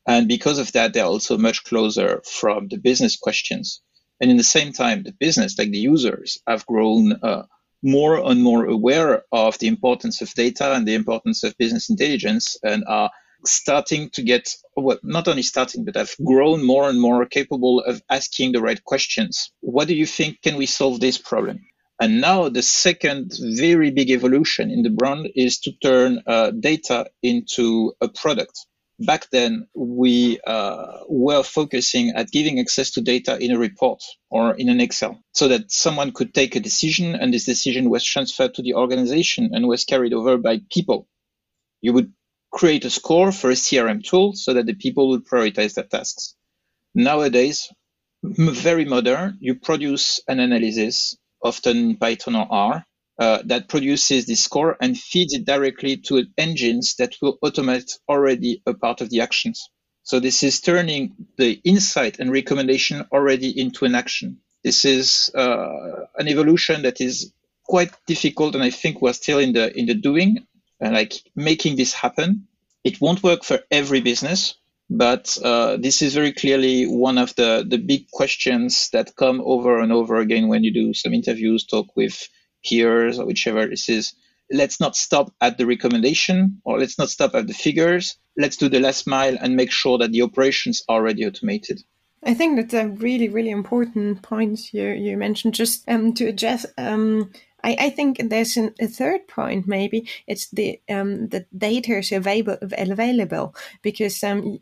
And 0.07 0.29
because 0.29 0.59
of 0.59 0.73
that, 0.73 0.93
they're 0.93 1.05
also 1.05 1.39
much 1.39 1.65
closer 1.65 2.21
from 2.25 2.69
the 2.69 2.77
business 2.77 3.17
questions. 3.17 3.81
And 4.21 4.31
in 4.31 4.37
the 4.37 4.45
same 4.45 4.73
time, 4.73 5.03
the 5.03 5.13
business, 5.13 5.59
like 5.59 5.71
the 5.71 5.79
users, 5.79 6.39
have 6.47 6.67
grown 6.67 7.15
uh, 7.23 7.45
more 7.83 8.17
and 8.31 8.43
more 8.43 8.67
aware 8.67 9.25
of 9.33 9.59
the 9.59 9.67
importance 9.67 10.21
of 10.21 10.33
data 10.35 10.75
and 10.75 10.87
the 10.87 10.95
importance 10.95 11.43
of 11.43 11.57
business 11.59 11.91
intelligence 11.91 12.57
and 12.63 12.85
are 12.87 13.11
starting 13.47 14.11
to 14.11 14.23
get, 14.23 14.49
well, 14.77 14.99
not 15.03 15.29
only 15.29 15.43
starting, 15.43 15.85
but 15.85 15.97
i've 15.97 16.17
grown 16.25 16.65
more 16.65 16.89
and 16.89 17.01
more 17.01 17.25
capable 17.27 17.81
of 17.81 18.03
asking 18.11 18.53
the 18.53 18.61
right 18.61 18.83
questions. 18.85 19.53
What 19.61 19.89
do 19.89 19.95
you 19.95 20.07
think? 20.07 20.43
Can 20.43 20.57
we 20.57 20.67
solve 20.67 21.01
this 21.01 21.19
problem? 21.19 21.61
And 22.01 22.21
now 22.21 22.49
the 22.49 22.63
second 22.63 23.33
very 23.39 23.91
big 23.91 24.11
evolution 24.11 24.71
in 24.71 24.83
the 24.83 24.91
brand 24.91 25.29
is 25.37 25.59
to 25.61 25.73
turn 25.83 26.23
uh, 26.27 26.51
data 26.51 27.07
into 27.23 27.93
a 28.01 28.09
product. 28.09 28.67
Back 29.01 29.31
then, 29.31 29.67
we 29.75 30.39
uh, 30.47 30.99
were 31.09 31.43
focusing 31.43 32.11
at 32.11 32.31
giving 32.31 32.61
access 32.61 32.93
to 32.93 33.01
data 33.01 33.39
in 33.39 33.51
a 33.51 33.59
report 33.59 34.03
or 34.31 34.55
in 34.55 34.69
an 34.69 34.81
Excel 34.81 35.21
so 35.33 35.49
that 35.49 35.73
someone 35.73 36.13
could 36.13 36.33
take 36.33 36.55
a 36.55 36.61
decision 36.61 37.15
and 37.15 37.35
this 37.35 37.45
decision 37.45 37.91
was 37.91 38.05
transferred 38.05 38.55
to 38.55 38.63
the 38.63 38.75
organization 38.75 39.51
and 39.53 39.67
was 39.67 39.85
carried 39.85 40.13
over 40.13 40.37
by 40.37 40.61
people. 40.71 41.09
You 41.81 41.93
would 41.93 42.13
create 42.55 42.85
a 42.85 42.91
score 42.91 43.33
for 43.33 43.51
a 43.51 43.55
CRM 43.55 44.03
tool 44.03 44.33
so 44.33 44.55
that 44.55 44.65
the 44.65 44.75
people 44.75 45.09
would 45.09 45.27
prioritize 45.27 45.75
their 45.75 45.85
tasks. 45.85 46.37
Nowadays, 46.95 47.69
very 48.23 48.85
modern, 48.85 49.37
you 49.41 49.57
produce 49.57 50.21
an 50.29 50.39
analysis, 50.39 51.17
often 51.43 51.77
in 51.77 51.97
Python 51.97 52.37
or 52.37 52.47
R, 52.49 52.85
uh, 53.19 53.43
that 53.47 53.69
produces 53.69 54.27
the 54.27 54.37
score 54.37 54.77
and 54.81 54.97
feeds 54.97 55.35
it 55.35 55.45
directly 55.45 55.97
to 55.97 56.25
engines 56.39 56.95
that 56.97 57.17
will 57.21 57.39
automate 57.45 57.91
already 58.09 58.63
a 58.67 58.75
part 58.75 59.01
of 59.01 59.11
the 59.11 59.21
actions. 59.21 59.69
So 60.05 60.21
this 60.21 60.45
is 60.45 60.61
turning 60.61 61.15
the 61.37 61.61
insight 61.65 62.21
and 62.21 62.31
recommendation 62.31 63.05
already 63.13 63.51
into 63.59 63.85
an 63.85 63.97
action. 63.97 64.39
This 64.63 64.85
is 64.85 65.31
uh, 65.35 66.07
an 66.17 66.29
evolution 66.29 66.83
that 66.83 67.01
is 67.01 67.33
quite 67.65 67.93
difficult, 68.07 68.55
and 68.55 68.63
I 68.63 68.71
think 68.71 69.03
we're 69.03 69.13
still 69.13 69.39
in 69.39 69.53
the 69.55 69.77
in 69.77 69.87
the 69.87 69.95
doing 69.95 70.47
like 70.81 71.15
making 71.35 71.77
this 71.77 71.93
happen. 71.93 72.47
It 72.83 73.01
won't 73.01 73.23
work 73.23 73.45
for 73.45 73.61
every 73.71 74.01
business, 74.01 74.55
but 74.91 75.37
uh, 75.43 75.79
this 75.79 76.03
is 76.03 76.15
very 76.15 76.33
clearly 76.33 76.85
one 76.85 77.19
of 77.19 77.35
the, 77.37 77.65
the 77.67 77.79
big 77.79 78.11
questions 78.11 78.91
that 78.93 79.17
come 79.17 79.41
over 79.45 79.81
and 79.81 79.93
over 79.93 80.17
again 80.17 80.49
when 80.49 80.65
you 80.65 80.73
do 80.73 80.93
some 80.93 81.15
interviews, 81.15 81.65
talk 81.65 81.97
with 81.97 82.29
peers 82.65 83.19
or 83.19 83.27
whichever 83.27 83.67
this 83.67 83.89
is. 83.89 84.15
Let's 84.53 84.79
not 84.79 84.95
stop 84.95 85.33
at 85.41 85.57
the 85.57 85.67
recommendation 85.67 86.61
or 86.65 86.79
let's 86.79 86.99
not 86.99 87.09
stop 87.09 87.35
at 87.35 87.47
the 87.47 87.55
figures. 87.55 88.17
Let's 88.37 88.59
do 88.59 88.69
the 88.69 88.81
last 88.81 89.07
mile 89.07 89.37
and 89.41 89.57
make 89.57 89.71
sure 89.71 89.97
that 89.99 90.13
the 90.13 90.23
operations 90.23 90.83
are 90.89 90.97
already 90.97 91.27
automated. 91.27 91.83
I 92.23 92.35
think 92.35 92.57
that's 92.57 92.75
a 92.75 92.89
really, 92.89 93.29
really 93.29 93.51
important 93.51 94.23
point 94.23 94.73
you, 94.73 94.89
you 94.89 95.17
mentioned. 95.17 95.55
Just 95.55 95.89
um, 95.89 96.15
to 96.15 96.27
address 96.27 96.67
um, 96.79 97.31
I, 97.65 97.77
I 97.87 97.91
think 97.91 98.21
there's 98.31 98.57
an, 98.57 98.75
a 98.81 98.87
third 98.87 99.27
point. 99.27 99.67
Maybe 99.67 100.09
it's 100.27 100.49
the 100.51 100.81
um, 100.89 101.29
the 101.29 101.47
data 101.57 101.99
is 101.99 102.13
available 102.13 102.59
available 102.61 103.55
because 103.83 104.23
um, 104.23 104.59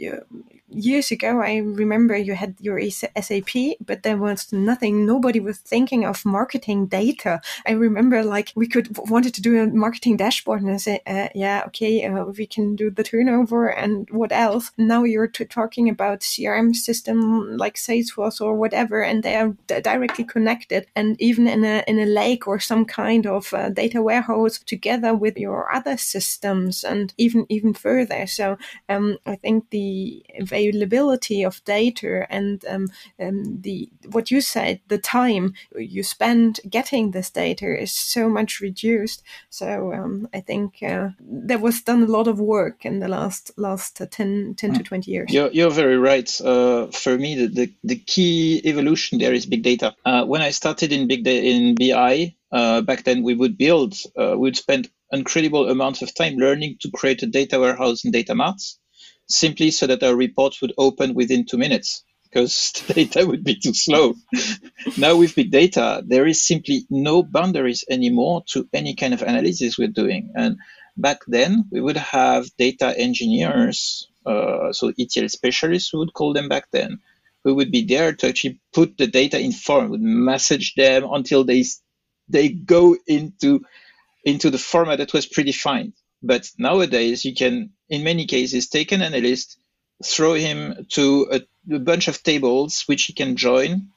years 0.72 1.10
ago 1.10 1.40
I 1.40 1.56
remember 1.58 2.16
you 2.16 2.34
had 2.34 2.54
your 2.60 2.80
SAP, 2.90 3.52
but 3.84 4.02
there 4.02 4.16
was 4.16 4.52
nothing. 4.52 5.06
Nobody 5.06 5.40
was 5.40 5.58
thinking 5.58 6.04
of 6.04 6.24
marketing 6.24 6.86
data. 6.86 7.40
I 7.66 7.72
remember 7.72 8.22
like 8.22 8.52
we 8.54 8.66
could 8.66 8.96
wanted 9.08 9.34
to 9.34 9.42
do 9.42 9.62
a 9.62 9.66
marketing 9.66 10.16
dashboard 10.16 10.62
and 10.62 10.70
I 10.70 10.76
say, 10.76 11.00
uh, 11.06 11.28
yeah, 11.34 11.64
okay, 11.66 12.04
uh, 12.04 12.24
we 12.24 12.46
can 12.46 12.76
do 12.76 12.90
the 12.90 13.04
turnover 13.04 13.68
and 13.68 14.08
what 14.10 14.32
else. 14.32 14.72
Now 14.76 15.04
you're 15.04 15.28
talking 15.28 15.88
about 15.88 16.20
CRM 16.20 16.74
system 16.74 17.56
like 17.56 17.76
Salesforce 17.76 18.40
or 18.40 18.54
whatever, 18.54 19.02
and 19.02 19.22
they 19.22 19.36
are 19.36 19.54
directly 19.66 20.24
connected. 20.24 20.86
And 20.96 21.20
even 21.20 21.46
in 21.46 21.64
a 21.64 21.84
in 21.86 21.98
a 21.98 22.06
lake 22.06 22.46
or 22.46 22.58
some 22.58 22.84
kind 22.84 23.26
of 23.26 23.52
uh, 23.54 23.70
data 23.70 24.02
warehouse 24.02 24.58
together 24.58 25.14
with 25.14 25.36
your 25.36 25.72
other 25.74 25.96
systems 25.96 26.84
and 26.84 27.12
even 27.18 27.46
even 27.48 27.74
further. 27.74 28.26
So 28.26 28.58
um, 28.88 29.18
I 29.26 29.36
think 29.36 29.70
the 29.70 30.24
availability 30.68 31.42
of 31.42 31.64
data 31.64 32.26
and 32.30 32.64
um, 32.68 32.88
um, 33.20 33.60
the 33.60 33.88
what 34.10 34.30
you 34.30 34.40
said 34.40 34.80
the 34.88 34.98
time 34.98 35.54
you 35.76 36.02
spend 36.02 36.60
getting 36.68 37.10
this 37.10 37.30
data 37.30 37.80
is 37.80 37.92
so 37.92 38.28
much 38.28 38.60
reduced. 38.60 39.22
So 39.50 39.92
um, 39.92 40.28
I 40.34 40.40
think 40.40 40.82
uh, 40.82 41.10
there 41.20 41.58
was 41.58 41.82
done 41.82 42.02
a 42.02 42.06
lot 42.06 42.28
of 42.28 42.40
work 42.40 42.84
in 42.84 43.00
the 43.00 43.08
last 43.08 43.50
last 43.56 44.00
uh, 44.00 44.06
10, 44.10 44.54
10 44.56 44.74
to 44.74 44.80
mm. 44.80 44.84
20 44.84 45.10
years. 45.10 45.32
You're, 45.32 45.50
you're 45.50 45.70
very 45.70 45.98
right. 45.98 46.40
Uh, 46.40 46.86
for 46.88 47.16
me, 47.18 47.34
the, 47.34 47.46
the, 47.46 47.72
the, 47.84 47.96
key 47.96 48.60
evolution 48.64 49.18
there 49.18 49.32
is 49.32 49.46
big 49.46 49.62
data. 49.62 49.94
Uh, 50.04 50.24
when 50.24 50.42
I 50.42 50.50
started 50.50 50.92
in 50.92 51.08
big 51.08 51.24
data 51.24 51.46
in 51.46 51.74
BI, 51.74 52.34
uh, 52.50 52.82
back 52.82 53.04
then 53.04 53.22
we 53.22 53.34
would 53.34 53.56
build, 53.56 53.94
uh, 54.18 54.32
we 54.32 54.48
would 54.48 54.56
spend 54.56 54.90
incredible 55.10 55.68
amounts 55.68 56.02
of 56.02 56.14
time 56.14 56.36
learning 56.36 56.76
to 56.80 56.90
create 56.90 57.22
a 57.22 57.26
data 57.26 57.58
warehouse 57.58 58.04
and 58.04 58.12
data 58.12 58.34
marts 58.34 58.78
simply 59.34 59.70
so 59.70 59.86
that 59.86 60.02
our 60.02 60.14
report 60.14 60.56
would 60.60 60.72
open 60.78 61.14
within 61.14 61.44
two 61.44 61.58
minutes 61.58 62.04
because 62.32 62.72
the 62.86 62.94
data 62.94 63.26
would 63.26 63.44
be 63.44 63.56
too 63.56 63.74
slow. 63.74 64.14
now 64.96 65.16
with 65.16 65.34
big 65.34 65.50
data, 65.50 66.02
there 66.06 66.26
is 66.26 66.46
simply 66.46 66.86
no 66.90 67.22
boundaries 67.22 67.84
anymore 67.90 68.42
to 68.48 68.68
any 68.72 68.94
kind 68.94 69.14
of 69.14 69.22
analysis 69.22 69.78
we're 69.78 69.88
doing. 69.88 70.32
And 70.34 70.58
back 70.96 71.18
then, 71.26 71.64
we 71.70 71.80
would 71.80 71.96
have 71.96 72.46
data 72.56 72.94
engineers, 72.98 74.08
uh, 74.26 74.72
so 74.72 74.92
ETL 74.98 75.28
specialists, 75.28 75.92
we 75.92 75.98
would 75.98 76.14
call 76.14 76.32
them 76.32 76.48
back 76.48 76.70
then, 76.70 77.00
who 77.44 77.54
would 77.54 77.70
be 77.70 77.84
there 77.84 78.12
to 78.12 78.28
actually 78.28 78.60
put 78.72 78.96
the 78.96 79.06
data 79.06 79.38
in 79.38 79.52
form, 79.52 79.90
would 79.90 80.00
message 80.00 80.74
them 80.74 81.04
until 81.10 81.44
they 81.44 81.64
they 82.28 82.48
go 82.48 82.96
into 83.06 83.60
into 84.24 84.48
the 84.50 84.58
format 84.58 84.98
that 84.98 85.12
was 85.12 85.26
predefined. 85.26 85.92
But 86.22 86.50
nowadays, 86.58 87.24
you 87.24 87.34
can, 87.34 87.70
in 87.88 88.04
many 88.04 88.26
cases, 88.26 88.68
take 88.68 88.92
an 88.92 89.02
analyst, 89.02 89.58
throw 90.04 90.34
him 90.34 90.86
to 90.90 91.28
a, 91.32 91.40
a 91.74 91.78
bunch 91.78 92.08
of 92.08 92.22
tables 92.22 92.84
which 92.86 93.04
he 93.04 93.12
can 93.12 93.36
join, 93.36 93.88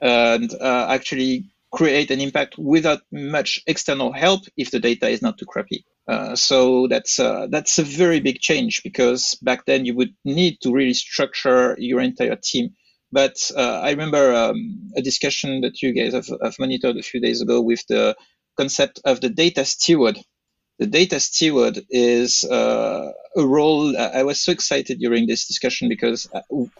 and 0.00 0.52
uh, 0.54 0.86
actually 0.90 1.50
create 1.70 2.10
an 2.10 2.20
impact 2.20 2.56
without 2.56 3.00
much 3.12 3.60
external 3.66 4.12
help 4.12 4.42
if 4.56 4.70
the 4.70 4.80
data 4.80 5.08
is 5.08 5.20
not 5.20 5.36
too 5.38 5.44
crappy. 5.44 5.84
Uh, 6.06 6.34
so 6.34 6.86
that's 6.88 7.20
uh, 7.20 7.46
that's 7.50 7.78
a 7.78 7.82
very 7.82 8.20
big 8.20 8.38
change 8.40 8.82
because 8.82 9.34
back 9.42 9.66
then 9.66 9.84
you 9.84 9.94
would 9.94 10.14
need 10.24 10.58
to 10.62 10.72
really 10.72 10.94
structure 10.94 11.76
your 11.78 12.00
entire 12.00 12.36
team 12.36 12.70
but 13.10 13.50
uh, 13.56 13.80
I 13.82 13.90
remember 13.90 14.34
um, 14.34 14.90
a 14.96 15.02
discussion 15.02 15.62
that 15.62 15.80
you 15.80 15.92
guys 15.92 16.12
have, 16.12 16.28
have 16.42 16.58
monitored 16.58 16.96
a 16.96 17.02
few 17.02 17.20
days 17.20 17.40
ago 17.40 17.60
with 17.60 17.86
the 17.88 18.16
concept 18.56 19.00
of 19.04 19.20
the 19.20 19.30
data 19.30 19.64
steward. 19.64 20.18
The 20.78 20.86
data 20.86 21.18
steward 21.18 21.80
is 21.90 22.44
uh, 22.44 23.12
a 23.36 23.46
role. 23.46 23.96
I 23.96 24.22
was 24.22 24.40
so 24.40 24.52
excited 24.52 24.98
during 25.00 25.26
this 25.26 25.46
discussion 25.46 25.88
because 25.88 26.28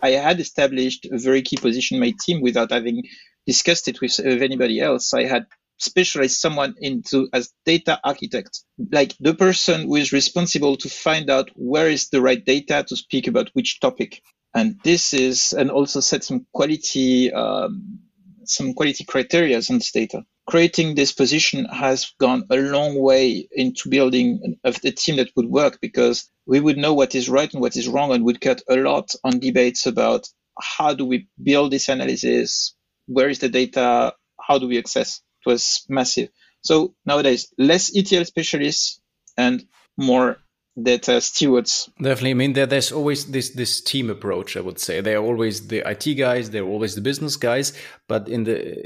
I 0.02 0.10
had 0.10 0.38
established 0.40 1.06
a 1.10 1.18
very 1.18 1.42
key 1.42 1.56
position 1.56 1.96
in 1.96 2.00
my 2.00 2.14
team 2.24 2.40
without 2.40 2.70
having 2.70 3.02
discussed 3.46 3.88
it 3.88 4.00
with, 4.00 4.20
anybody 4.20 4.80
else. 4.80 5.12
I 5.14 5.24
had 5.24 5.46
specialized 5.78 6.38
someone 6.38 6.74
into 6.80 7.28
as 7.32 7.52
data 7.64 7.98
architect, 8.04 8.62
like 8.92 9.14
the 9.18 9.34
person 9.34 9.82
who 9.82 9.96
is 9.96 10.12
responsible 10.12 10.76
to 10.76 10.88
find 10.88 11.30
out 11.30 11.50
where 11.54 11.88
is 11.88 12.08
the 12.08 12.20
right 12.20 12.44
data 12.44 12.84
to 12.88 12.96
speak 12.96 13.26
about 13.26 13.50
which 13.54 13.80
topic 13.80 14.22
and 14.54 14.78
this 14.82 15.12
is 15.12 15.52
and 15.52 15.70
also 15.70 16.00
set 16.00 16.24
some 16.24 16.46
quality 16.52 17.32
um, 17.32 18.00
some 18.48 18.74
quality 18.74 19.04
criteria 19.04 19.56
on 19.56 19.78
this 19.78 19.92
data. 19.92 20.24
Creating 20.46 20.94
this 20.94 21.12
position 21.12 21.66
has 21.66 22.12
gone 22.18 22.44
a 22.50 22.56
long 22.56 22.98
way 22.98 23.48
into 23.52 23.88
building 23.88 24.56
a, 24.64 24.74
a 24.84 24.90
team 24.90 25.16
that 25.16 25.30
would 25.36 25.46
work 25.46 25.78
because 25.80 26.30
we 26.46 26.58
would 26.58 26.78
know 26.78 26.94
what 26.94 27.14
is 27.14 27.28
right 27.28 27.52
and 27.52 27.60
what 27.60 27.76
is 27.76 27.88
wrong 27.88 28.12
and 28.12 28.24
would 28.24 28.40
cut 28.40 28.62
a 28.68 28.76
lot 28.76 29.14
on 29.24 29.38
debates 29.38 29.86
about 29.86 30.26
how 30.60 30.94
do 30.94 31.04
we 31.04 31.28
build 31.42 31.70
this 31.70 31.88
analysis 31.88 32.74
where 33.06 33.28
is 33.28 33.38
the 33.38 33.48
data 33.48 34.12
how 34.40 34.58
do 34.58 34.66
we 34.66 34.78
access. 34.78 35.20
It 35.44 35.50
was 35.50 35.84
massive. 35.88 36.30
So 36.62 36.94
nowadays 37.06 37.52
less 37.58 37.96
etl 37.96 38.24
specialists 38.24 39.00
and 39.36 39.64
more 39.96 40.38
data 40.82 41.16
uh, 41.16 41.20
stewards. 41.20 41.90
Definitely. 41.96 42.30
I 42.30 42.34
mean, 42.34 42.52
there, 42.52 42.66
there's 42.66 42.92
always 42.92 43.30
this 43.30 43.50
this 43.50 43.80
team 43.80 44.10
approach. 44.10 44.56
I 44.56 44.60
would 44.60 44.78
say 44.78 45.00
they're 45.00 45.18
always 45.18 45.68
the 45.68 45.88
IT 45.88 46.14
guys, 46.14 46.50
they're 46.50 46.64
always 46.64 46.94
the 46.94 47.00
business 47.00 47.36
guys. 47.36 47.72
But 48.06 48.28
in 48.28 48.44
the 48.44 48.78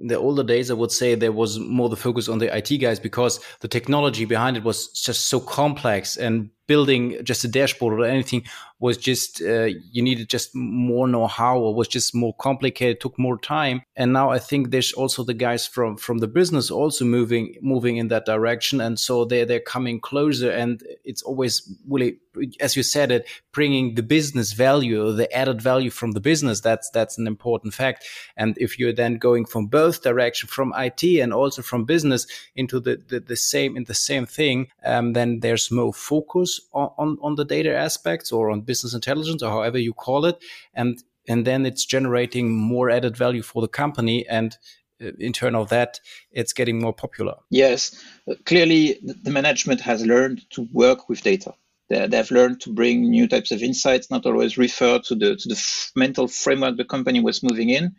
in 0.00 0.08
the 0.08 0.18
older 0.18 0.42
days, 0.42 0.70
I 0.70 0.74
would 0.74 0.92
say 0.92 1.14
there 1.14 1.32
was 1.32 1.58
more 1.58 1.88
the 1.88 1.96
focus 1.96 2.28
on 2.28 2.38
the 2.38 2.54
IT 2.56 2.78
guys 2.78 2.98
because 2.98 3.40
the 3.60 3.68
technology 3.68 4.24
behind 4.24 4.56
it 4.56 4.64
was 4.64 4.88
just 4.88 5.28
so 5.28 5.40
complex 5.40 6.16
and 6.16 6.50
building 6.66 7.18
just 7.24 7.44
a 7.44 7.48
dashboard 7.48 7.98
or 7.98 8.04
anything 8.04 8.44
was 8.80 8.96
just 8.96 9.40
uh, 9.40 9.68
you 9.92 10.02
needed 10.02 10.28
just 10.28 10.54
more 10.54 11.08
know-how 11.08 11.58
or 11.58 11.74
was 11.74 11.88
just 11.88 12.14
more 12.14 12.34
complicated 12.34 13.00
took 13.00 13.18
more 13.18 13.38
time. 13.38 13.82
And 13.96 14.12
now 14.12 14.30
i 14.30 14.38
think 14.38 14.70
there's 14.70 14.92
also 14.92 15.24
the 15.24 15.34
guys 15.34 15.66
from 15.66 15.96
from 15.96 16.18
the 16.18 16.28
business 16.28 16.70
also 16.70 17.04
moving 17.04 17.54
moving 17.62 17.96
in 17.96 18.08
that 18.08 18.26
direction. 18.26 18.80
And 18.80 18.98
so 18.98 19.24
they're 19.24 19.46
they're 19.46 19.60
coming 19.60 20.00
closer 20.00 20.50
and 20.50 20.82
it's 21.04 21.22
always 21.22 21.72
really 21.88 22.18
as 22.60 22.76
you 22.76 22.82
said 22.82 23.12
it 23.12 23.28
bringing 23.52 23.94
the 23.94 24.02
business 24.02 24.52
value 24.52 25.12
the 25.12 25.32
added 25.32 25.62
value 25.62 25.90
from 25.90 26.12
the 26.12 26.20
business. 26.20 26.60
That's 26.60 26.90
that's 26.90 27.16
an 27.18 27.26
important 27.26 27.74
fact. 27.74 28.04
And 28.36 28.56
if 28.58 28.78
you're 28.78 28.92
then 28.92 29.18
going 29.18 29.44
from 29.46 29.66
both 29.66 30.02
direction 30.02 30.48
from 30.48 30.72
it 30.76 31.04
and 31.20 31.32
also 31.32 31.62
from 31.62 31.84
business 31.84 32.26
into 32.56 32.80
the 32.80 33.00
the, 33.08 33.20
the 33.20 33.36
same 33.36 33.76
in 33.76 33.84
the 33.84 33.94
same 33.94 34.26
thing 34.26 34.68
um, 34.84 35.12
then 35.12 35.40
there's 35.40 35.70
more 35.70 35.92
focus 35.92 36.53
on, 36.72 36.90
on, 36.98 37.18
on 37.22 37.34
the 37.36 37.44
data 37.44 37.74
aspects 37.74 38.32
or 38.32 38.50
on 38.50 38.62
business 38.62 38.94
intelligence 38.94 39.42
or 39.42 39.50
however 39.50 39.78
you 39.78 39.92
call 39.92 40.24
it. 40.24 40.42
And 40.74 41.02
and 41.26 41.46
then 41.46 41.64
it's 41.64 41.86
generating 41.86 42.52
more 42.52 42.90
added 42.90 43.16
value 43.16 43.42
for 43.42 43.62
the 43.62 43.68
company. 43.68 44.26
And 44.28 44.56
uh, 45.02 45.12
in 45.18 45.32
turn 45.32 45.54
of 45.54 45.70
that 45.70 46.00
it's 46.30 46.52
getting 46.52 46.80
more 46.80 46.92
popular. 46.92 47.34
Yes. 47.50 48.02
Clearly 48.44 48.98
the 49.02 49.30
management 49.30 49.80
has 49.80 50.04
learned 50.04 50.48
to 50.50 50.68
work 50.72 51.08
with 51.08 51.22
data. 51.22 51.54
They've 51.88 52.30
learned 52.30 52.60
to 52.62 52.72
bring 52.72 53.10
new 53.10 53.28
types 53.28 53.50
of 53.50 53.62
insights 53.62 54.10
not 54.10 54.26
always 54.26 54.56
refer 54.56 54.98
to 55.00 55.14
the 55.14 55.36
to 55.36 55.48
the 55.48 55.90
mental 55.94 56.28
framework 56.28 56.76
the 56.76 56.84
company 56.84 57.20
was 57.20 57.42
moving 57.42 57.70
in 57.70 57.94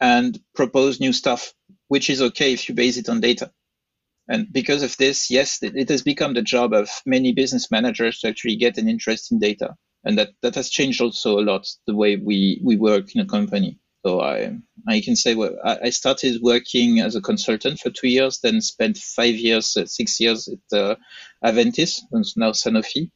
and 0.00 0.38
propose 0.54 1.00
new 1.00 1.12
stuff 1.12 1.54
which 1.86 2.10
is 2.10 2.20
okay 2.20 2.52
if 2.52 2.68
you 2.68 2.74
base 2.74 2.96
it 2.96 3.08
on 3.08 3.20
data 3.20 3.50
and 4.28 4.52
because 4.52 4.82
of 4.82 4.96
this, 4.98 5.30
yes, 5.30 5.58
it, 5.62 5.88
has 5.88 6.02
become 6.02 6.34
the 6.34 6.42
job 6.42 6.74
of 6.74 6.90
many 7.06 7.32
business 7.32 7.70
managers 7.70 8.20
to 8.20 8.28
actually 8.28 8.56
get 8.56 8.76
an 8.78 8.88
interest 8.88 9.32
in 9.32 9.38
data. 9.38 9.74
And 10.04 10.18
that, 10.18 10.30
that 10.42 10.54
has 10.54 10.68
changed 10.70 11.00
also 11.00 11.38
a 11.38 11.42
lot 11.42 11.66
the 11.86 11.94
way 11.94 12.16
we, 12.16 12.60
we 12.62 12.76
work 12.76 13.14
in 13.14 13.20
a 13.20 13.26
company. 13.26 13.78
So 14.04 14.20
I 14.20 14.56
I 14.86 15.00
can 15.00 15.16
say 15.16 15.34
well, 15.34 15.56
I 15.64 15.90
started 15.90 16.40
working 16.40 17.00
as 17.00 17.16
a 17.16 17.20
consultant 17.20 17.80
for 17.80 17.90
two 17.90 18.08
years, 18.08 18.38
then 18.40 18.60
spent 18.60 18.96
five 18.96 19.34
years, 19.34 19.76
uh, 19.76 19.86
six 19.86 20.20
years 20.20 20.48
at 20.48 20.78
uh, 20.78 20.94
Aventis, 21.44 22.02
now 22.36 22.52
Sanofi, 22.52 23.10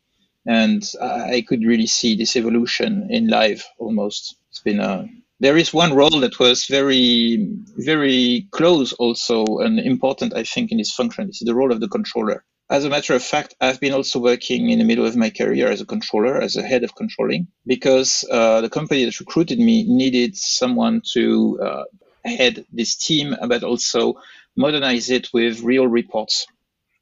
and 0.44 0.83
I 1.01 1.44
could 1.46 1.62
really 1.64 1.87
see 1.87 2.16
this 2.16 2.35
evolution 2.35 3.07
in 3.11 3.29
live 3.29 3.64
almost. 3.79 4.37
It's 4.51 4.61
been 4.61 4.81
a 4.81 5.09
there 5.42 5.57
is 5.57 5.74
one 5.74 5.92
role 5.92 6.20
that 6.20 6.38
was 6.38 6.66
very, 6.66 7.48
very 7.76 8.46
close 8.52 8.92
also 8.92 9.44
and 9.59 9.81
important, 9.81 10.37
I 10.37 10.44
think, 10.44 10.70
in 10.70 10.78
this 10.78 10.94
function. 10.94 11.28
Is 11.31 11.42
the 11.44 11.55
role 11.55 11.72
of 11.72 11.81
the 11.81 11.88
controller. 11.88 12.44
As 12.70 12.85
a 12.85 12.88
matter 12.88 13.12
of 13.14 13.24
fact, 13.24 13.57
I've 13.61 13.81
been 13.81 13.92
also 13.92 14.20
working 14.20 14.70
in 14.70 14.78
the 14.78 14.85
middle 14.85 15.05
of 15.05 15.16
my 15.16 15.31
career 15.31 15.66
as 15.66 15.81
a 15.81 15.85
controller, 15.85 16.40
as 16.40 16.55
a 16.55 16.62
head 16.62 16.85
of 16.85 16.94
controlling, 16.94 17.48
because 17.66 18.24
uh, 18.31 18.61
the 18.61 18.70
company 18.70 19.05
that 19.05 19.18
recruited 19.18 19.59
me 19.59 19.83
needed 19.83 20.37
someone 20.37 21.02
to 21.12 21.61
uh, 21.61 21.85
head 22.24 22.64
this 22.72 22.94
team, 22.94 23.35
but 23.48 23.64
also 23.64 24.14
modernize 24.57 25.11
it 25.11 25.28
with 25.35 25.62
real 25.62 25.88
reports. 25.88 26.46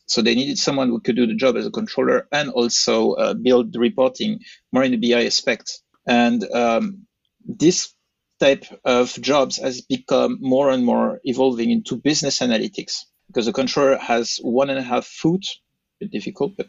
So 0.06 0.22
they 0.22 0.34
needed 0.34 0.58
someone 0.58 0.88
who 0.88 1.00
could 1.00 1.14
do 1.14 1.26
the 1.26 1.34
job 1.34 1.58
as 1.58 1.66
a 1.66 1.70
controller 1.70 2.26
and 2.32 2.48
also 2.48 3.12
uh, 3.12 3.34
build 3.34 3.74
the 3.74 3.80
reporting 3.80 4.40
more 4.72 4.82
in 4.82 4.92
the 4.92 5.12
BI 5.12 5.26
aspect. 5.26 5.82
And 6.06 6.42
um, 6.54 7.06
this 7.46 7.92
type 8.40 8.64
of 8.84 9.12
jobs 9.20 9.58
has 9.58 9.82
become 9.82 10.38
more 10.40 10.70
and 10.70 10.84
more 10.84 11.20
evolving 11.24 11.70
into 11.70 11.96
business 11.96 12.40
analytics 12.40 13.04
because 13.28 13.46
the 13.46 13.52
controller 13.52 13.96
has 13.98 14.38
one 14.42 14.70
and 14.70 14.78
a 14.78 14.82
half 14.82 15.06
foot, 15.06 15.46
bit 16.00 16.10
difficult, 16.10 16.56
but 16.56 16.68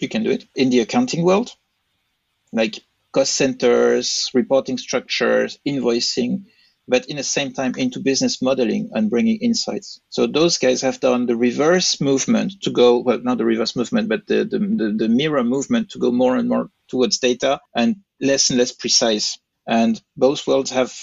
you 0.00 0.08
can 0.08 0.22
do 0.22 0.30
it 0.30 0.44
in 0.54 0.68
the 0.70 0.80
accounting 0.80 1.24
world, 1.24 1.50
like 2.52 2.80
cost 3.12 3.34
centers, 3.34 4.30
reporting 4.34 4.76
structures, 4.76 5.58
invoicing, 5.66 6.44
but 6.86 7.06
in 7.06 7.16
the 7.16 7.22
same 7.22 7.52
time 7.52 7.74
into 7.76 8.00
business 8.00 8.42
modeling 8.42 8.90
and 8.92 9.08
bringing 9.08 9.38
insights. 9.38 10.00
So 10.10 10.26
those 10.26 10.58
guys 10.58 10.82
have 10.82 11.00
done 11.00 11.24
the 11.26 11.36
reverse 11.36 12.00
movement 12.00 12.52
to 12.62 12.70
go, 12.70 12.98
well, 12.98 13.20
not 13.20 13.38
the 13.38 13.46
reverse 13.46 13.74
movement, 13.76 14.08
but 14.08 14.26
the, 14.26 14.44
the, 14.44 14.58
the, 14.58 14.94
the 14.98 15.08
mirror 15.08 15.44
movement 15.44 15.90
to 15.90 15.98
go 15.98 16.10
more 16.10 16.36
and 16.36 16.48
more 16.48 16.68
towards 16.88 17.18
data 17.18 17.60
and 17.74 17.96
less 18.20 18.50
and 18.50 18.58
less 18.58 18.72
precise 18.72 19.38
and 19.66 20.02
both 20.16 20.46
worlds 20.46 20.70
have 20.70 20.94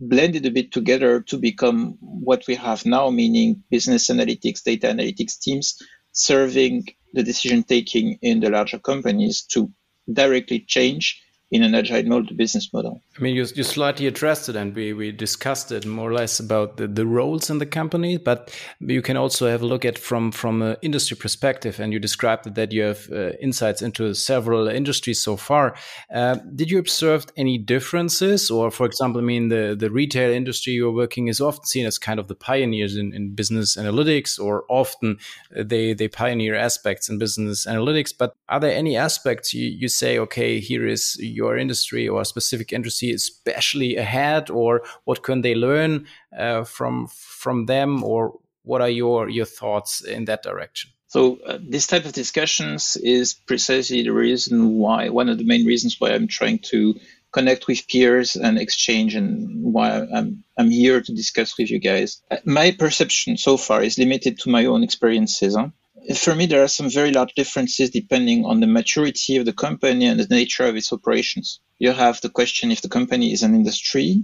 blended 0.00 0.44
a 0.46 0.50
bit 0.50 0.72
together 0.72 1.20
to 1.20 1.38
become 1.38 1.96
what 2.00 2.44
we 2.46 2.54
have 2.56 2.84
now, 2.84 3.10
meaning 3.10 3.62
business 3.70 4.10
analytics, 4.10 4.62
data 4.62 4.88
analytics 4.88 5.38
teams 5.40 5.80
serving 6.12 6.84
the 7.12 7.22
decision 7.22 7.62
taking 7.62 8.18
in 8.22 8.40
the 8.40 8.50
larger 8.50 8.78
companies 8.78 9.42
to 9.42 9.70
directly 10.12 10.60
change 10.60 11.22
in 11.54 11.62
an 11.62 11.72
agile 11.72 12.02
mode 12.02 12.36
business 12.36 12.72
model. 12.72 13.00
I 13.16 13.22
mean, 13.22 13.36
you, 13.36 13.46
you 13.54 13.62
slightly 13.62 14.08
addressed 14.08 14.48
it 14.48 14.56
and 14.56 14.74
we, 14.74 14.92
we 14.92 15.12
discussed 15.12 15.70
it 15.70 15.86
more 15.86 16.10
or 16.10 16.12
less 16.12 16.40
about 16.40 16.78
the, 16.78 16.88
the 16.88 17.06
roles 17.06 17.48
in 17.48 17.58
the 17.58 17.66
company, 17.80 18.18
but 18.18 18.52
you 18.80 19.00
can 19.00 19.16
also 19.16 19.46
have 19.46 19.62
a 19.62 19.66
look 19.66 19.84
at 19.84 19.96
from 19.96 20.32
from 20.32 20.62
an 20.62 20.76
industry 20.82 21.16
perspective. 21.16 21.78
And 21.78 21.92
you 21.92 22.00
described 22.00 22.56
that 22.56 22.72
you 22.72 22.82
have 22.82 23.08
uh, 23.12 23.30
insights 23.40 23.82
into 23.82 24.14
several 24.14 24.66
industries 24.66 25.22
so 25.22 25.36
far. 25.36 25.76
Uh, 26.12 26.38
did 26.56 26.72
you 26.72 26.80
observe 26.80 27.26
any 27.36 27.56
differences? 27.56 28.50
Or, 28.50 28.72
for 28.72 28.84
example, 28.84 29.20
I 29.20 29.24
mean, 29.24 29.48
the, 29.48 29.76
the 29.78 29.90
retail 29.90 30.32
industry 30.32 30.72
you're 30.72 30.90
working 30.90 31.28
is 31.28 31.40
often 31.40 31.66
seen 31.66 31.86
as 31.86 31.98
kind 31.98 32.18
of 32.18 32.26
the 32.26 32.34
pioneers 32.34 32.96
in, 32.96 33.14
in 33.14 33.34
business 33.36 33.76
analytics, 33.76 34.40
or 34.40 34.64
often 34.68 35.18
they, 35.54 35.94
they 35.94 36.08
pioneer 36.08 36.56
aspects 36.56 37.08
in 37.08 37.18
business 37.18 37.64
analytics. 37.64 38.12
But 38.18 38.34
are 38.48 38.58
there 38.58 38.76
any 38.76 38.96
aspects 38.96 39.54
you, 39.54 39.68
you 39.68 39.86
say, 39.86 40.18
okay, 40.18 40.58
here 40.58 40.88
is 40.88 41.16
your 41.20 41.43
industry 41.58 42.08
or 42.08 42.20
a 42.20 42.24
specific 42.24 42.72
industry 42.72 43.12
especially 43.12 43.96
ahead, 43.96 44.50
or 44.50 44.82
what 45.04 45.22
can 45.22 45.42
they 45.42 45.54
learn 45.54 46.06
uh, 46.38 46.64
from 46.64 47.06
from 47.08 47.66
them, 47.66 48.02
or 48.02 48.38
what 48.62 48.80
are 48.80 48.88
your 48.88 49.28
your 49.28 49.46
thoughts 49.46 50.02
in 50.02 50.24
that 50.24 50.42
direction? 50.42 50.90
So 51.06 51.38
uh, 51.46 51.58
this 51.60 51.86
type 51.86 52.06
of 52.06 52.12
discussions 52.12 52.96
is 52.96 53.34
precisely 53.34 54.02
the 54.02 54.12
reason 54.12 54.74
why 54.74 55.10
one 55.10 55.28
of 55.28 55.38
the 55.38 55.44
main 55.44 55.64
reasons 55.64 56.00
why 56.00 56.10
I'm 56.10 56.26
trying 56.26 56.58
to 56.70 56.98
connect 57.30 57.66
with 57.66 57.86
peers 57.88 58.36
and 58.36 58.58
exchange 58.58 59.14
and 59.14 59.72
why 59.72 59.90
I'm 59.90 60.42
I'm 60.58 60.70
here 60.70 61.00
to 61.00 61.12
discuss 61.14 61.58
with 61.58 61.70
you 61.70 61.78
guys. 61.78 62.22
Uh, 62.30 62.38
my 62.44 62.72
perception 62.72 63.36
so 63.36 63.56
far 63.56 63.82
is 63.82 63.98
limited 63.98 64.40
to 64.40 64.50
my 64.50 64.66
own 64.66 64.82
experiences. 64.82 65.54
Huh? 65.56 65.68
For 66.14 66.34
me, 66.34 66.46
there 66.46 66.62
are 66.62 66.68
some 66.68 66.90
very 66.90 67.10
large 67.10 67.34
differences 67.34 67.90
depending 67.90 68.44
on 68.44 68.60
the 68.60 68.66
maturity 68.66 69.36
of 69.36 69.44
the 69.44 69.52
company 69.52 70.06
and 70.06 70.20
the 70.20 70.26
nature 70.26 70.66
of 70.66 70.76
its 70.76 70.92
operations. 70.92 71.60
You 71.78 71.92
have 71.92 72.20
the 72.20 72.28
question 72.28 72.70
if 72.70 72.82
the 72.82 72.88
company 72.88 73.32
is 73.32 73.42
an 73.42 73.54
industry, 73.54 74.22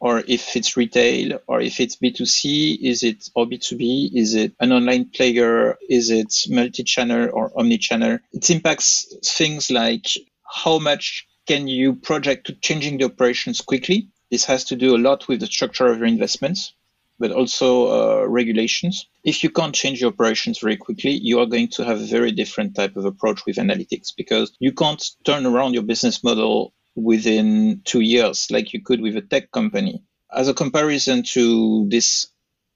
or 0.00 0.22
if 0.26 0.56
it's 0.56 0.76
retail, 0.76 1.38
or 1.46 1.60
if 1.60 1.80
it's 1.80 1.96
B2C, 1.96 2.78
is 2.82 3.02
it 3.02 3.28
or 3.34 3.46
B2B, 3.46 4.10
is 4.14 4.34
it 4.34 4.52
an 4.60 4.72
online 4.72 5.06
player, 5.06 5.76
is 5.88 6.10
it 6.10 6.34
multi-channel 6.48 7.30
or 7.32 7.52
omni-channel? 7.58 8.18
It 8.32 8.50
impacts 8.50 9.06
things 9.24 9.70
like 9.70 10.06
how 10.44 10.78
much 10.78 11.26
can 11.46 11.68
you 11.68 11.94
project 11.94 12.46
to 12.46 12.54
changing 12.54 12.98
the 12.98 13.06
operations 13.06 13.60
quickly. 13.60 14.08
This 14.30 14.44
has 14.44 14.64
to 14.64 14.76
do 14.76 14.96
a 14.96 14.98
lot 14.98 15.28
with 15.28 15.40
the 15.40 15.46
structure 15.46 15.86
of 15.86 15.98
your 15.98 16.06
investments 16.06 16.74
but 17.18 17.32
also 17.32 17.68
uh, 17.88 18.26
regulations. 18.26 19.06
If 19.24 19.42
you 19.42 19.50
can't 19.50 19.74
change 19.74 20.00
your 20.00 20.12
operations 20.12 20.58
very 20.58 20.76
quickly, 20.76 21.12
you 21.12 21.40
are 21.40 21.46
going 21.46 21.68
to 21.68 21.84
have 21.84 22.00
a 22.00 22.06
very 22.06 22.32
different 22.32 22.74
type 22.74 22.96
of 22.96 23.04
approach 23.04 23.46
with 23.46 23.56
analytics 23.56 24.12
because 24.16 24.54
you 24.60 24.72
can't 24.72 25.02
turn 25.24 25.46
around 25.46 25.74
your 25.74 25.82
business 25.82 26.22
model 26.22 26.74
within 26.94 27.82
two 27.84 28.00
years 28.00 28.48
like 28.50 28.72
you 28.72 28.82
could 28.82 29.00
with 29.00 29.16
a 29.16 29.22
tech 29.22 29.50
company. 29.50 30.02
As 30.32 30.48
a 30.48 30.54
comparison 30.54 31.22
to 31.34 31.88
this 31.88 32.26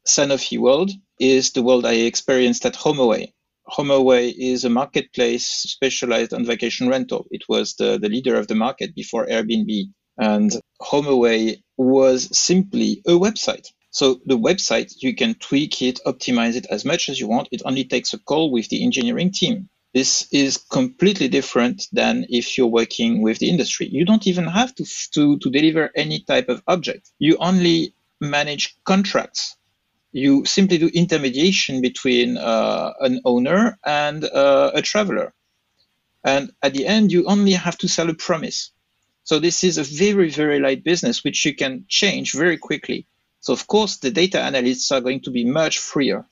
Sanofi 0.06 0.58
world 0.58 0.90
is 1.18 1.52
the 1.52 1.62
world 1.62 1.84
I 1.84 1.94
experienced 1.94 2.64
at 2.64 2.74
HomeAway. 2.74 3.32
HomeAway 3.68 4.34
is 4.36 4.64
a 4.64 4.70
marketplace 4.70 5.46
specialized 5.46 6.32
on 6.32 6.44
vacation 6.44 6.88
rental. 6.88 7.26
It 7.30 7.42
was 7.48 7.74
the, 7.74 7.98
the 7.98 8.08
leader 8.08 8.36
of 8.36 8.48
the 8.48 8.54
market 8.54 8.94
before 8.94 9.26
Airbnb. 9.26 9.90
And 10.18 10.50
HomeAway 10.82 11.62
was 11.76 12.36
simply 12.36 13.02
a 13.06 13.12
website 13.12 13.68
so 13.90 14.20
the 14.24 14.38
website, 14.38 14.94
you 14.98 15.14
can 15.14 15.34
tweak 15.34 15.82
it, 15.82 16.00
optimize 16.06 16.54
it 16.54 16.66
as 16.70 16.84
much 16.84 17.08
as 17.08 17.18
you 17.18 17.26
want. 17.26 17.48
It 17.50 17.62
only 17.64 17.84
takes 17.84 18.14
a 18.14 18.18
call 18.18 18.50
with 18.52 18.68
the 18.68 18.84
engineering 18.84 19.32
team. 19.32 19.68
This 19.92 20.28
is 20.30 20.56
completely 20.56 21.26
different 21.26 21.88
than 21.92 22.24
if 22.28 22.56
you're 22.56 22.68
working 22.68 23.20
with 23.20 23.40
the 23.40 23.50
industry. 23.50 23.88
You 23.90 24.04
don't 24.04 24.26
even 24.28 24.46
have 24.46 24.72
to, 24.76 24.84
to, 25.14 25.38
to 25.38 25.50
deliver 25.50 25.90
any 25.96 26.20
type 26.20 26.48
of 26.48 26.62
object. 26.68 27.10
You 27.18 27.36
only 27.38 27.92
manage 28.20 28.76
contracts. 28.84 29.56
You 30.12 30.44
simply 30.44 30.78
do 30.78 30.88
intermediation 30.94 31.82
between 31.82 32.36
uh, 32.36 32.92
an 33.00 33.20
owner 33.24 33.78
and 33.84 34.24
uh, 34.24 34.70
a 34.74 34.82
traveler. 34.82 35.34
And 36.22 36.52
at 36.62 36.74
the 36.74 36.86
end, 36.86 37.10
you 37.10 37.24
only 37.26 37.52
have 37.52 37.78
to 37.78 37.88
sell 37.88 38.08
a 38.10 38.14
promise. 38.14 38.70
So 39.24 39.40
this 39.40 39.64
is 39.64 39.78
a 39.78 39.82
very, 39.82 40.30
very 40.30 40.60
light 40.60 40.84
business, 40.84 41.24
which 41.24 41.44
you 41.44 41.54
can 41.54 41.84
change 41.88 42.34
very 42.34 42.58
quickly. 42.58 43.06
So 43.40 43.52
of 43.52 43.66
course, 43.66 43.96
the 43.96 44.10
data 44.10 44.40
analysts 44.40 44.92
are 44.92 45.00
going 45.00 45.22
to 45.22 45.30
be 45.30 45.44
much 45.44 45.78
freer 45.78 46.26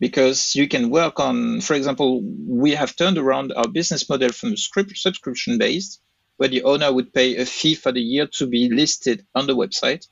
because 0.00 0.56
you 0.56 0.66
can 0.66 0.90
work 0.90 1.20
on, 1.20 1.60
for 1.60 1.74
example, 1.74 2.22
we 2.46 2.72
have 2.72 2.96
turned 2.96 3.18
around 3.18 3.52
our 3.52 3.68
business 3.68 4.08
model 4.08 4.32
from 4.32 4.56
script 4.56 4.96
subscription 4.96 5.58
based, 5.58 6.00
where 6.38 6.48
the 6.48 6.64
owner 6.64 6.92
would 6.92 7.12
pay 7.12 7.36
a 7.36 7.46
fee 7.46 7.74
for 7.74 7.92
the 7.92 8.00
year 8.00 8.26
to 8.26 8.46
be 8.46 8.68
listed 8.68 9.24
on 9.34 9.46
the 9.46 9.54
website, 9.54 10.08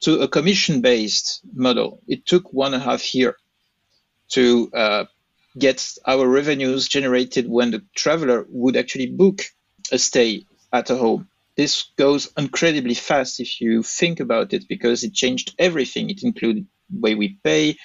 to 0.00 0.20
a 0.20 0.28
commission 0.28 0.80
based 0.80 1.40
model. 1.54 2.00
It 2.08 2.26
took 2.26 2.52
one 2.52 2.74
and 2.74 2.82
a 2.82 2.84
half 2.84 3.14
year 3.14 3.36
to 4.30 4.70
uh, 4.74 5.04
get 5.56 5.94
our 6.06 6.26
revenues 6.26 6.88
generated 6.88 7.48
when 7.48 7.70
the 7.70 7.82
traveler 7.94 8.46
would 8.48 8.76
actually 8.76 9.06
book 9.06 9.42
a 9.92 9.98
stay 9.98 10.46
at 10.72 10.90
a 10.90 10.96
home. 10.96 11.28
This 11.58 11.90
goes 11.96 12.32
incredibly 12.38 12.94
fast 12.94 13.40
if 13.40 13.60
you 13.60 13.82
think 13.82 14.20
about 14.20 14.52
it 14.52 14.68
because 14.68 15.02
it 15.02 15.12
changed 15.12 15.56
everything. 15.58 16.08
It 16.08 16.22
included 16.22 16.66
the 16.88 17.00
way 17.00 17.14
we 17.16 17.36
pay, 17.42 17.76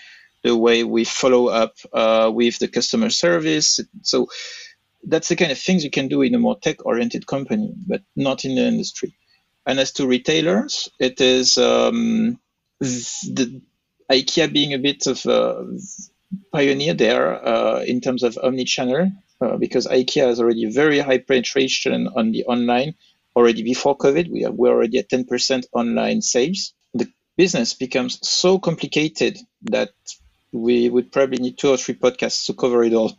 the 0.43 0.55
way 0.55 0.83
we 0.83 1.03
follow 1.05 1.47
up 1.47 1.73
uh, 1.91 2.31
with 2.33 2.59
the 2.59 2.67
customer 2.67 3.09
service. 3.09 3.79
So 4.03 4.27
that's 5.03 5.27
the 5.27 5.36
kind 5.36 5.51
of 5.51 5.57
things 5.57 5.83
you 5.83 5.89
can 5.89 6.07
do 6.07 6.21
in 6.21 6.36
a 6.36 6.39
more 6.39 6.57
tech-oriented 6.59 7.25
company, 7.25 7.73
but 7.88 8.03
not 8.15 8.45
in 8.45 8.55
the 8.55 8.62
industry. 8.62 9.17
And 9.65 9.79
as 9.79 9.91
to 9.93 10.07
retailers, 10.07 10.89
it 10.99 11.19
is 11.19 11.57
um, 11.57 12.39
the 12.79 13.59
IKEA 14.12 14.53
being 14.53 14.73
a 14.73 14.77
bit 14.77 15.07
of 15.07 15.25
a 15.25 15.65
pioneer 16.51 16.93
there 16.93 17.43
uh, 17.43 17.79
in 17.81 18.01
terms 18.01 18.21
of 18.21 18.38
omni-channel, 18.38 19.12
uh, 19.41 19.57
because 19.57 19.88
IKEA 19.88 20.27
has 20.27 20.39
already 20.39 20.65
very 20.71 20.99
high 20.99 21.17
penetration 21.17 22.07
on 22.15 22.31
the 22.31 22.43
online. 22.45 22.93
Already 23.36 23.63
before 23.63 23.98
COVID, 23.98 24.30
we 24.30 24.46
are, 24.46 24.52
we're 24.52 24.72
already 24.72 25.00
at 25.00 25.10
10% 25.10 25.65
online 25.74 26.22
sales. 26.22 26.74
The 26.93 27.08
business 27.38 27.74
becomes 27.74 28.19
so 28.28 28.60
complicated 28.60 29.38
that 29.63 29.91
we 30.52 30.89
would 30.89 31.12
probably 31.12 31.38
need 31.39 31.58
two 31.58 31.69
or 31.69 31.78
three 31.78 31.96
podcasts 31.96 32.46
to 32.46 32.54
cover 32.54 32.84
it 32.84 32.93
all. 32.93 33.17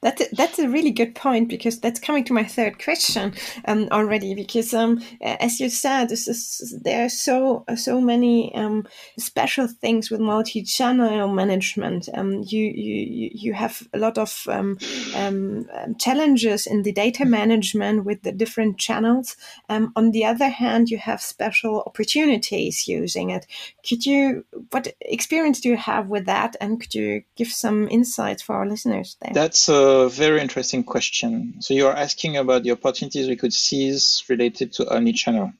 That's 0.00 0.22
a, 0.22 0.26
that's 0.32 0.58
a 0.60 0.68
really 0.68 0.92
good 0.92 1.16
point 1.16 1.48
because 1.48 1.80
that's 1.80 1.98
coming 1.98 2.22
to 2.24 2.32
my 2.32 2.44
third 2.44 2.82
question 2.82 3.34
um, 3.64 3.88
already. 3.90 4.32
Because 4.32 4.72
um, 4.72 5.02
as 5.20 5.58
you 5.58 5.68
said, 5.68 6.12
is 6.12 6.80
there 6.84 7.06
are 7.06 7.08
so 7.08 7.64
so 7.76 8.00
many 8.00 8.54
um, 8.54 8.86
special 9.18 9.66
things 9.66 10.08
with 10.08 10.20
multi-channel 10.20 11.28
management. 11.34 12.08
Um, 12.14 12.44
you 12.46 12.62
you 12.62 13.30
you 13.34 13.52
have 13.54 13.88
a 13.92 13.98
lot 13.98 14.18
of 14.18 14.46
um, 14.48 14.78
um, 15.16 15.66
challenges 15.98 16.68
in 16.68 16.84
the 16.84 16.92
data 16.92 17.24
management 17.24 18.04
with 18.04 18.22
the 18.22 18.30
different 18.32 18.78
channels. 18.78 19.36
on 19.68 20.12
the 20.12 20.24
other 20.24 20.48
hand, 20.48 20.90
you 20.90 20.98
have 20.98 21.20
special 21.20 21.82
opportunities 21.86 22.86
using 22.86 23.30
it. 23.30 23.46
Could 23.88 24.06
you 24.06 24.44
what 24.70 24.94
experience 25.00 25.60
do 25.60 25.70
you 25.70 25.76
have 25.76 26.08
with 26.08 26.26
that, 26.26 26.54
and 26.60 26.80
could 26.80 26.94
you 26.94 27.24
give 27.34 27.48
some 27.48 27.88
insights 27.88 28.42
for 28.42 28.54
our 28.54 28.68
listeners 28.68 29.16
there? 29.20 29.32
That's 29.34 29.68
a 29.68 29.87
a 29.88 30.08
very 30.08 30.40
interesting 30.40 30.84
question. 30.84 31.60
So 31.60 31.74
you're 31.74 31.96
asking 31.96 32.36
about 32.36 32.62
the 32.62 32.72
opportunities 32.72 33.28
we 33.28 33.36
could 33.36 33.52
seize 33.52 34.24
related 34.28 34.72
to 34.74 34.84
omnichannel. 34.84 35.52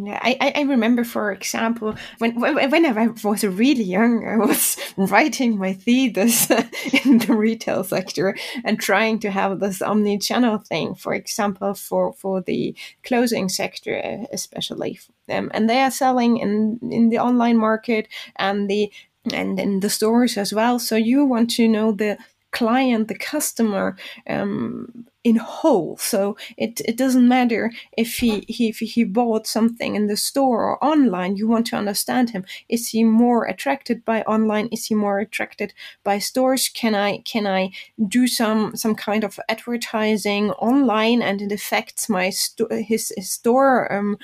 Yeah, 0.00 0.20
I, 0.22 0.52
I 0.54 0.62
remember, 0.62 1.02
for 1.02 1.32
example, 1.32 1.96
when 2.18 2.38
when 2.38 2.86
I 2.86 3.08
was 3.24 3.42
really 3.42 3.82
young, 3.82 4.24
I 4.28 4.36
was 4.36 4.76
writing 4.96 5.58
my 5.58 5.72
thesis 5.72 6.48
in 7.04 7.18
the 7.18 7.34
retail 7.34 7.82
sector 7.82 8.36
and 8.64 8.78
trying 8.78 9.18
to 9.20 9.30
have 9.32 9.58
this 9.58 9.82
omni-channel 9.82 10.58
thing. 10.58 10.94
For 10.94 11.14
example, 11.14 11.74
for 11.74 12.12
for 12.12 12.40
the 12.40 12.76
clothing 13.02 13.48
sector, 13.48 14.24
especially, 14.32 15.00
um, 15.28 15.50
and 15.52 15.68
they 15.68 15.80
are 15.80 15.90
selling 15.90 16.36
in 16.36 16.78
in 16.92 17.08
the 17.08 17.18
online 17.18 17.58
market 17.58 18.06
and 18.36 18.70
the 18.70 18.92
and 19.32 19.58
in 19.58 19.80
the 19.80 19.90
stores 19.90 20.36
as 20.38 20.52
well. 20.52 20.78
So 20.78 20.94
you 20.94 21.24
want 21.24 21.50
to 21.56 21.66
know 21.66 21.90
the 21.90 22.18
client, 22.50 23.08
the 23.08 23.18
customer, 23.18 23.96
um, 24.28 25.06
in 25.24 25.36
whole. 25.36 25.96
So 25.98 26.36
it, 26.56 26.80
it 26.84 26.96
doesn't 26.96 27.28
matter 27.28 27.70
if 27.96 28.14
he, 28.14 28.44
he 28.48 28.68
if 28.68 28.78
he 28.78 29.04
bought 29.04 29.46
something 29.46 29.94
in 29.94 30.06
the 30.06 30.16
store 30.16 30.64
or 30.64 30.82
online. 30.82 31.36
You 31.36 31.46
want 31.48 31.66
to 31.68 31.76
understand 31.76 32.30
him. 32.30 32.44
Is 32.68 32.88
he 32.88 33.04
more 33.04 33.44
attracted 33.44 34.04
by 34.04 34.22
online? 34.22 34.68
Is 34.68 34.86
he 34.86 34.94
more 34.94 35.18
attracted 35.18 35.74
by 36.04 36.18
stores? 36.18 36.68
Can 36.68 36.94
I 36.94 37.18
can 37.18 37.46
I 37.46 37.72
do 38.06 38.26
some 38.26 38.76
some 38.76 38.94
kind 38.94 39.24
of 39.24 39.38
advertising 39.48 40.50
online 40.52 41.20
and 41.20 41.42
it 41.42 41.52
affects 41.52 42.08
my 42.08 42.30
sto- 42.30 42.68
his, 42.70 43.12
his 43.16 43.30
store 43.30 43.92
um, 43.92 44.18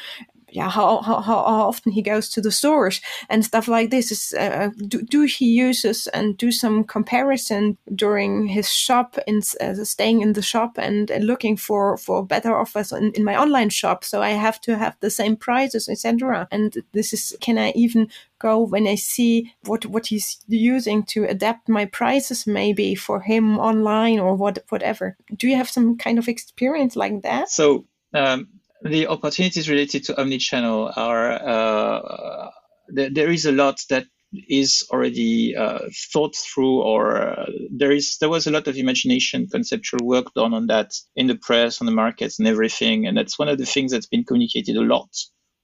yeah, 0.55 0.71
how, 0.71 1.03
how, 1.03 1.21
how 1.21 1.37
often 1.37 1.91
he 1.91 2.01
goes 2.01 2.29
to 2.29 2.41
the 2.41 2.53
stores 2.53 3.01
and 3.29 3.45
stuff 3.45 3.67
like 3.67 3.91
this. 3.91 4.13
Is 4.13 4.33
uh, 4.39 4.71
do, 4.87 5.03
do 5.03 5.23
he 5.23 5.47
uses 5.47 6.07
and 6.09 6.37
do 6.37 6.53
some 6.53 6.85
comparison 6.85 7.77
during 7.93 8.47
his 8.47 8.71
shop 8.71 9.19
in 9.27 9.43
uh, 9.61 9.75
staying 9.83 10.21
in 10.21 10.35
the 10.35 10.43
shop 10.43 10.79
and 10.79 11.11
uh, 11.11 11.17
looking 11.17 11.57
for 11.57 11.97
for 11.97 12.25
better 12.25 12.57
offers 12.57 12.93
in, 12.93 13.11
in 13.15 13.25
my 13.25 13.37
online 13.37 13.69
shop. 13.69 14.05
So 14.05 14.23
I 14.23 14.31
have 14.31 14.61
to 14.61 14.79
have 14.79 14.97
the 15.01 15.11
same 15.11 15.37
prices, 15.37 15.89
etc. 15.89 16.47
And 16.53 16.79
this 16.93 17.13
is 17.13 17.37
can 17.41 17.59
I 17.59 17.73
even 17.73 18.09
go 18.39 18.61
when 18.61 18.87
I 18.87 18.95
see 18.95 19.53
what 19.65 19.87
what 19.87 20.07
he's 20.07 20.39
using 20.47 21.03
to 21.07 21.25
adapt 21.25 21.69
my 21.69 21.87
prices 21.87 22.47
maybe 22.47 22.95
for 22.95 23.21
him 23.21 23.59
online 23.59 24.21
or 24.21 24.37
what 24.37 24.59
whatever. 24.69 25.17
Do 25.37 25.49
you 25.49 25.57
have 25.57 25.69
some 25.69 25.97
kind 25.97 26.19
of 26.19 26.29
experience 26.29 26.95
like 26.95 27.23
that? 27.23 27.49
So 27.51 27.87
um, 28.13 28.47
the 28.85 29.07
opportunities 29.07 29.69
related 29.69 30.05
to 30.05 30.15
omnichannel 30.15 30.93
are 30.97 31.33
uh, 31.33 32.51
there, 32.89 33.11
there 33.11 33.31
is 33.31 33.47
a 33.47 33.53
lot 33.53 33.81
that 33.89 34.05
is 34.49 34.87
already 34.91 35.57
uh, 35.57 35.79
thought 36.13 36.35
through 36.35 36.83
or 36.83 37.23
uh, 37.23 37.47
there 37.71 37.93
is 37.93 38.19
there 38.19 38.29
was 38.29 38.47
a 38.47 38.51
lot 38.51 38.67
of 38.67 38.77
imagination 38.77 39.47
conceptual 39.47 40.05
work 40.05 40.27
done 40.35 40.53
on 40.53 40.67
that 40.67 40.93
in 41.17 41.29
the 41.29 41.37
press 41.37 41.81
on 41.81 41.87
the 41.87 41.93
markets 41.93 42.39
and 42.39 42.49
everything. 42.49 43.07
And 43.07 43.17
that's 43.17 43.39
one 43.39 43.49
of 43.49 43.59
the 43.59 43.67
things 43.67 43.93
that's 43.93 44.07
been 44.07 44.25
communicated 44.25 44.77
a 44.77 44.83
lot 44.83 45.11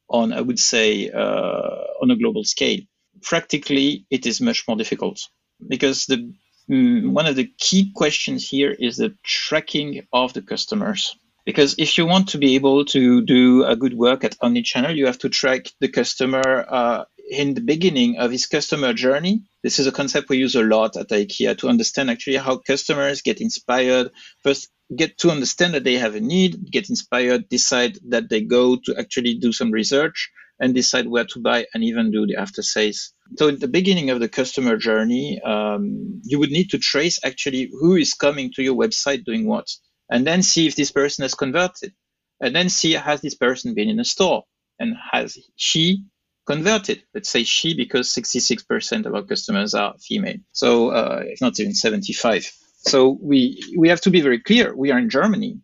on 0.09 0.33
i 0.33 0.41
would 0.41 0.59
say 0.59 1.09
uh, 1.11 1.85
on 2.03 2.11
a 2.11 2.17
global 2.17 2.45
scale. 2.45 2.81
Practically 3.23 4.07
it 4.11 4.25
is 4.25 4.41
much 4.41 4.65
more 4.67 4.77
difficult 4.77 5.21
because 5.69 6.07
the 6.07 6.33
mm, 6.71 7.11
one 7.11 7.27
of 7.27 7.37
the 7.37 7.51
key 7.59 7.93
questions 7.95 8.49
here 8.49 8.71
is 8.71 8.97
the 8.97 9.15
tracking 9.25 10.07
of 10.13 10.33
the 10.33 10.43
customers 10.43 11.17
because 11.51 11.75
if 11.79 11.99
you 11.99 12.07
want 12.07 12.29
to 12.29 12.39
be 12.39 12.55
able 12.55 12.85
to 12.85 13.23
do 13.23 13.65
a 13.65 13.75
good 13.75 13.93
work 13.93 14.23
at 14.23 14.39
omnichannel, 14.39 14.95
you 14.95 15.07
have 15.07 15.19
to 15.19 15.29
track 15.29 15.63
the 15.81 15.89
customer 15.89 16.65
uh, 16.69 17.05
in 17.29 17.55
the 17.55 17.61
beginning 17.61 18.19
of 18.19 18.31
his 18.31 18.47
customer 18.47 18.93
journey. 18.93 19.43
This 19.65 19.81
is 19.81 19.89
a 19.89 19.91
concept 20.01 20.29
we 20.29 20.37
use 20.37 20.55
a 20.55 20.63
lot 20.63 20.97
at 20.97 21.09
IKEA 21.09 21.59
to 21.59 21.69
understand 21.69 22.09
actually 22.09 22.37
how 22.37 22.59
customers 22.59 23.23
get 23.23 23.41
inspired. 23.41 24.13
First, 24.45 24.69
get 24.95 25.19
to 25.19 25.31
understand 25.33 25.75
that 25.75 25.83
they 25.83 25.99
have 25.99 26.15
a 26.15 26.21
need, 26.21 26.71
get 26.71 26.89
inspired, 26.89 27.49
decide 27.49 27.99
that 28.11 28.31
they 28.31 28.43
go 28.43 28.77
to 28.85 28.95
actually 28.97 29.35
do 29.35 29.51
some 29.51 29.73
research 29.73 30.31
and 30.61 30.73
decide 30.73 31.09
where 31.09 31.25
to 31.25 31.41
buy 31.41 31.67
and 31.75 31.83
even 31.83 32.13
do 32.13 32.27
the 32.29 32.37
after 32.37 32.63
sales. 32.63 33.13
So 33.39 33.49
at 33.49 33.59
the 33.59 33.67
beginning 33.67 34.11
of 34.11 34.21
the 34.21 34.29
customer 34.29 34.77
journey, 34.77 35.41
um, 35.43 36.21
you 36.23 36.39
would 36.39 36.51
need 36.51 36.71
to 36.71 36.79
trace 36.79 37.19
actually 37.25 37.73
who 37.81 37.97
is 37.97 38.15
coming 38.15 38.53
to 38.55 38.63
your 38.63 38.77
website 38.77 39.25
doing 39.25 39.49
what 39.49 39.67
and 40.11 40.27
then 40.27 40.43
see 40.43 40.67
if 40.67 40.77
this 40.77 40.91
person 40.91 41.23
has 41.23 41.35
converted 41.35 41.93
and 42.41 42.55
then 42.55 42.69
see 42.69 42.93
has 42.93 43.21
this 43.21 43.35
person 43.35 43.75
been 43.75 43.89
in 43.89 44.01
a 44.01 44.05
store 44.05 44.45
and 44.79 44.97
has 45.13 45.39
she 45.57 46.05
converted? 46.47 47.03
Let's 47.15 47.31
say 47.31 47.45
she 47.45 47.75
because 47.75 48.09
66% 48.09 49.07
of 49.07 49.15
our 49.15 49.23
customers 49.23 49.75
are 49.75 49.95
female 49.99 50.39
so 50.53 50.91
uh, 50.91 51.23
if 51.25 51.41
not 51.41 51.59
even 51.61 51.75
75 51.75 52.51
so 52.83 53.19
we 53.21 53.63
we 53.77 53.89
have 53.89 54.01
to 54.03 54.11
be 54.11 54.21
very 54.23 54.41
clear 54.41 54.75
we 54.75 54.91
are 54.91 54.99
in 54.99 55.11
germany. 55.11 55.61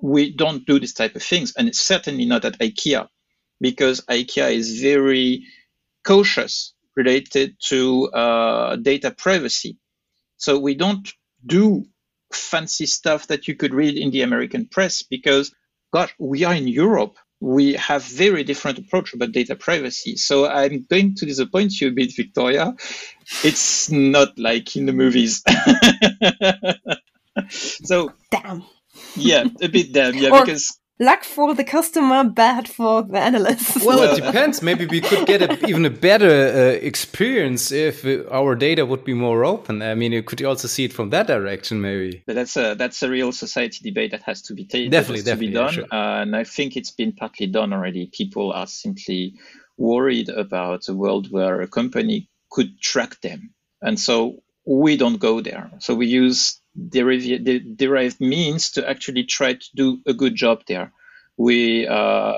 We 0.00 0.34
don't 0.34 0.66
do 0.66 0.80
this 0.80 0.92
type 0.92 1.14
of 1.14 1.22
things 1.22 1.54
and 1.56 1.68
it's 1.68 1.80
certainly 1.80 2.24
not 2.24 2.44
at 2.44 2.58
ikea 2.58 3.06
because 3.60 4.00
ikea 4.02 4.52
is 4.52 4.80
very 4.80 5.46
cautious 6.04 6.74
related 6.96 7.56
to 7.68 8.08
uh, 8.10 8.76
data 8.76 9.12
privacy. 9.12 9.78
So 10.36 10.58
we 10.58 10.74
don't 10.74 11.08
do 11.46 11.86
fancy 12.34 12.86
stuff 12.86 13.26
that 13.28 13.48
you 13.48 13.54
could 13.54 13.74
read 13.74 13.96
in 13.96 14.10
the 14.10 14.22
American 14.22 14.66
press 14.66 15.02
because, 15.02 15.54
gosh, 15.92 16.14
we 16.18 16.44
are 16.44 16.54
in 16.54 16.68
Europe. 16.68 17.16
We 17.40 17.74
have 17.74 18.04
very 18.04 18.44
different 18.44 18.78
approach 18.78 19.14
about 19.14 19.32
data 19.32 19.56
privacy. 19.56 20.16
So 20.16 20.48
I'm 20.48 20.86
going 20.88 21.16
to 21.16 21.26
disappoint 21.26 21.80
you 21.80 21.88
a 21.88 21.92
bit, 21.92 22.10
Viktoria. 22.10 22.74
It's 23.44 23.90
not 23.90 24.38
like 24.38 24.76
in 24.76 24.86
the 24.86 24.92
movies. 24.92 25.42
so 27.50 28.12
damn. 28.30 28.62
Yeah, 29.16 29.44
a 29.60 29.68
bit 29.68 29.92
damn. 29.92 30.14
Yeah, 30.14 30.30
or, 30.30 30.44
because 30.44 30.78
luck 31.02 31.24
for 31.24 31.54
the 31.54 31.64
customer, 31.64 32.24
bad 32.24 32.68
for 32.68 33.02
the 33.02 33.18
analyst. 33.18 33.84
Well, 33.84 34.02
it 34.02 34.22
depends. 34.22 34.62
Maybe 34.62 34.86
we 34.86 35.00
could 35.00 35.26
get 35.26 35.42
a, 35.42 35.66
even 35.68 35.84
a 35.84 35.90
better 35.90 36.28
uh, 36.28 36.78
experience 36.80 37.72
if 37.72 38.04
our 38.30 38.54
data 38.54 38.86
would 38.86 39.04
be 39.04 39.14
more 39.14 39.44
open. 39.44 39.82
I 39.82 39.94
mean, 39.94 40.12
you 40.12 40.22
could 40.22 40.42
also 40.44 40.68
see 40.68 40.84
it 40.84 40.92
from 40.92 41.10
that 41.10 41.26
direction, 41.26 41.80
maybe. 41.80 42.22
But 42.26 42.36
that's 42.36 42.56
a 42.56 42.74
that's 42.74 43.02
a 43.02 43.10
real 43.10 43.32
society 43.32 43.80
debate 43.82 44.12
that 44.12 44.22
has 44.22 44.42
to 44.42 44.54
be 44.54 44.64
taken. 44.64 44.90
Definitely, 44.90 45.24
definitely, 45.24 45.48
be 45.48 45.54
done. 45.54 45.66
Yeah, 45.66 45.72
sure. 45.72 45.84
uh, 45.92 46.22
and 46.22 46.36
I 46.36 46.44
think 46.44 46.76
it's 46.76 46.92
been 46.92 47.12
partly 47.12 47.46
done 47.48 47.72
already. 47.72 48.06
People 48.06 48.52
are 48.52 48.66
simply 48.66 49.34
worried 49.76 50.28
about 50.28 50.88
a 50.88 50.94
world 50.94 51.30
where 51.30 51.60
a 51.60 51.68
company 51.68 52.28
could 52.50 52.80
track 52.80 53.20
them, 53.20 53.52
and 53.80 53.98
so 53.98 54.42
we 54.64 54.96
don't 54.96 55.18
go 55.18 55.40
there. 55.40 55.70
So 55.80 55.94
we 55.94 56.06
use 56.06 56.61
derived, 56.88 57.76
derived 57.76 58.20
means 58.20 58.70
to 58.72 58.88
actually 58.88 59.24
try 59.24 59.54
to 59.54 59.66
do 59.74 60.00
a 60.06 60.14
good 60.14 60.34
job 60.34 60.62
there. 60.66 60.92
We 61.36 61.86
uh, 61.86 62.34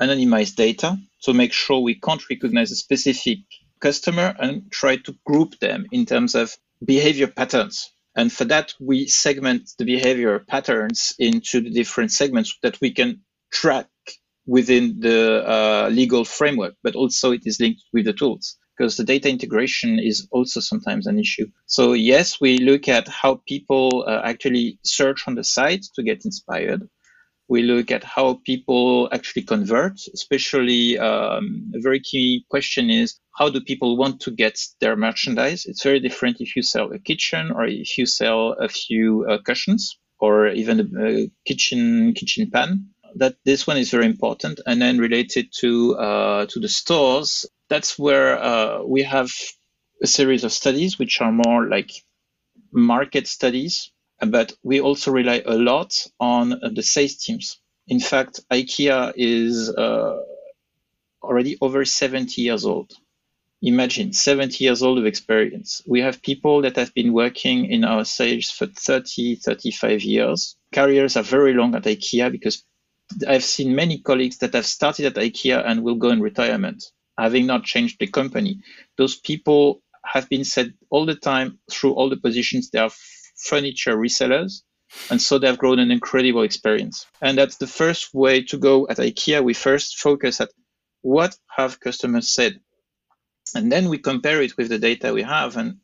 anonymize 0.00 0.54
data 0.54 0.98
to 1.22 1.34
make 1.34 1.52
sure 1.52 1.80
we 1.80 1.94
can't 1.94 2.22
recognize 2.28 2.70
a 2.70 2.76
specific 2.76 3.38
customer 3.80 4.34
and 4.38 4.70
try 4.70 4.96
to 4.96 5.14
group 5.24 5.58
them 5.58 5.86
in 5.90 6.06
terms 6.06 6.34
of 6.34 6.56
behavior 6.84 7.26
patterns. 7.26 7.90
And 8.16 8.32
for 8.32 8.44
that, 8.46 8.74
we 8.80 9.06
segment 9.06 9.70
the 9.78 9.84
behavior 9.84 10.38
patterns 10.40 11.14
into 11.18 11.60
the 11.60 11.70
different 11.70 12.12
segments 12.12 12.58
that 12.62 12.80
we 12.80 12.92
can 12.92 13.20
track 13.52 13.88
within 14.46 15.00
the 15.00 15.44
uh, 15.46 15.88
legal 15.90 16.24
framework, 16.24 16.74
but 16.82 16.96
also 16.96 17.32
it 17.32 17.42
is 17.46 17.60
linked 17.60 17.82
with 17.92 18.04
the 18.06 18.12
tools 18.12 18.56
because 18.80 18.96
the 18.96 19.04
data 19.04 19.28
integration 19.28 19.98
is 19.98 20.26
also 20.30 20.58
sometimes 20.58 21.06
an 21.06 21.18
issue. 21.18 21.46
So 21.66 21.92
yes, 21.92 22.40
we 22.40 22.56
look 22.56 22.88
at 22.88 23.06
how 23.08 23.42
people 23.46 24.06
uh, 24.08 24.22
actually 24.24 24.78
search 24.86 25.28
on 25.28 25.34
the 25.34 25.44
site 25.44 25.84
to 25.96 26.02
get 26.02 26.24
inspired. 26.24 26.88
We 27.46 27.62
look 27.62 27.90
at 27.90 28.04
how 28.04 28.40
people 28.46 29.10
actually 29.12 29.42
convert, 29.42 30.00
especially 30.14 30.98
um, 30.98 31.70
a 31.74 31.80
very 31.82 32.00
key 32.00 32.46
question 32.48 32.88
is 32.88 33.20
how 33.38 33.50
do 33.50 33.60
people 33.60 33.98
want 33.98 34.18
to 34.20 34.30
get 34.30 34.58
their 34.80 34.96
merchandise? 34.96 35.66
It's 35.66 35.82
very 35.82 36.00
different 36.00 36.38
if 36.40 36.56
you 36.56 36.62
sell 36.62 36.90
a 36.90 36.98
kitchen 36.98 37.50
or 37.50 37.66
if 37.66 37.98
you 37.98 38.06
sell 38.06 38.52
a 38.58 38.68
few 38.70 39.26
uh, 39.28 39.42
cushions 39.44 39.98
or 40.20 40.48
even 40.48 40.80
a, 40.80 41.30
kitchen 41.44 42.14
kitchen 42.14 42.50
pan 42.50 42.86
that 43.16 43.34
this 43.44 43.66
one 43.66 43.76
is 43.76 43.90
very 43.90 44.06
important 44.06 44.60
and 44.66 44.80
then 44.80 44.96
related 44.96 45.48
to 45.58 45.96
uh, 45.96 46.46
to 46.46 46.60
the 46.60 46.68
stores 46.68 47.44
that's 47.70 47.96
where 47.96 48.42
uh, 48.42 48.82
we 48.82 49.04
have 49.04 49.30
a 50.02 50.06
series 50.06 50.44
of 50.44 50.52
studies 50.52 50.98
which 50.98 51.20
are 51.20 51.32
more 51.32 51.68
like 51.68 51.92
market 52.72 53.28
studies, 53.28 53.92
but 54.20 54.52
we 54.62 54.80
also 54.80 55.12
rely 55.12 55.42
a 55.46 55.54
lot 55.54 55.94
on 56.18 56.60
the 56.74 56.82
sales 56.82 57.16
teams. 57.16 57.58
In 57.86 58.00
fact, 58.00 58.40
IKEA 58.50 59.12
is 59.16 59.70
uh, 59.70 60.18
already 61.22 61.58
over 61.60 61.84
70 61.84 62.42
years 62.42 62.64
old. 62.64 62.92
Imagine 63.62 64.12
70 64.12 64.64
years 64.64 64.82
old 64.82 64.98
of 64.98 65.06
experience. 65.06 65.82
We 65.86 66.00
have 66.00 66.22
people 66.22 66.62
that 66.62 66.76
have 66.76 66.92
been 66.94 67.12
working 67.12 67.66
in 67.66 67.84
our 67.84 68.04
sales 68.04 68.50
for 68.50 68.66
30, 68.66 69.36
35 69.36 70.02
years. 70.02 70.56
Careers 70.72 71.16
are 71.16 71.22
very 71.22 71.54
long 71.54 71.74
at 71.74 71.84
IKEA 71.84 72.32
because 72.32 72.64
I've 73.28 73.44
seen 73.44 73.76
many 73.76 73.98
colleagues 73.98 74.38
that 74.38 74.54
have 74.54 74.66
started 74.66 75.06
at 75.06 75.14
IKEA 75.14 75.62
and 75.64 75.84
will 75.84 75.96
go 75.96 76.08
in 76.08 76.20
retirement 76.20 76.82
having 77.20 77.46
not 77.46 77.64
changed 77.64 77.98
the 78.00 78.06
company. 78.06 78.60
Those 78.96 79.16
people 79.16 79.82
have 80.04 80.28
been 80.28 80.44
said 80.44 80.72
all 80.90 81.06
the 81.06 81.14
time 81.14 81.58
through 81.70 81.92
all 81.92 82.08
the 82.08 82.16
positions 82.16 82.70
they 82.70 82.78
are 82.78 82.90
furniture 83.36 83.96
resellers. 83.96 84.62
And 85.10 85.20
so 85.22 85.38
they've 85.38 85.58
grown 85.58 85.78
an 85.78 85.90
incredible 85.90 86.42
experience. 86.42 87.06
And 87.20 87.38
that's 87.38 87.58
the 87.58 87.66
first 87.66 88.12
way 88.12 88.42
to 88.44 88.58
go 88.58 88.88
at 88.88 88.96
IKEA. 88.96 89.44
We 89.44 89.54
first 89.54 89.98
focus 89.98 90.40
at 90.40 90.50
what 91.02 91.36
have 91.56 91.78
customers 91.78 92.30
said? 92.30 92.60
And 93.54 93.70
then 93.70 93.88
we 93.88 93.98
compare 93.98 94.42
it 94.42 94.56
with 94.56 94.68
the 94.68 94.78
data 94.78 95.12
we 95.12 95.22
have 95.22 95.56
and 95.56 95.78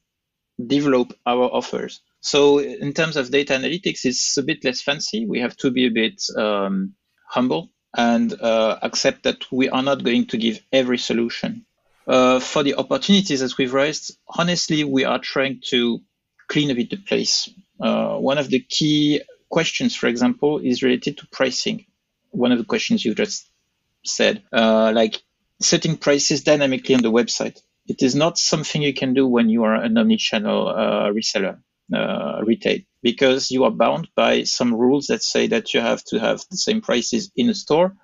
develop 0.65 1.13
our 1.27 1.45
offers. 1.45 2.01
So 2.21 2.59
in 2.59 2.93
terms 2.95 3.17
of 3.17 3.31
data 3.31 3.53
analytics, 3.53 4.05
it's 4.05 4.37
a 4.39 4.43
bit 4.43 4.65
less 4.65 4.83
fancy. 4.83 5.27
We 5.27 5.41
have 5.41 5.57
to 5.59 5.71
be 5.71 5.87
a 5.87 5.91
bit 5.91 6.21
um, 6.37 6.95
humble 7.29 7.71
and 7.97 8.33
uh, 8.41 8.79
accept 8.83 9.23
that 9.25 9.51
we 9.51 9.69
are 9.71 9.83
not 9.83 10.05
going 10.05 10.27
to 10.27 10.37
give 10.37 10.61
every 10.73 10.99
solution. 10.99 11.65
Uh, 12.07 12.39
for 12.39 12.63
the 12.63 12.75
opportunities 12.77 13.41
that 13.41 13.59
we've 13.59 13.73
raised, 13.73 14.17
honestly, 14.29 14.85
we 14.85 15.05
are 15.05 15.19
trying 15.19 15.61
to 15.71 16.01
clean 16.47 16.71
a 16.71 16.75
bit 16.75 16.91
the 16.91 16.97
place. 16.97 17.51
Uh, 17.81 18.17
one 18.17 18.39
of 18.39 18.49
the 18.49 18.61
key 18.61 19.21
questions, 19.49 19.97
for 19.97 20.07
example, 20.07 20.59
is 20.59 20.83
related 20.83 21.19
to 21.19 21.27
pricing. 21.29 21.85
One 22.31 22.53
of 22.53 22.59
the 22.59 22.65
questions 22.65 23.05
you 23.05 23.15
just 23.15 23.51
said, 24.05 24.43
uh, 24.53 24.93
like 24.95 25.21
setting 25.61 25.97
prices 25.97 26.45
dynamically 26.45 26.95
on 26.95 27.03
the 27.03 27.11
website. 27.11 27.61
It 27.89 28.03
is 28.03 28.15
not 28.15 28.39
something 28.39 28.83
you 28.83 28.95
can 28.95 29.15
do 29.15 29.27
when 29.27 29.49
you 29.49 29.65
are 29.65 29.75
an 29.75 29.97
omni-channel 29.97 30.69
uh, 30.69 31.11
reseller, 31.11 31.59
uh, 31.95 32.43
retail 32.45 32.79
because 33.07 33.53
you 33.53 33.63
are 33.63 33.71
bound 33.71 34.09
by 34.17 34.43
some 34.43 34.75
rules 34.75 35.07
that 35.07 35.23
say 35.23 35.47
that 35.47 35.73
you 35.73 35.81
have 35.81 36.03
to 36.03 36.19
have 36.19 36.43
the 36.51 36.57
same 36.57 36.81
prices 36.81 37.31
in 37.37 37.49
a 37.49 37.55
store 37.55 37.95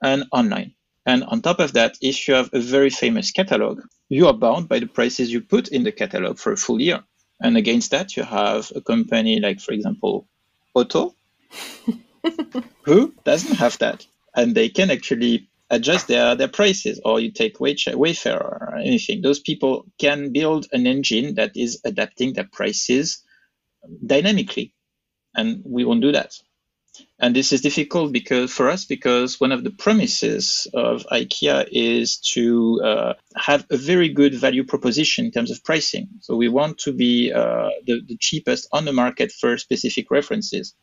and 0.00 0.22
online. 0.30 0.72
And 1.04 1.24
on 1.24 1.42
top 1.42 1.58
of 1.58 1.72
that, 1.72 1.96
if 2.00 2.28
you 2.28 2.34
have 2.34 2.50
a 2.52 2.60
very 2.60 2.90
famous 2.90 3.32
catalog, 3.32 3.80
you 4.08 4.28
are 4.28 4.32
bound 4.32 4.68
by 4.68 4.78
the 4.78 4.86
prices 4.86 5.32
you 5.32 5.40
put 5.40 5.66
in 5.66 5.82
the 5.82 5.90
catalog 5.90 6.38
for 6.38 6.52
a 6.52 6.56
full 6.56 6.80
year. 6.80 7.00
And 7.40 7.56
against 7.56 7.90
that, 7.90 8.16
you 8.16 8.22
have 8.22 8.70
a 8.76 8.80
company 8.80 9.40
like, 9.40 9.60
for 9.60 9.72
example, 9.72 10.28
Otto, 10.76 11.16
who 12.82 13.12
doesn't 13.24 13.56
have 13.56 13.76
that. 13.78 14.06
And 14.36 14.54
they 14.54 14.68
can 14.68 14.92
actually 14.92 15.48
adjust 15.70 16.06
their, 16.06 16.36
their 16.36 16.54
prices, 16.60 17.00
or 17.04 17.18
you 17.18 17.32
take 17.32 17.58
Wayfair 17.58 18.40
or 18.40 18.76
anything. 18.76 19.22
Those 19.22 19.40
people 19.40 19.86
can 19.98 20.32
build 20.32 20.68
an 20.70 20.86
engine 20.86 21.34
that 21.34 21.56
is 21.56 21.80
adapting 21.84 22.34
their 22.34 22.48
prices 22.52 23.24
dynamically, 24.04 24.74
and 25.34 25.62
we 25.64 25.84
won't 25.84 26.02
do 26.02 26.12
that. 26.12 26.34
And 27.18 27.34
this 27.34 27.52
is 27.52 27.62
difficult 27.62 28.12
because 28.12 28.52
for 28.52 28.68
us 28.68 28.84
because 28.84 29.40
one 29.40 29.52
of 29.52 29.64
the 29.64 29.70
premises 29.70 30.66
of 30.74 31.06
IKEA 31.10 31.66
is 31.70 32.18
to 32.34 32.80
uh, 32.84 33.14
have 33.36 33.64
a 33.70 33.76
very 33.76 34.08
good 34.10 34.34
value 34.34 34.64
proposition 34.64 35.24
in 35.24 35.30
terms 35.30 35.50
of 35.50 35.64
pricing. 35.64 36.08
So 36.20 36.36
we 36.36 36.48
want 36.48 36.78
to 36.78 36.92
be 36.92 37.32
uh, 37.32 37.70
the, 37.86 38.02
the 38.06 38.16
cheapest 38.18 38.68
on 38.72 38.84
the 38.84 38.92
market 38.92 39.32
for 39.32 39.56
specific 39.56 40.10
references. 40.10 40.74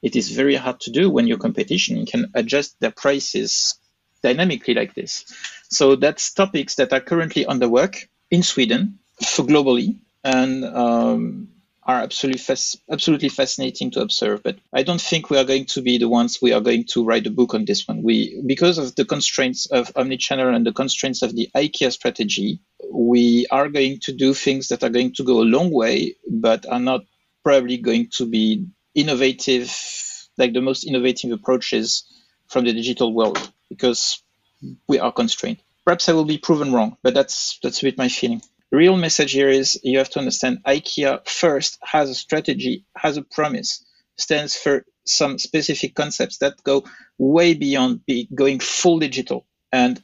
It 0.00 0.14
is 0.14 0.30
very 0.30 0.54
hard 0.54 0.78
to 0.80 0.92
do 0.92 1.10
when 1.10 1.26
your 1.26 1.38
competition 1.38 2.06
can 2.06 2.30
adjust 2.34 2.78
their 2.78 2.92
prices 2.92 3.74
dynamically 4.22 4.74
like 4.74 4.94
this. 4.94 5.24
So 5.70 5.96
that's 5.96 6.32
topics 6.32 6.76
that 6.76 6.92
are 6.92 7.00
currently 7.00 7.46
under 7.46 7.68
work 7.68 8.08
in 8.30 8.42
Sweden 8.42 9.00
for 9.20 9.44
globally. 9.44 9.96
And 10.22 10.64
um, 10.64 11.48
are 11.88 12.02
absolutely 12.02 12.54
absolutely 12.92 13.30
fascinating 13.30 13.90
to 13.90 14.02
observe. 14.02 14.42
But 14.42 14.58
I 14.74 14.82
don't 14.82 15.00
think 15.00 15.30
we 15.30 15.38
are 15.38 15.44
going 15.44 15.64
to 15.66 15.80
be 15.80 15.96
the 15.96 16.08
ones 16.08 16.38
we 16.40 16.52
are 16.52 16.60
going 16.60 16.84
to 16.92 17.02
write 17.02 17.26
a 17.26 17.30
book 17.30 17.54
on 17.54 17.64
this 17.64 17.88
one. 17.88 18.02
We 18.02 18.42
because 18.46 18.76
of 18.76 18.94
the 18.94 19.06
constraints 19.06 19.64
of 19.66 19.92
omnichannel 19.94 20.54
and 20.54 20.66
the 20.66 20.72
constraints 20.72 21.22
of 21.22 21.34
the 21.34 21.48
IKEA 21.56 21.90
strategy, 21.90 22.60
we 22.92 23.46
are 23.50 23.70
going 23.70 24.00
to 24.00 24.12
do 24.12 24.34
things 24.34 24.68
that 24.68 24.84
are 24.84 24.90
going 24.90 25.14
to 25.14 25.24
go 25.24 25.40
a 25.40 25.50
long 25.56 25.72
way, 25.72 26.14
but 26.30 26.66
are 26.68 26.78
not 26.78 27.00
probably 27.42 27.78
going 27.78 28.08
to 28.10 28.26
be 28.26 28.66
innovative, 28.94 29.74
like 30.36 30.52
the 30.52 30.60
most 30.60 30.84
innovative 30.84 31.32
approaches 31.32 32.04
from 32.48 32.66
the 32.66 32.72
digital 32.74 33.14
world, 33.14 33.52
because 33.70 34.22
we 34.86 34.98
are 34.98 35.12
constrained. 35.12 35.58
Perhaps 35.86 36.10
I 36.10 36.12
will 36.12 36.26
be 36.26 36.36
proven 36.36 36.70
wrong, 36.70 36.98
but 37.02 37.14
that's 37.14 37.58
that's 37.62 37.80
a 37.80 37.86
bit 37.86 37.96
my 37.96 38.08
feeling 38.08 38.42
real 38.70 38.96
message 38.96 39.32
here 39.32 39.48
is 39.48 39.80
you 39.82 39.98
have 39.98 40.10
to 40.10 40.18
understand 40.18 40.58
IKEA 40.66 41.26
first 41.28 41.78
has 41.82 42.10
a 42.10 42.14
strategy, 42.14 42.84
has 42.96 43.16
a 43.16 43.22
promise, 43.22 43.84
stands 44.16 44.56
for 44.56 44.84
some 45.06 45.38
specific 45.38 45.94
concepts 45.94 46.38
that 46.38 46.62
go 46.64 46.84
way 47.16 47.54
beyond 47.54 48.04
be 48.06 48.28
going 48.34 48.60
full 48.60 48.98
digital. 48.98 49.46
And 49.72 50.02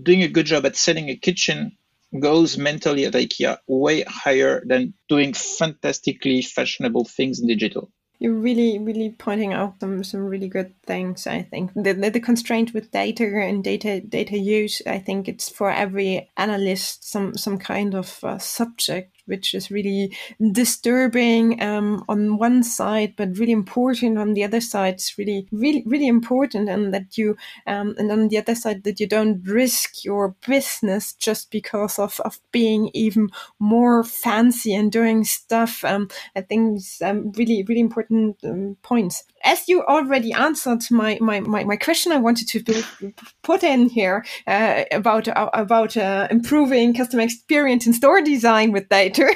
doing 0.00 0.22
a 0.22 0.28
good 0.28 0.46
job 0.46 0.66
at 0.66 0.76
selling 0.76 1.08
a 1.08 1.16
kitchen 1.16 1.76
goes 2.20 2.56
mentally 2.56 3.04
at 3.04 3.14
IKEA 3.14 3.58
way 3.66 4.02
higher 4.02 4.62
than 4.64 4.94
doing 5.08 5.32
fantastically 5.32 6.42
fashionable 6.42 7.04
things 7.04 7.40
in 7.40 7.48
digital. 7.48 7.90
You're 8.18 8.34
really, 8.34 8.78
really 8.78 9.10
pointing 9.10 9.52
out 9.52 9.74
some, 9.80 10.02
some 10.02 10.24
really 10.24 10.48
good 10.48 10.72
things. 10.82 11.26
I 11.26 11.42
think 11.42 11.72
the, 11.74 11.92
the, 11.92 12.10
the 12.10 12.20
constraint 12.20 12.72
with 12.72 12.90
data 12.90 13.24
and 13.24 13.62
data 13.62 14.00
data 14.00 14.38
use. 14.38 14.80
I 14.86 14.98
think 14.98 15.28
it's 15.28 15.48
for 15.48 15.70
every 15.70 16.30
analyst 16.36 17.08
some 17.08 17.36
some 17.36 17.58
kind 17.58 17.94
of 17.94 18.22
uh, 18.24 18.38
subject 18.38 19.15
which 19.26 19.54
is 19.54 19.70
really 19.70 20.16
disturbing 20.52 21.62
um, 21.62 22.04
on 22.08 22.38
one 22.38 22.62
side, 22.62 23.14
but 23.16 23.38
really 23.38 23.52
important 23.52 24.18
on 24.18 24.34
the 24.34 24.44
other 24.44 24.60
side. 24.60 24.94
It's 24.94 25.18
really, 25.18 25.46
really, 25.52 25.82
really 25.86 26.06
important, 26.08 26.68
and 26.68 26.92
that 26.94 27.16
you, 27.18 27.36
um, 27.66 27.94
and 27.98 28.10
on 28.10 28.28
the 28.28 28.38
other 28.38 28.54
side, 28.54 28.84
that 28.84 29.00
you 29.00 29.06
don't 29.06 29.42
risk 29.46 30.04
your 30.04 30.34
business 30.46 31.12
just 31.14 31.50
because 31.50 31.98
of, 31.98 32.20
of 32.20 32.40
being 32.52 32.90
even 32.94 33.28
more 33.58 34.04
fancy 34.04 34.74
and 34.74 34.90
doing 34.90 35.24
stuff. 35.24 35.84
Um, 35.84 36.08
I 36.34 36.40
think 36.40 36.78
it's 36.78 37.02
um, 37.02 37.32
really, 37.36 37.62
really 37.62 37.80
important 37.80 38.36
um, 38.44 38.76
points 38.82 39.24
as 39.46 39.68
you 39.68 39.82
already 39.84 40.32
answered 40.32 40.82
my, 40.90 41.18
my, 41.20 41.40
my, 41.40 41.64
my 41.64 41.76
question, 41.76 42.12
I 42.12 42.18
wanted 42.18 42.48
to 42.48 43.12
put 43.42 43.62
in 43.62 43.88
here 43.88 44.24
uh, 44.46 44.84
about 44.90 45.28
uh, 45.28 45.50
about 45.54 45.96
uh, 45.96 46.26
improving 46.30 46.92
customer 46.92 47.22
experience 47.22 47.86
in 47.86 47.92
store 47.92 48.20
design 48.20 48.72
with 48.72 48.88
data. 48.88 49.34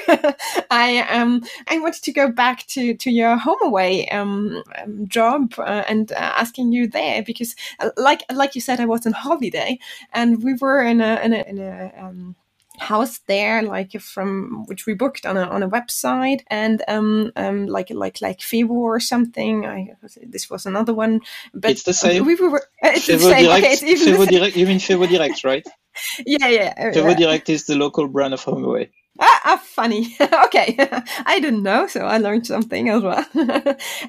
I 0.71 0.99
um 1.09 1.43
I 1.69 1.79
wanted 1.79 2.03
to 2.03 2.11
go 2.11 2.29
back 2.29 2.67
to 2.67 2.93
to 2.95 3.09
your 3.09 3.37
HomeAway 3.37 4.13
um, 4.13 4.61
um 4.77 5.07
job 5.07 5.53
uh, 5.57 5.83
and 5.87 6.11
uh, 6.11 6.15
asking 6.15 6.73
you 6.73 6.87
there 6.87 7.23
because 7.23 7.55
uh, 7.79 7.89
like 7.97 8.23
like 8.33 8.53
you 8.55 8.61
said, 8.61 8.79
I 8.79 8.85
was 8.85 9.05
on 9.05 9.13
holiday 9.13 9.79
and 10.13 10.43
we 10.43 10.53
were 10.55 10.83
in 10.83 11.01
a 11.01 11.19
in 11.23 11.33
a, 11.33 11.43
in 11.43 11.57
a 11.59 11.91
um, 11.97 12.35
house 12.79 13.19
there, 13.27 13.61
like 13.61 13.99
from 13.99 14.65
which 14.65 14.85
we 14.85 14.93
booked 14.93 15.25
on 15.25 15.37
a 15.37 15.43
on 15.43 15.63
a 15.63 15.69
website, 15.69 16.41
and 16.47 16.83
um, 16.87 17.31
um 17.35 17.67
like 17.67 17.89
like 17.89 18.21
like 18.21 18.39
FeWo 18.39 18.69
or 18.69 18.99
something. 18.99 19.65
I 19.65 19.93
this 20.23 20.49
was 20.49 20.65
another 20.65 20.93
one, 20.93 21.21
but 21.53 21.71
it's 21.71 21.83
the 21.83 21.93
same. 21.93 22.25
We 22.25 22.35
were 22.35 22.63
it's 22.81 23.07
the 23.07 23.19
same. 23.19 23.45
Direct, 23.45 23.63
okay, 23.63 23.73
it's 23.73 23.83
even 23.83 24.15
FeWo-direkt. 24.15 24.55
You 24.55 24.67
mean 24.67 24.79
FeWo-direkt, 24.79 25.43
right? 25.43 25.65
yeah, 26.25 26.47
yeah. 26.47 26.91
FeWo-direkt 26.91 27.49
is 27.49 27.65
the 27.65 27.75
local 27.75 28.07
brand 28.07 28.33
of 28.33 28.43
HomeAway. 28.43 28.89
Ah, 29.19 29.41
ah, 29.43 29.61
funny. 29.63 30.15
okay, 30.45 30.77
I 31.25 31.39
didn't 31.39 31.63
know, 31.63 31.85
so 31.85 32.05
I 32.05 32.17
learned 32.17 32.47
something 32.47 32.89
as 32.89 33.03
well. 33.03 33.25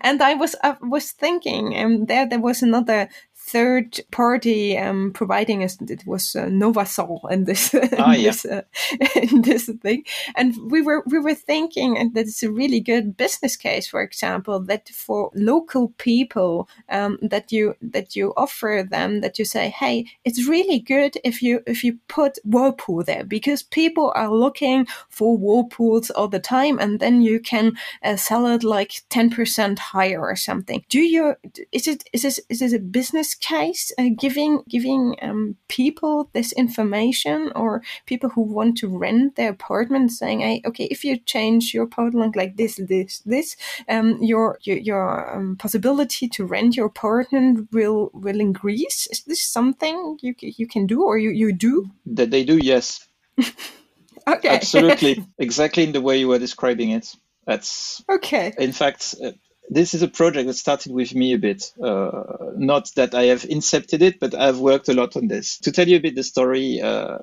and 0.01 0.23
I 0.23 0.35
was 0.35 0.55
I 0.63 0.77
was 0.81 1.11
thinking, 1.11 1.75
and 1.75 2.03
um, 2.03 2.07
there 2.07 2.29
there 2.29 2.41
was 2.41 2.63
another 2.63 3.09
third 3.53 4.01
party 4.11 4.79
um, 4.79 5.13
providing 5.13 5.63
us 5.63 5.77
it 5.83 6.07
was 6.07 6.35
uh, 6.35 6.47
Novasol 6.47 7.21
and 7.31 7.47
this 7.47 7.75
ah, 7.99 8.15
yeah. 8.15 8.31
this, 8.31 8.45
uh, 8.47 8.63
in 9.15 9.43
this 9.43 9.71
thing 9.83 10.05
and 10.35 10.57
we 10.71 10.81
were 10.81 11.03
we 11.07 11.19
were 11.19 11.35
thinking 11.35 12.13
that 12.15 12.27
it's 12.27 12.43
a 12.43 12.51
really 12.51 12.81
good 12.81 13.15
business 13.17 13.55
case 13.57 13.87
for 13.87 14.01
example 14.01 14.59
that 14.59 14.89
for 14.89 15.31
local 15.35 15.91
people 15.99 16.67
um, 16.89 17.19
that 17.21 17.53
you 17.53 17.75
that 17.83 18.17
you 18.17 18.33
offer 18.39 18.87
them 18.89 19.21
that 19.21 19.39
you 19.39 19.45
say 19.45 19.69
hey 19.69 20.07
it's 20.25 20.49
really 20.49 20.79
good 20.79 21.19
if 21.23 21.43
you 21.43 21.61
if 21.67 21.85
you 21.85 21.99
put 22.09 22.39
whirlpool 22.45 23.05
there 23.05 23.25
because 23.25 23.63
people 23.63 24.13
are 24.15 24.33
looking 24.33 24.87
for 25.11 25.37
whirlpools 25.37 26.09
all 26.11 26.29
the 26.29 26.41
time 26.41 26.79
and 26.79 27.01
then 27.01 27.21
you 27.21 27.39
can 27.39 27.73
uh, 28.03 28.17
sell 28.17 28.47
it 28.47 28.65
like 28.65 29.03
10% 29.11 29.79
higher 29.79 30.21
or 30.21 30.37
something 30.37 30.83
do 30.89 31.01
you 31.01 31.35
is 31.71 31.87
it 31.87 32.05
is 32.15 32.23
this 32.23 32.41
is 32.49 32.61
this 32.61 32.73
a 32.73 32.79
business 32.79 33.35
case, 33.43 33.93
uh, 33.99 34.09
giving 34.18 34.62
giving 34.68 35.16
um, 35.20 35.57
people 35.68 36.30
this 36.32 36.53
information 36.53 37.53
or 37.55 37.82
people 38.07 38.30
who 38.30 38.43
want 38.43 38.78
to 38.78 38.88
rent 38.88 39.36
their 39.36 39.51
apartment, 39.51 40.12
saying, 40.12 40.40
"Hey, 40.40 40.62
okay, 40.64 40.84
if 40.84 41.05
you 41.05 41.18
change 41.18 41.74
your 41.74 41.84
apartment 41.84 42.36
like 42.36 42.57
this, 42.57 42.80
this, 42.88 43.18
this, 43.26 43.57
um, 43.88 44.22
your 44.22 44.59
your, 44.62 44.78
your 44.78 45.36
um, 45.36 45.57
possibility 45.57 46.28
to 46.28 46.47
rent 46.47 46.76
your 46.76 46.86
apartment 46.86 47.68
will 47.72 48.11
will 48.14 48.40
increase." 48.40 49.07
Is 49.11 49.24
this 49.24 49.43
something 49.45 50.18
you 50.22 50.34
you 50.40 50.66
can 50.66 50.86
do 50.86 51.03
or 51.03 51.18
you 51.18 51.30
you 51.30 51.53
do? 51.53 51.90
That 52.07 52.30
they 52.30 52.45
do, 52.45 52.59
yes. 52.59 53.07
okay. 54.28 54.49
Absolutely, 54.49 55.24
exactly 55.38 55.84
in 55.84 55.93
the 55.93 56.01
way 56.01 56.18
you 56.18 56.28
were 56.28 56.38
describing 56.38 56.90
it. 56.90 57.14
That's 57.47 58.05
okay. 58.09 58.53
In 58.59 58.72
fact, 58.72 59.14
uh, 59.22 59.32
this 59.69 59.95
is 59.95 60.03
a 60.03 60.09
project 60.09 60.47
that 60.47 60.55
started 60.55 60.93
with 60.93 61.15
me 61.15 61.33
a 61.33 61.39
bit. 61.39 61.73
Uh, 61.83 62.25
not 62.57 62.91
that 62.97 63.15
I 63.15 63.25
have 63.25 63.43
incepted 63.43 64.03
it, 64.03 64.21
but 64.21 64.35
I've 64.35 64.59
worked 64.59 64.89
a 64.89 64.95
lot 64.95 65.17
on 65.17 65.29
this. 65.29 65.59
To 65.61 65.73
tell 65.73 65.89
you 65.89 65.97
a 65.97 66.01
bit 66.01 66.15
the 66.15 66.23
story, 66.23 66.81
uh, 66.81 67.19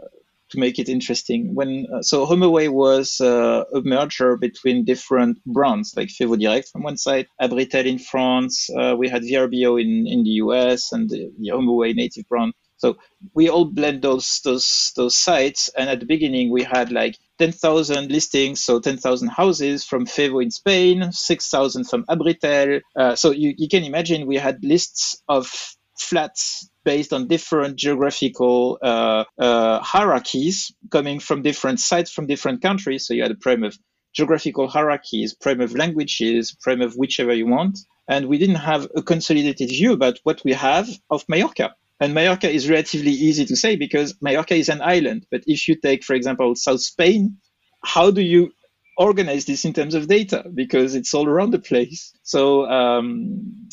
to 0.52 0.60
make 0.60 0.80
it 0.80 0.90
interesting, 0.90 1.54
when 1.54 1.86
uh, 1.94 2.02
so 2.02 2.26
HomeAway 2.26 2.70
was 2.70 3.22
uh, 3.22 3.66
a 3.74 3.82
merger 3.82 4.36
between 4.36 4.84
different 4.84 5.38
brands, 5.46 5.94
like 5.96 6.10
FeWo-direkt 6.10 6.70
from 6.70 6.84
one 6.84 6.98
side, 6.98 7.28
Abritel 7.40 7.86
in 7.86 8.00
France, 8.00 8.70
uh, 8.76 8.96
we 8.98 9.10
had 9.10 9.22
VRBO 9.22 9.80
in, 9.80 10.08
in 10.08 10.24
the 10.24 10.42
US, 10.42 10.92
and 10.92 11.10
the, 11.10 11.32
the 11.38 11.50
HomeAway 11.50 11.94
native 11.96 12.28
brand. 12.28 12.54
So 12.78 12.98
we 13.36 13.50
all 13.50 13.66
blend 13.66 14.02
those 14.02 14.40
those 14.44 14.94
those 14.96 15.16
sites, 15.16 15.70
and 15.78 15.90
at 15.90 16.00
the 16.00 16.06
beginning 16.06 16.50
we 16.50 16.64
had 16.64 16.92
like 16.92 17.18
10,000 17.40 18.12
listings, 18.12 18.64
so 18.64 18.80
10,000 18.80 19.30
houses 19.30 19.86
from 19.86 20.06
FeWo 20.06 20.44
in 20.44 20.52
Spain, 20.52 21.12
6,000 21.12 21.86
from 21.86 22.06
Abritel. 22.06 22.82
Uh, 22.98 23.16
so 23.16 23.32
you, 23.32 23.54
you 23.58 23.68
can 23.68 23.84
imagine 23.84 24.28
we 24.28 24.36
had 24.36 24.64
lists 24.64 25.22
of 25.28 25.52
flats 25.98 26.70
based 26.86 27.14
on 27.14 27.28
different 27.28 27.76
geographical 27.78 28.78
uh, 28.82 29.24
uh, 29.38 29.80
hierarchies 29.80 30.72
coming 30.92 31.20
from 31.20 31.42
different 31.42 31.80
sites 31.80 32.12
from 32.12 32.28
different 32.28 32.62
countries. 32.62 33.06
So 33.06 33.14
you 33.14 33.24
had 33.24 33.32
a 33.32 33.36
prime 33.36 33.64
of 33.64 33.78
geographical 34.14 34.68
hierarchies, 34.68 35.36
prime 35.36 35.62
of 35.62 35.76
languages, 35.76 36.56
prime 36.62 36.82
of 36.82 36.94
whichever 36.96 37.34
you 37.34 37.48
want. 37.48 37.80
And 38.08 38.28
we 38.28 38.40
didn't 38.40 38.56
have 38.56 38.88
a 38.96 39.04
consolidated 39.04 39.70
view 39.70 39.94
about 39.94 40.20
what 40.24 40.42
we 40.44 40.54
have 40.54 40.90
of 41.12 41.24
Mallorca. 41.28 41.76
And 42.00 42.14
Mallorca 42.14 42.50
is 42.50 42.70
relatively 42.70 43.12
easy 43.12 43.46
to 43.46 43.56
say 43.56 43.76
because 43.76 44.16
Mallorca 44.22 44.56
is 44.56 44.70
an 44.70 44.82
island. 44.82 45.26
But 45.32 45.44
if 45.48 45.68
you 45.68 45.76
take, 45.76 46.04
for 46.04 46.14
example, 46.14 46.56
South 46.56 46.82
Spain, 46.82 47.38
how 47.84 48.12
do 48.12 48.22
you 48.22 48.52
organize 48.98 49.46
this 49.46 49.64
in 49.64 49.74
terms 49.74 49.96
of 49.96 50.08
data? 50.08 50.44
Because 50.54 50.94
it's 50.94 51.14
all 51.14 51.28
around 51.28 51.52
the 51.52 51.60
place. 51.60 52.14
So 52.24 52.70
um, 52.70 53.70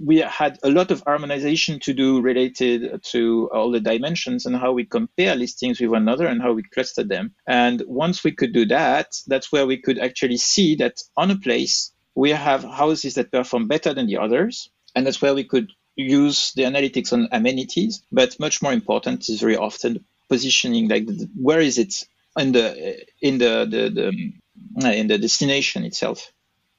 we 0.00 0.18
had 0.18 0.58
a 0.62 0.70
lot 0.70 0.92
of 0.92 1.02
harmonization 1.04 1.80
to 1.80 1.92
do 1.92 2.20
related 2.20 3.02
to 3.10 3.50
all 3.52 3.72
the 3.72 3.80
dimensions 3.80 4.46
and 4.46 4.56
how 4.56 4.72
we 4.72 4.84
compare 4.84 5.34
listings 5.34 5.80
with 5.80 5.90
one 5.90 6.02
another 6.02 6.26
and 6.26 6.40
how 6.40 6.52
we 6.52 6.62
cluster 6.62 7.02
them. 7.02 7.34
And 7.48 7.82
once 7.86 8.22
we 8.22 8.32
could 8.32 8.52
do 8.52 8.64
that, 8.66 9.08
that's 9.26 9.50
where 9.50 9.66
we 9.66 9.82
could 9.82 9.98
actually 9.98 10.36
see 10.36 10.76
that 10.76 10.96
on 11.16 11.32
a 11.32 11.38
place, 11.38 11.92
we 12.14 12.30
have 12.30 12.62
houses 12.62 13.14
that 13.14 13.32
perform 13.32 13.66
better 13.66 13.92
than 13.92 14.06
the 14.06 14.18
others. 14.18 14.70
And 14.94 15.06
that's 15.06 15.20
where 15.20 15.34
we 15.34 15.44
could 15.44 15.70
use 15.96 16.52
the 16.54 16.62
analytics 16.62 17.12
on 17.12 17.28
amenities, 17.32 18.02
but 18.10 18.38
much 18.40 18.62
more 18.62 18.72
important 18.72 19.28
is 19.28 19.40
very 19.40 19.56
often 19.56 20.04
positioning, 20.28 20.88
like 20.88 21.06
where 21.34 21.60
is 21.60 21.78
it 21.78 22.04
in 22.38 22.52
the 22.52 23.04
in 23.20 23.38
the, 23.38 23.66
the, 23.68 23.90
the 23.90 24.98
in 24.98 25.06
the 25.08 25.18
destination 25.18 25.84
itself. 25.84 26.32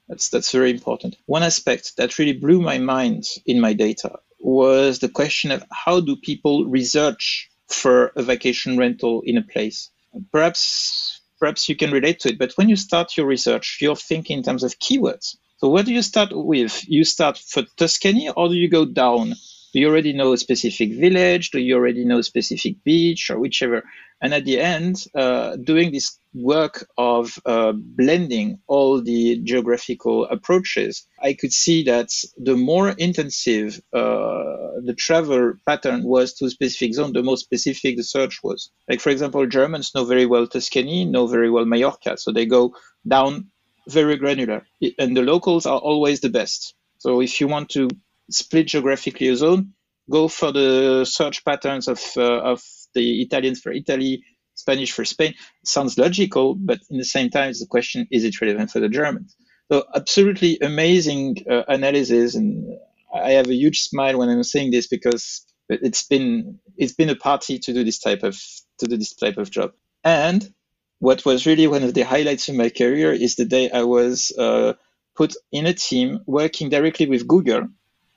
That's 0.08 0.28
that's 0.28 0.52
very 0.52 0.70
important. 0.70 1.16
One 1.26 1.42
aspect 1.42 1.96
that 1.96 2.18
really 2.18 2.32
blew 2.32 2.60
my 2.60 2.78
mind 2.78 3.24
in 3.46 3.60
my 3.60 3.72
data 3.72 4.18
was 4.40 4.98
the 4.98 5.08
question 5.08 5.50
of 5.50 5.64
how 5.72 6.00
do 6.00 6.16
people 6.16 6.66
research 6.66 7.48
for 7.68 8.12
a 8.16 8.22
vacation 8.22 8.76
rental 8.76 9.22
in 9.24 9.38
a 9.38 9.42
place. 9.42 9.90
Perhaps 10.30 11.20
perhaps 11.40 11.68
you 11.68 11.76
can 11.76 11.90
relate 11.90 12.20
to 12.20 12.28
it, 12.28 12.38
but 12.38 12.52
when 12.56 12.68
you 12.68 12.76
start 12.76 13.16
your 13.16 13.26
research, 13.26 13.78
you're 13.80 13.96
thinking 13.96 14.38
in 14.38 14.44
terms 14.44 14.62
of 14.62 14.78
keywords. 14.78 15.36
So 15.64 15.70
where 15.70 15.82
do 15.82 15.94
you 15.94 16.02
start 16.02 16.28
with? 16.30 16.86
You 16.86 17.04
start 17.04 17.38
for 17.38 17.62
Tuscany 17.78 18.28
or 18.28 18.48
do 18.48 18.54
you 18.54 18.68
go 18.68 18.84
down? 18.84 19.30
Do 19.72 19.80
you 19.80 19.88
already 19.88 20.12
know 20.12 20.34
a 20.34 20.36
specific 20.36 20.92
village? 20.92 21.52
Do 21.52 21.58
you 21.58 21.76
already 21.76 22.04
know 22.04 22.18
a 22.18 22.22
specific 22.22 22.84
beach 22.84 23.30
or 23.30 23.38
whichever? 23.38 23.82
And 24.20 24.34
at 24.34 24.44
the 24.44 24.60
end, 24.60 25.06
uh, 25.14 25.56
doing 25.56 25.90
this 25.90 26.18
work 26.34 26.86
of 26.98 27.38
uh, 27.46 27.72
blending 27.74 28.58
all 28.66 29.00
the 29.00 29.40
geographical 29.42 30.26
approaches, 30.26 31.06
I 31.22 31.32
could 31.32 31.54
see 31.54 31.82
that 31.84 32.10
the 32.36 32.56
more 32.56 32.90
intensive 32.90 33.80
uh, 33.94 34.82
the 34.84 34.94
travel 34.98 35.54
pattern 35.66 36.04
was 36.04 36.34
to 36.34 36.44
a 36.44 36.50
specific 36.50 36.92
zone, 36.92 37.14
the 37.14 37.22
more 37.22 37.38
specific 37.38 37.96
the 37.96 38.04
search 38.04 38.40
was. 38.42 38.70
Like, 38.86 39.00
for 39.00 39.08
example, 39.08 39.46
Germans 39.46 39.94
know 39.94 40.04
very 40.04 40.26
well 40.26 40.46
Tuscany, 40.46 41.06
know 41.06 41.26
very 41.26 41.50
well 41.50 41.64
Mallorca. 41.64 42.18
So 42.18 42.32
they 42.32 42.44
go 42.44 42.74
down 43.08 43.50
very 43.88 44.16
granular, 44.16 44.66
and 44.98 45.16
the 45.16 45.22
locals 45.22 45.66
are 45.66 45.78
always 45.78 46.20
the 46.20 46.30
best. 46.30 46.74
So 46.98 47.20
if 47.20 47.40
you 47.40 47.48
want 47.48 47.70
to 47.70 47.88
split 48.30 48.68
geographically 48.68 49.28
a 49.28 49.36
zone, 49.36 49.74
go 50.10 50.28
for 50.28 50.52
the 50.52 51.04
search 51.04 51.44
patterns 51.44 51.88
of 51.88 52.00
uh, 52.16 52.40
of 52.40 52.62
the 52.94 53.22
Italians 53.22 53.60
for 53.60 53.72
Italy, 53.72 54.24
Spanish 54.54 54.92
for 54.92 55.04
Spain. 55.04 55.34
Sounds 55.64 55.98
logical, 55.98 56.54
but 56.54 56.80
in 56.90 56.98
the 56.98 57.04
same 57.04 57.30
time, 57.30 57.50
it's 57.50 57.60
the 57.60 57.66
question: 57.66 58.06
Is 58.10 58.24
it 58.24 58.40
relevant 58.40 58.70
for 58.70 58.80
the 58.80 58.88
Germans? 58.88 59.36
So 59.72 59.84
absolutely 59.94 60.58
amazing 60.60 61.44
uh, 61.50 61.62
analysis, 61.68 62.34
and 62.34 62.78
I 63.14 63.32
have 63.32 63.48
a 63.48 63.54
huge 63.54 63.80
smile 63.80 64.18
when 64.18 64.28
I'm 64.28 64.44
saying 64.44 64.70
this 64.70 64.86
because 64.86 65.44
it's 65.68 66.02
been 66.06 66.58
it's 66.76 66.92
been 66.92 67.10
a 67.10 67.16
party 67.16 67.58
to 67.58 67.72
do 67.72 67.84
this 67.84 67.98
type 67.98 68.22
of 68.22 68.36
to 68.78 68.86
do 68.86 68.96
this 68.96 69.14
type 69.14 69.38
of 69.38 69.50
job. 69.50 69.72
And 70.02 70.52
what 71.04 71.26
was 71.26 71.44
really 71.44 71.66
one 71.66 71.82
of 71.82 71.92
the 71.92 72.00
highlights 72.00 72.48
in 72.48 72.56
my 72.56 72.70
career 72.70 73.12
is 73.12 73.36
the 73.36 73.44
day 73.44 73.70
I 73.70 73.82
was 73.82 74.32
uh, 74.38 74.72
put 75.14 75.34
in 75.52 75.66
a 75.66 75.74
team 75.74 76.20
working 76.26 76.70
directly 76.70 77.06
with 77.06 77.28
Google 77.28 77.68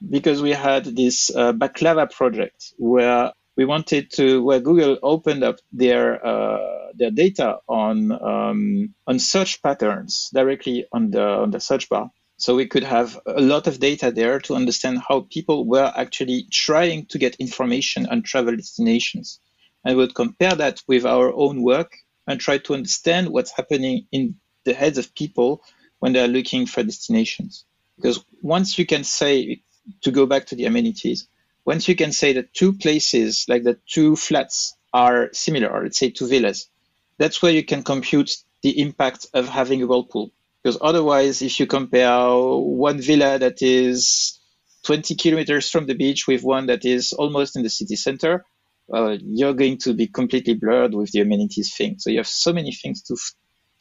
because 0.09 0.41
we 0.41 0.51
had 0.51 0.85
this 0.85 1.29
uh, 1.35 1.51
Baklava 1.51 2.09
project 2.09 2.73
where 2.77 3.33
we 3.57 3.65
wanted 3.65 4.09
to 4.11 4.41
where 4.41 4.61
Google 4.61 4.97
opened 5.03 5.43
up 5.43 5.57
their 5.73 6.25
uh, 6.25 6.93
their 6.93 7.11
data 7.11 7.57
on 7.67 8.13
um, 8.13 8.93
on 9.05 9.19
search 9.19 9.61
patterns 9.61 10.29
directly 10.33 10.85
on 10.93 11.11
the 11.11 11.27
on 11.43 11.51
the 11.51 11.59
search 11.59 11.89
bar. 11.89 12.09
So 12.37 12.55
we 12.55 12.67
could 12.67 12.85
have 12.85 13.19
a 13.25 13.41
lot 13.41 13.67
of 13.67 13.81
data 13.81 14.11
there 14.11 14.39
to 14.41 14.55
understand 14.55 14.99
how 15.05 15.27
people 15.29 15.65
were 15.67 15.91
actually 15.93 16.45
trying 16.53 17.07
to 17.07 17.17
get 17.17 17.35
information 17.35 18.05
on 18.05 18.23
travel 18.23 18.55
destinations. 18.55 19.41
And 19.83 19.97
we 19.97 20.03
would 20.03 20.15
compare 20.15 20.55
that 20.55 20.81
with 20.87 21.05
our 21.05 21.33
own 21.33 21.61
work 21.63 21.91
and 22.27 22.39
try 22.39 22.57
to 22.57 22.73
understand 22.73 23.29
what's 23.29 23.55
happening 23.55 24.05
in 24.11 24.35
the 24.65 24.73
heads 24.73 24.97
of 24.97 25.15
people 25.15 25.63
when 25.99 26.13
they're 26.13 26.27
looking 26.27 26.65
for 26.65 26.83
destinations. 26.83 27.65
Because 27.95 28.23
once 28.41 28.77
you 28.77 28.85
can 28.85 29.03
say, 29.03 29.61
to 30.01 30.11
go 30.11 30.25
back 30.25 30.45
to 30.47 30.55
the 30.55 30.65
amenities, 30.65 31.27
once 31.65 31.87
you 31.87 31.95
can 31.95 32.11
say 32.11 32.33
that 32.33 32.53
two 32.53 32.73
places, 32.73 33.45
like 33.47 33.63
that 33.63 33.85
two 33.87 34.15
flats 34.15 34.75
are 34.93 35.29
similar, 35.33 35.69
or 35.69 35.83
let's 35.83 35.97
say 35.97 36.09
two 36.09 36.27
villas, 36.27 36.69
that's 37.17 37.41
where 37.41 37.51
you 37.51 37.63
can 37.63 37.83
compute 37.83 38.37
the 38.61 38.79
impact 38.79 39.27
of 39.33 39.47
having 39.49 39.81
a 39.81 39.87
whirlpool. 39.87 40.31
Because 40.63 40.77
otherwise, 40.81 41.41
if 41.41 41.59
you 41.59 41.67
compare 41.67 42.19
one 42.29 42.99
villa 42.99 43.39
that 43.39 43.61
is 43.61 44.39
20 44.83 45.15
kilometers 45.15 45.69
from 45.69 45.85
the 45.85 45.95
beach 45.95 46.27
with 46.27 46.43
one 46.43 46.67
that 46.67 46.85
is 46.85 47.13
almost 47.13 47.55
in 47.55 47.63
the 47.63 47.69
city 47.69 47.95
center, 47.95 48.45
uh, 48.93 49.17
you're 49.21 49.53
going 49.53 49.77
to 49.79 49.93
be 49.93 50.07
completely 50.07 50.53
blurred 50.55 50.93
with 50.93 51.11
the 51.11 51.21
amenities 51.21 51.75
thing. 51.75 51.99
So 51.99 52.09
you 52.09 52.17
have 52.17 52.27
so 52.27 52.53
many 52.53 52.71
things 52.71 53.01
to 53.03 53.17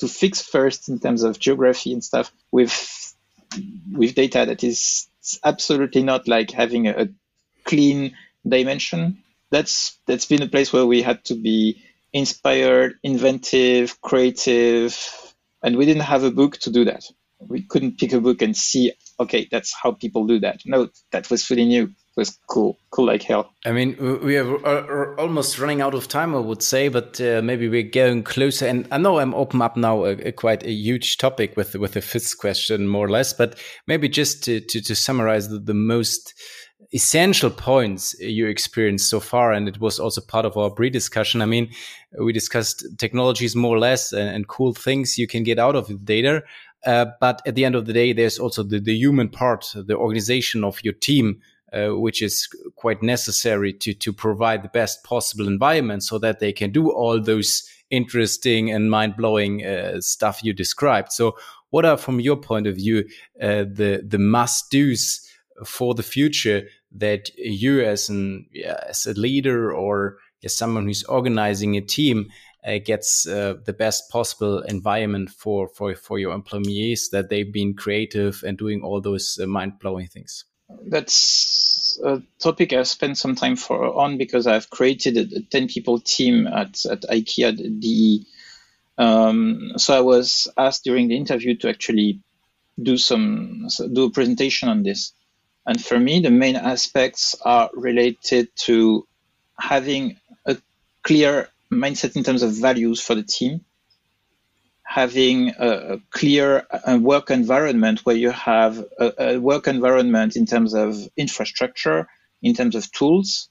to 0.00 0.08
fix 0.08 0.42
first 0.42 0.88
in 0.88 1.00
terms 1.00 1.22
of 1.22 1.38
geography 1.38 1.92
and 1.92 2.04
stuff 2.04 2.32
with 2.52 3.14
with 3.92 4.14
data 4.14 4.44
that 4.46 4.64
is 4.64 5.08
absolutely 5.44 6.02
not 6.02 6.28
like 6.28 6.50
having 6.50 6.88
a, 6.88 7.04
a 7.04 7.08
clean 7.64 8.16
dimension. 8.46 9.22
That's 9.50 9.98
that's 10.06 10.26
been 10.26 10.42
a 10.42 10.48
place 10.48 10.72
where 10.72 10.86
we 10.86 11.02
had 11.02 11.24
to 11.26 11.34
be 11.34 11.82
inspired, 12.12 12.98
inventive, 13.02 14.00
creative, 14.00 14.96
and 15.62 15.76
we 15.76 15.86
didn't 15.86 16.02
have 16.02 16.24
a 16.24 16.30
book 16.30 16.58
to 16.58 16.70
do 16.70 16.84
that. 16.86 17.04
We 17.40 17.62
couldn't 17.62 17.98
pick 17.98 18.12
a 18.12 18.20
book 18.20 18.42
and 18.42 18.56
see, 18.56 18.92
okay, 19.20 19.46
that's 19.50 19.74
how 19.74 19.92
people 19.92 20.26
do 20.26 20.40
that. 20.40 20.62
No, 20.64 20.88
that 21.12 21.30
was 21.30 21.48
really 21.50 21.66
new 21.66 21.92
was 22.16 22.38
cool, 22.48 22.78
cool 22.90 23.06
like 23.06 23.22
hell. 23.22 23.52
I 23.64 23.72
mean, 23.72 23.96
we 24.22 24.36
are, 24.38 25.20
almost 25.20 25.58
running 25.58 25.82
out 25.82 25.94
of 25.94 26.08
time, 26.08 26.34
I 26.34 26.38
would 26.38 26.62
say, 26.62 26.88
but 26.88 27.20
uh, 27.20 27.42
maybe 27.42 27.68
we're 27.68 27.82
getting 27.82 28.22
closer. 28.22 28.66
And 28.66 28.88
I 28.90 28.98
know 28.98 29.18
I'm 29.18 29.34
open 29.34 29.60
up 29.60 29.76
now 29.76 30.04
a, 30.04 30.12
a, 30.12 30.32
quite 30.32 30.64
a 30.64 30.72
huge 30.72 31.18
topic 31.18 31.56
with 31.56 31.74
with 31.74 31.92
the 31.92 32.00
fifth 32.00 32.38
question, 32.38 32.88
more 32.88 33.06
or 33.06 33.10
less. 33.10 33.32
But 33.32 33.58
maybe 33.86 34.08
just 34.08 34.42
to 34.44 34.60
to, 34.60 34.80
to 34.80 34.94
summarize 34.94 35.48
the, 35.48 35.58
the 35.58 35.74
most 35.74 36.34
essential 36.92 37.50
points 37.50 38.14
you 38.20 38.46
experienced 38.46 39.10
so 39.10 39.18
far 39.18 39.52
and 39.52 39.68
it 39.68 39.80
was 39.80 39.98
also 39.98 40.20
part 40.20 40.44
of 40.44 40.56
our 40.56 40.70
pre-discussion 40.70 41.42
i 41.42 41.44
mean 41.46 41.68
we 42.20 42.32
discussed 42.32 42.86
technologies 42.98 43.56
more 43.56 43.74
or 43.74 43.78
less 43.78 44.12
and, 44.12 44.28
and 44.28 44.46
cool 44.46 44.72
things 44.72 45.18
you 45.18 45.26
can 45.26 45.42
get 45.42 45.58
out 45.58 45.74
of 45.74 45.88
the 45.88 45.94
data 45.94 46.42
uh, 46.84 47.06
but 47.20 47.42
at 47.44 47.56
the 47.56 47.64
end 47.64 47.74
of 47.74 47.86
the 47.86 47.92
day 47.92 48.12
there's 48.12 48.38
also 48.38 48.62
the, 48.62 48.78
the 48.78 48.94
human 48.94 49.28
part 49.28 49.66
the 49.74 49.96
organization 49.96 50.62
of 50.62 50.78
your 50.84 50.94
team 50.94 51.40
uh, 51.76 51.88
which 51.90 52.22
is 52.22 52.48
quite 52.76 53.02
necessary 53.02 53.72
to 53.72 53.92
to 53.94 54.12
provide 54.12 54.62
the 54.62 54.68
best 54.68 55.04
possible 55.04 55.46
environment 55.46 56.02
so 56.02 56.18
that 56.18 56.40
they 56.40 56.52
can 56.52 56.70
do 56.70 56.90
all 56.90 57.20
those 57.20 57.68
interesting 57.90 58.70
and 58.70 58.90
mind 58.90 59.16
blowing 59.16 59.64
uh, 59.64 60.00
stuff 60.00 60.42
you 60.42 60.52
described. 60.52 61.12
So, 61.12 61.36
what 61.70 61.84
are, 61.84 61.96
from 61.96 62.20
your 62.20 62.36
point 62.36 62.66
of 62.66 62.76
view, 62.76 63.04
uh, 63.40 63.64
the 63.64 64.02
the 64.06 64.18
must 64.18 64.70
dos 64.70 65.20
for 65.64 65.94
the 65.94 66.02
future 66.02 66.68
that 66.92 67.30
you, 67.36 67.82
as 67.82 68.08
an 68.08 68.46
yeah, 68.52 68.80
as 68.88 69.06
a 69.06 69.14
leader 69.14 69.72
or 69.72 70.18
as 70.44 70.56
someone 70.56 70.86
who's 70.86 71.04
organizing 71.04 71.76
a 71.76 71.80
team, 71.80 72.30
uh, 72.66 72.78
gets 72.84 73.26
uh, 73.26 73.54
the 73.64 73.72
best 73.72 74.10
possible 74.10 74.60
environment 74.62 75.30
for, 75.30 75.68
for, 75.68 75.94
for 75.94 76.18
your 76.18 76.32
employees 76.32 77.10
that 77.10 77.28
they've 77.28 77.52
been 77.52 77.74
creative 77.74 78.42
and 78.46 78.58
doing 78.58 78.82
all 78.82 79.00
those 79.00 79.38
uh, 79.42 79.46
mind 79.46 79.78
blowing 79.78 80.06
things? 80.06 80.44
That's 80.68 81.98
a 82.04 82.22
topic 82.38 82.72
I've 82.72 82.88
spent 82.88 83.18
some 83.18 83.34
time 83.34 83.56
for 83.56 83.94
on 83.94 84.18
because 84.18 84.46
I've 84.46 84.70
created 84.70 85.16
a, 85.16 85.40
10 85.40 85.68
people 85.68 86.00
team 86.00 86.46
at, 86.46 86.84
at 86.86 87.02
IKEA 87.02 87.80
DE. 87.80 88.26
Um, 88.98 89.72
so 89.76 89.96
I 89.96 90.00
was 90.00 90.48
asked 90.56 90.84
during 90.84 91.08
the 91.08 91.16
interview 91.16 91.56
to 91.58 91.68
actually 91.68 92.20
do 92.82 92.96
some 92.96 93.68
do 93.92 94.04
a 94.04 94.10
presentation 94.10 94.68
on 94.68 94.82
this. 94.82 95.12
And 95.66 95.82
for 95.82 95.98
me, 95.98 96.20
the 96.20 96.30
main 96.30 96.56
aspects 96.56 97.34
are 97.44 97.70
related 97.74 98.48
to 98.56 99.06
having 99.58 100.18
a 100.46 100.56
clear 101.02 101.48
mindset 101.72 102.16
in 102.16 102.22
terms 102.22 102.42
of 102.42 102.52
values 102.52 103.00
for 103.00 103.14
the 103.14 103.22
team, 103.22 103.64
having 104.86 105.52
a, 105.58 105.98
clear 106.10 106.64
work 107.00 107.30
environment 107.30 108.00
where 108.06 108.16
you 108.16 108.30
have 108.30 108.82
a, 108.98 109.36
work 109.38 109.66
environment 109.66 110.36
in 110.36 110.46
terms 110.46 110.74
of 110.74 111.08
infrastructure, 111.16 112.06
in 112.40 112.54
terms 112.54 112.74
of 112.76 112.90
tools, 112.92 113.48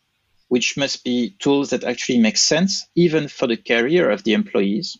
which 0.47 0.77
must 0.77 1.03
be 1.03 1.35
tools 1.39 1.69
that 1.71 1.83
actually 1.83 2.19
make 2.19 2.37
sense, 2.37 2.87
even 2.95 3.27
for 3.27 3.47
the 3.47 3.57
career 3.57 4.09
of 4.09 4.23
the 4.23 4.33
employees. 4.33 4.97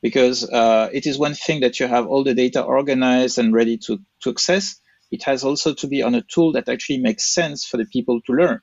Because 0.00 0.48
uh, 0.48 0.88
it 0.92 1.06
is 1.06 1.18
one 1.18 1.34
thing 1.34 1.60
that 1.60 1.78
you 1.78 1.86
have 1.86 2.06
all 2.06 2.24
the 2.24 2.34
data 2.34 2.62
organized 2.62 3.38
and 3.38 3.52
ready 3.52 3.76
to, 3.78 3.98
to 4.22 4.30
access. 4.30 4.80
It 5.10 5.22
has 5.24 5.44
also 5.44 5.74
to 5.74 5.86
be 5.86 6.02
on 6.02 6.14
a 6.14 6.22
tool 6.22 6.52
that 6.52 6.68
actually 6.68 6.98
makes 6.98 7.24
sense 7.24 7.64
for 7.64 7.76
the 7.76 7.86
people 7.86 8.20
to 8.22 8.32
learn. 8.32 8.60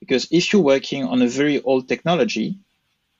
Because 0.00 0.28
if 0.30 0.52
you're 0.52 0.62
working 0.62 1.04
on 1.04 1.20
a 1.20 1.28
very 1.28 1.60
old 1.60 1.88
technology, 1.88 2.58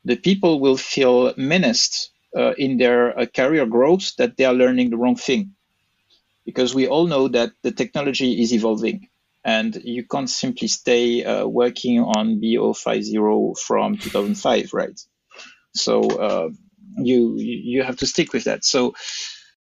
the 0.04 0.16
people 0.16 0.60
will 0.60 0.76
feel 0.76 1.34
menaced 1.36 2.10
uh, 2.36 2.52
in 2.58 2.78
their 2.78 3.18
uh, 3.18 3.26
career 3.26 3.66
growth 3.66 4.16
that 4.16 4.36
they 4.36 4.44
are 4.44 4.54
learning 4.54 4.90
the 4.90 4.96
wrong 4.96 5.16
thing. 5.16 5.54
Because 6.44 6.74
we 6.74 6.88
all 6.88 7.06
know 7.06 7.28
that 7.28 7.52
the 7.62 7.72
technology 7.72 8.40
is 8.40 8.54
evolving 8.54 9.08
and 9.44 9.76
you 9.84 10.04
can't 10.04 10.30
simply 10.30 10.68
stay 10.68 11.24
uh, 11.24 11.46
working 11.46 12.00
on 12.00 12.40
BO50 12.40 13.58
from 13.58 13.96
2005, 13.96 14.72
right? 14.72 15.00
So 15.74 16.02
uh, 16.02 16.48
you 16.96 17.36
you 17.36 17.82
have 17.82 17.96
to 17.98 18.06
stick 18.06 18.32
with 18.32 18.44
that. 18.44 18.64
So 18.64 18.94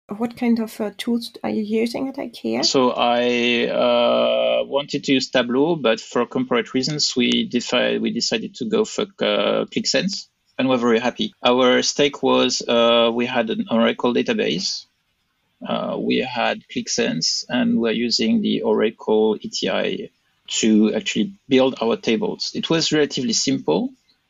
what 0.08 0.38
kind 0.38 0.60
of 0.60 0.80
uh, 0.80 0.92
tools 0.98 1.32
are 1.44 1.50
you 1.50 1.64
using 1.64 2.08
at 2.08 2.16
IKEA? 2.16 2.64
So 2.64 2.92
I 2.92 3.68
uh, 3.68 4.64
wanted 4.66 5.04
to 5.06 5.14
use 5.14 5.30
Tableau, 5.30 5.76
but 5.76 6.00
for 6.00 6.26
corporate 6.28 6.74
reasons, 6.74 7.16
we 7.16 7.48
decided 7.48 8.02
we 8.02 8.12
decided 8.12 8.56
to 8.56 8.66
go 8.66 8.86
for 8.86 9.04
uh, 9.20 9.66
Qlik 9.66 9.88
Sense 9.88 10.30
and 10.58 10.70
we're 10.70 10.78
very 10.78 11.00
happy. 11.00 11.34
Our 11.44 11.82
stake 11.82 12.24
was 12.24 12.62
uh, 12.68 13.12
we 13.14 13.26
had 13.26 13.50
an 13.50 13.66
Oracle 13.70 14.14
database, 14.14 14.86
uh, 15.68 15.98
we 16.00 16.18
had 16.18 16.64
Qlik 16.68 16.90
Sense, 16.90 17.46
and 17.50 17.80
we're 17.80 17.92
using 17.92 18.42
the 18.42 18.62
Oracle 18.62 19.38
ETI 19.44 20.12
to 20.48 20.94
actually 20.94 21.34
build 21.50 21.76
our 21.82 21.98
tables. 21.98 22.52
It 22.54 22.70
was 22.70 22.92
relatively 22.92 23.34
simple. 23.34 23.90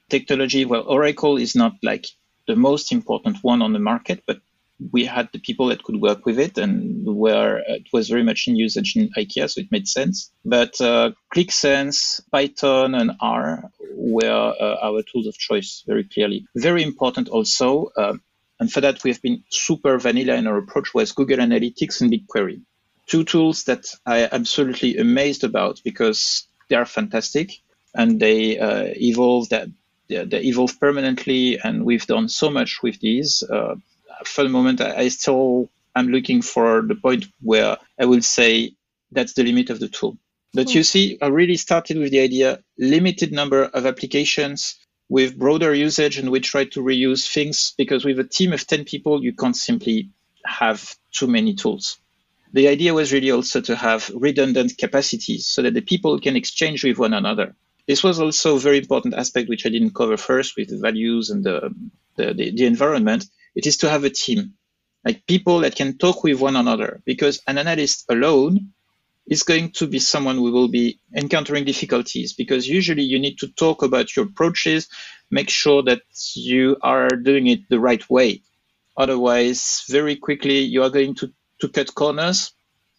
Technology, 0.10 0.66
well, 0.66 0.84
Oracle 0.88 1.38
is 1.38 1.56
not 1.56 1.74
like 1.84 2.06
the 2.48 2.56
most 2.56 2.92
important 2.92 3.38
one 3.42 3.62
on 3.62 3.74
the 3.74 3.80
market, 3.80 4.24
but 4.26 4.40
we 4.92 5.06
had 5.06 5.30
the 5.32 5.40
people 5.40 5.68
that 5.68 5.84
could 5.84 6.02
work 6.02 6.26
with 6.26 6.38
it 6.38 6.58
and 6.58 7.06
where 7.06 7.60
it 7.68 7.88
was 7.94 8.10
very 8.10 8.24
much 8.24 8.48
in 8.48 8.56
usage 8.56 8.96
in 8.96 9.10
IKEA, 9.18 9.50
so 9.50 9.62
it 9.62 9.72
made 9.72 9.88
sense. 9.88 10.32
But 10.44 10.80
uh, 10.82 11.12
Qlik 11.34 11.52
Sense, 11.52 12.22
Python, 12.32 12.94
and 12.94 13.12
R 13.22 13.70
were 13.94 14.54
uh, 14.60 14.76
our 14.82 15.02
tools 15.04 15.28
of 15.28 15.38
choice 15.38 15.84
very 15.88 16.04
clearly. 16.04 16.46
Very 16.56 16.84
important 16.84 17.30
also, 17.30 17.92
uh, 17.98 18.16
and 18.60 18.72
for 18.72 18.82
that 18.82 19.04
we 19.04 19.12
have 19.12 19.22
been 19.22 19.44
super 19.50 19.98
vanilla 19.98 20.36
in 20.36 20.48
our 20.48 20.58
approach 20.58 20.94
was 20.94 21.12
Google 21.12 21.38
Analytics 21.38 22.02
and 22.02 22.12
BigQuery. 22.12 22.62
Two 23.08 23.24
tools 23.24 23.64
that 23.66 23.86
I 24.06 24.28
absolutely 24.32 24.98
amazed 24.98 25.44
about 25.44 25.82
because 25.84 26.48
they 26.70 26.76
are 26.76 26.86
fantastic 26.86 27.52
and 27.94 28.20
they 28.20 28.60
uh, 28.60 28.88
evolve 28.96 29.50
that 29.50 29.70
they 30.08 30.44
evolve 30.44 30.80
permanently 30.80 31.60
and 31.64 31.84
we've 31.84 32.06
done 32.06 32.30
so 32.30 32.50
much 32.50 32.84
with 32.84 33.00
these 33.00 33.42
uh, 33.44 33.76
for 34.24 34.44
the 34.44 34.50
moment, 34.50 34.82
I, 34.82 34.88
still 34.88 35.00
I 35.00 35.08
still 35.10 35.70
am 35.96 36.08
looking 36.10 36.42
for 36.42 36.82
the 36.82 36.96
point 36.96 37.26
where 37.42 37.78
I 38.00 38.06
will 38.06 38.22
say 38.22 38.76
that's 39.12 39.34
the 39.34 39.44
limit 39.44 39.70
of 39.70 39.80
the 39.80 39.88
tool. 39.88 40.18
But 40.54 40.74
you 40.74 40.82
hmm. 40.82 40.86
see, 40.86 41.18
I 41.22 41.28
really 41.28 41.58
started 41.58 41.98
with 41.98 42.12
the 42.12 42.22
idea 42.22 42.60
limited 42.78 43.32
number 43.32 43.64
of 43.64 43.86
applications 43.86 44.76
with 45.10 45.38
broader 45.38 45.74
usage, 45.74 46.18
and 46.18 46.32
we 46.32 46.40
try 46.40 46.66
to 46.66 46.82
reuse 46.82 47.32
things 47.32 47.74
because 47.78 48.04
with 48.06 48.20
a 48.20 48.24
team 48.24 48.54
of 48.54 48.66
10 48.66 48.86
people, 48.86 49.24
you 49.24 49.34
can't 49.34 49.56
simply 49.56 50.10
have 50.46 50.96
too 51.12 51.28
many 51.28 51.54
tools. 51.54 52.00
The 52.54 52.68
idea 52.70 52.94
was 52.94 53.12
really 53.12 53.32
also 53.32 53.62
to 53.62 53.76
have 53.76 54.10
redundant 54.16 54.78
capacities 54.78 55.46
so 55.46 55.62
that 55.62 55.74
the 55.74 55.82
people 55.82 56.20
can 56.20 56.36
exchange 56.36 56.84
with 56.84 56.98
one 56.98 57.14
another. 57.14 57.56
This 57.88 58.04
was 58.04 58.20
also 58.20 58.56
a 58.56 58.60
very 58.60 58.78
important 58.78 59.14
aspect, 59.14 59.50
which 59.50 59.66
I 59.66 59.70
didn't 59.70 59.94
cover 59.94 60.18
first 60.18 60.56
with 60.56 60.70
the 60.70 60.78
values 60.78 61.30
and 61.30 61.44
the, 61.44 61.76
the, 62.16 62.34
the, 62.34 62.52
the 62.52 62.66
environment, 62.66 63.26
it 63.56 63.66
is 63.66 63.78
to 63.78 63.90
have 63.90 64.04
a 64.04 64.10
team, 64.10 64.54
like 65.06 65.26
people 65.26 65.60
that 65.60 65.76
can 65.76 65.98
talk 65.98 66.24
with 66.24 66.40
one 66.40 66.56
another. 66.56 67.02
Because 67.06 67.42
an 67.48 67.58
analyst 67.58 68.06
alone 68.10 68.74
is 69.28 69.44
going 69.44 69.72
to 69.72 69.88
be 69.88 70.00
someone 70.00 70.36
who 70.36 70.52
will 70.52 70.68
be 70.68 71.00
encountering 71.16 71.66
difficulties 71.66 72.34
because 72.34 72.68
usually 72.68 73.04
you 73.04 73.20
need 73.20 73.40
to 73.40 73.48
talk 73.48 73.82
about 73.82 74.16
your 74.16 74.26
approaches, 74.26 74.88
make 75.32 75.50
sure 75.50 75.82
that 75.84 76.02
you 76.36 76.78
are 76.82 77.10
doing 77.10 77.48
it 77.48 77.62
the 77.70 77.80
right 77.80 78.08
way. 78.10 78.42
Otherwise, 78.98 79.84
very 79.90 80.16
quickly 80.16 80.60
you 80.60 80.84
are 80.84 80.90
going 80.92 81.16
to, 81.16 81.32
to 81.60 81.70
cut 81.70 81.94
corners 81.96 82.54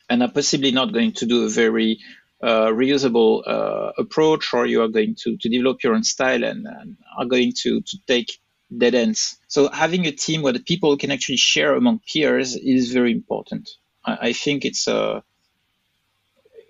and 0.09 0.23
are 0.23 0.31
possibly 0.31 0.73
not 0.73 0.93
going 0.93 1.13
to 1.13 1.27
do 1.27 1.45
a 1.45 1.49
very 1.49 1.99
uh, 2.43 2.67
reusable 2.67 3.43
uh, 3.47 3.93
approach, 3.99 4.53
or 4.53 4.67
you 4.67 4.83
are 4.83 4.89
going 4.89 5.15
to, 5.17 5.37
to 5.39 5.49
develop 5.49 5.83
your 5.83 5.95
own 5.95 6.05
style 6.05 6.45
and, 6.45 6.67
and 6.67 6.97
are 7.19 7.25
going 7.25 7.53
to, 7.57 7.81
to 7.81 7.99
take 8.07 8.39
dead 8.75 8.95
ends. 8.95 9.37
So 9.49 9.69
having 9.69 10.07
a 10.07 10.13
team 10.13 10.43
where 10.43 10.53
the 10.53 10.61
people 10.61 10.97
can 10.97 11.11
actually 11.11 11.37
share 11.37 11.75
among 11.75 12.01
peers 12.01 12.57
is 12.57 12.93
very 12.93 13.13
important. 13.13 13.69
I, 14.05 14.29
I 14.29 14.33
think 14.33 14.65
it's 14.65 14.89
uh, 14.89 15.21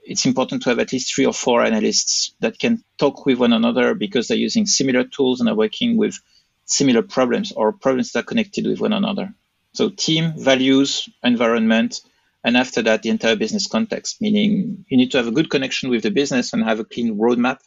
it's 0.05 0.27
important 0.27 0.63
to 0.63 0.71
have 0.71 0.79
at 0.79 0.93
least 0.93 1.15
three 1.15 1.27
or 1.27 1.33
four 1.33 1.63
analysts 1.63 2.35
that 2.41 2.59
can 2.59 2.85
talk 2.97 3.27
with 3.27 3.39
one 3.39 3.53
another 3.53 3.95
because 3.95 4.29
they're 4.29 4.37
using 4.37 4.67
similar 4.67 5.05
tools 5.05 5.41
and 5.41 5.49
are 5.49 5.55
working 5.55 5.97
with 5.97 6.19
similar 6.65 7.03
problems 7.03 7.53
or 7.53 7.73
problems 7.73 8.13
that 8.13 8.21
are 8.21 8.23
connected 8.23 8.67
with 8.67 8.81
one 8.81 8.93
another. 8.93 9.35
So 9.73 9.91
team, 9.91 10.33
values, 10.37 11.09
environment, 11.23 12.01
and 12.45 12.57
after 12.57 12.83
that, 12.83 13.03
the 13.03 13.11
entire 13.11 13.35
business 13.35 13.67
context, 13.67 14.21
meaning 14.21 14.85
you 14.89 14.97
need 14.97 15.11
to 15.11 15.19
have 15.19 15.27
a 15.27 15.33
good 15.33 15.51
connection 15.51 15.91
with 15.91 16.05
the 16.05 16.11
business 16.11 16.53
and 16.53 16.63
have 16.63 16.79
a 16.79 16.85
clean 16.85 17.19
roadmap 17.19 17.59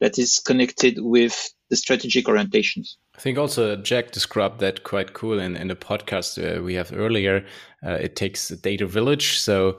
that 0.00 0.18
is 0.18 0.40
connected 0.40 0.98
with 1.00 1.54
the 1.70 1.76
strategic 1.76 2.26
orientations. 2.26 2.96
I 3.16 3.20
think 3.20 3.38
also 3.38 3.76
Jack 3.76 4.10
described 4.10 4.60
that 4.60 4.82
quite 4.82 5.14
cool 5.14 5.38
in, 5.38 5.56
in 5.56 5.68
the 5.68 5.76
podcast 5.76 6.38
uh, 6.38 6.62
we 6.62 6.74
have 6.74 6.92
earlier. 6.92 7.46
Uh, 7.84 7.92
it 7.92 8.16
takes 8.16 8.50
a 8.50 8.56
data 8.56 8.86
village. 8.86 9.38
So 9.38 9.78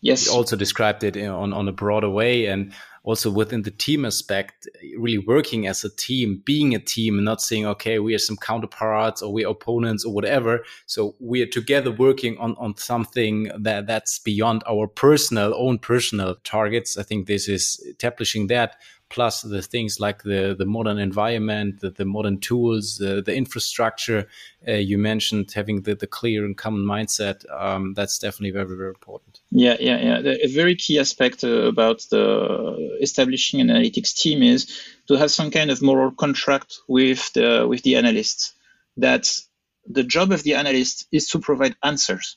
yes, 0.00 0.26
also 0.28 0.56
described 0.56 1.04
it 1.04 1.16
on, 1.16 1.52
on 1.52 1.68
a 1.68 1.72
broader 1.72 2.08
way. 2.08 2.46
And 2.46 2.72
also 3.04 3.30
within 3.30 3.62
the 3.62 3.70
team 3.70 4.04
aspect, 4.04 4.68
really 4.96 5.18
working 5.18 5.66
as 5.66 5.84
a 5.84 5.90
team, 5.96 6.40
being 6.44 6.74
a 6.74 6.78
team, 6.78 7.22
not 7.22 7.42
saying, 7.42 7.66
okay, 7.66 7.98
we 7.98 8.14
are 8.14 8.18
some 8.18 8.36
counterparts 8.36 9.22
or 9.22 9.32
we're 9.32 9.48
opponents 9.48 10.04
or 10.04 10.14
whatever. 10.14 10.64
So 10.86 11.14
we 11.18 11.42
are 11.42 11.46
together 11.46 11.90
working 11.90 12.38
on, 12.38 12.54
on 12.58 12.76
something 12.76 13.50
that 13.58 13.86
that's 13.86 14.18
beyond 14.20 14.62
our 14.68 14.86
personal, 14.86 15.52
own 15.56 15.78
personal 15.78 16.36
targets. 16.44 16.96
I 16.96 17.02
think 17.02 17.26
this 17.26 17.48
is 17.48 17.84
establishing 17.86 18.46
that 18.46 18.76
plus 19.12 19.42
the 19.42 19.62
things 19.62 20.00
like 20.00 20.22
the 20.22 20.56
the 20.58 20.64
modern 20.66 20.98
environment, 20.98 21.80
the, 21.80 21.90
the 21.90 22.04
modern 22.04 22.38
tools, 22.40 22.96
the, 22.96 23.22
the 23.22 23.34
infrastructure 23.34 24.26
uh, 24.66 24.72
you 24.72 24.98
mentioned, 24.98 25.52
having 25.54 25.82
the, 25.82 25.94
the 25.94 26.06
clear 26.06 26.44
and 26.44 26.56
common 26.56 26.84
mindset. 26.84 27.44
Um, 27.52 27.94
that's 27.94 28.18
definitely 28.18 28.50
very 28.50 28.76
very 28.76 28.88
important. 28.88 29.40
Yeah, 29.50 29.76
yeah, 29.78 29.98
yeah. 30.22 30.34
A 30.42 30.48
very 30.48 30.74
key 30.74 30.98
aspect 30.98 31.44
uh, 31.44 31.68
about 31.68 32.00
the 32.10 32.98
establishing 33.00 33.60
an 33.60 33.68
analytics 33.68 34.14
team 34.14 34.42
is 34.42 34.80
to 35.08 35.14
have 35.14 35.30
some 35.30 35.50
kind 35.50 35.70
of 35.70 35.82
moral 35.82 36.10
contract 36.10 36.78
with 36.88 37.32
the 37.34 37.66
with 37.68 37.82
the 37.82 37.96
analysts 37.96 38.54
that 38.96 39.38
the 39.86 40.04
job 40.04 40.32
of 40.32 40.42
the 40.42 40.54
analyst 40.54 41.06
is 41.12 41.28
to 41.28 41.38
provide 41.38 41.76
answers 41.82 42.36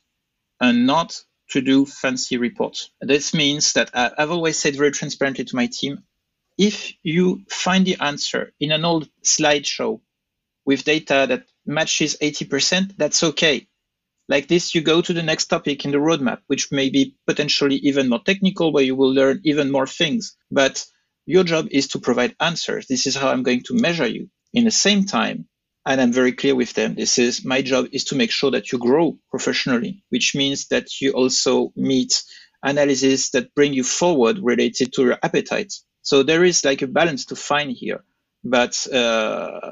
and 0.60 0.86
not 0.86 1.24
to 1.50 1.62
do 1.62 1.86
fancy 1.86 2.38
reports. 2.38 2.90
This 3.02 3.34
means 3.34 3.74
that 3.74 3.92
I've 3.94 4.32
always 4.32 4.58
said 4.58 4.76
very 4.76 4.92
transparently 4.92 5.46
to 5.46 5.56
my 5.56 5.68
team, 5.68 6.04
if 6.58 6.94
you 7.04 7.42
find 7.50 7.86
the 7.86 7.98
answer 8.02 8.54
in 8.60 8.72
an 8.72 8.86
old 8.86 9.10
slideshow 9.26 10.02
with 10.66 10.86
data 10.86 11.26
that 11.30 11.46
matches 11.66 12.18
80%, 12.22 12.98
that's 12.98 13.24
okay. 13.24 13.68
Like 14.28 14.48
this, 14.48 14.74
you 14.74 14.82
go 14.82 15.02
to 15.02 15.14
the 15.14 15.24
next 15.24 15.48
topic 15.48 15.86
in 15.86 15.92
the 15.92 16.00
roadmap, 16.00 16.40
which 16.48 16.72
may 16.72 16.90
be 16.90 17.16
potentially 17.28 17.76
even 17.78 18.10
more 18.10 18.24
technical, 18.24 18.74
where 18.74 18.84
you 18.84 18.96
will 18.96 19.14
learn 19.14 19.42
even 19.44 19.72
more 19.72 19.88
things. 19.88 20.36
But 20.52 20.86
your 21.28 21.44
job 21.44 21.68
is 21.72 21.90
to 21.90 22.00
provide 22.00 22.36
answers. 22.40 22.88
This 22.88 23.06
is 23.06 23.16
how 23.16 23.30
I'm 23.30 23.44
going 23.44 23.64
to 23.66 23.76
measure 23.76 24.08
you. 24.08 24.30
In 24.54 24.66
the 24.66 24.72
same 24.72 25.06
time, 25.06 25.48
and 25.86 26.02
I'm 26.02 26.12
very 26.14 26.34
clear 26.34 26.56
with 26.56 26.74
them, 26.74 26.96
this 26.96 27.20
is 27.20 27.46
my 27.46 27.62
job 27.62 27.88
is 27.92 28.06
to 28.06 28.16
make 28.16 28.32
sure 28.32 28.52
that 28.52 28.72
you 28.72 28.80
grow 28.80 29.20
professionally, 29.30 30.04
which 30.10 30.36
means 30.36 30.68
that 30.70 31.02
you 31.02 31.12
also 31.12 31.72
meet 31.76 32.24
analysis 32.64 33.30
that 33.32 33.54
bring 33.54 33.74
you 33.74 33.84
forward 33.84 34.40
related 34.42 34.94
to 34.94 35.04
your 35.04 35.20
appetite. 35.22 35.74
So 36.06 36.22
there 36.22 36.44
is 36.44 36.64
like 36.64 36.84
a 36.84 36.88
balance 36.88 37.26
to 37.26 37.36
find 37.36 37.72
here. 37.72 38.04
But 38.44 38.86
uh, 38.94 39.72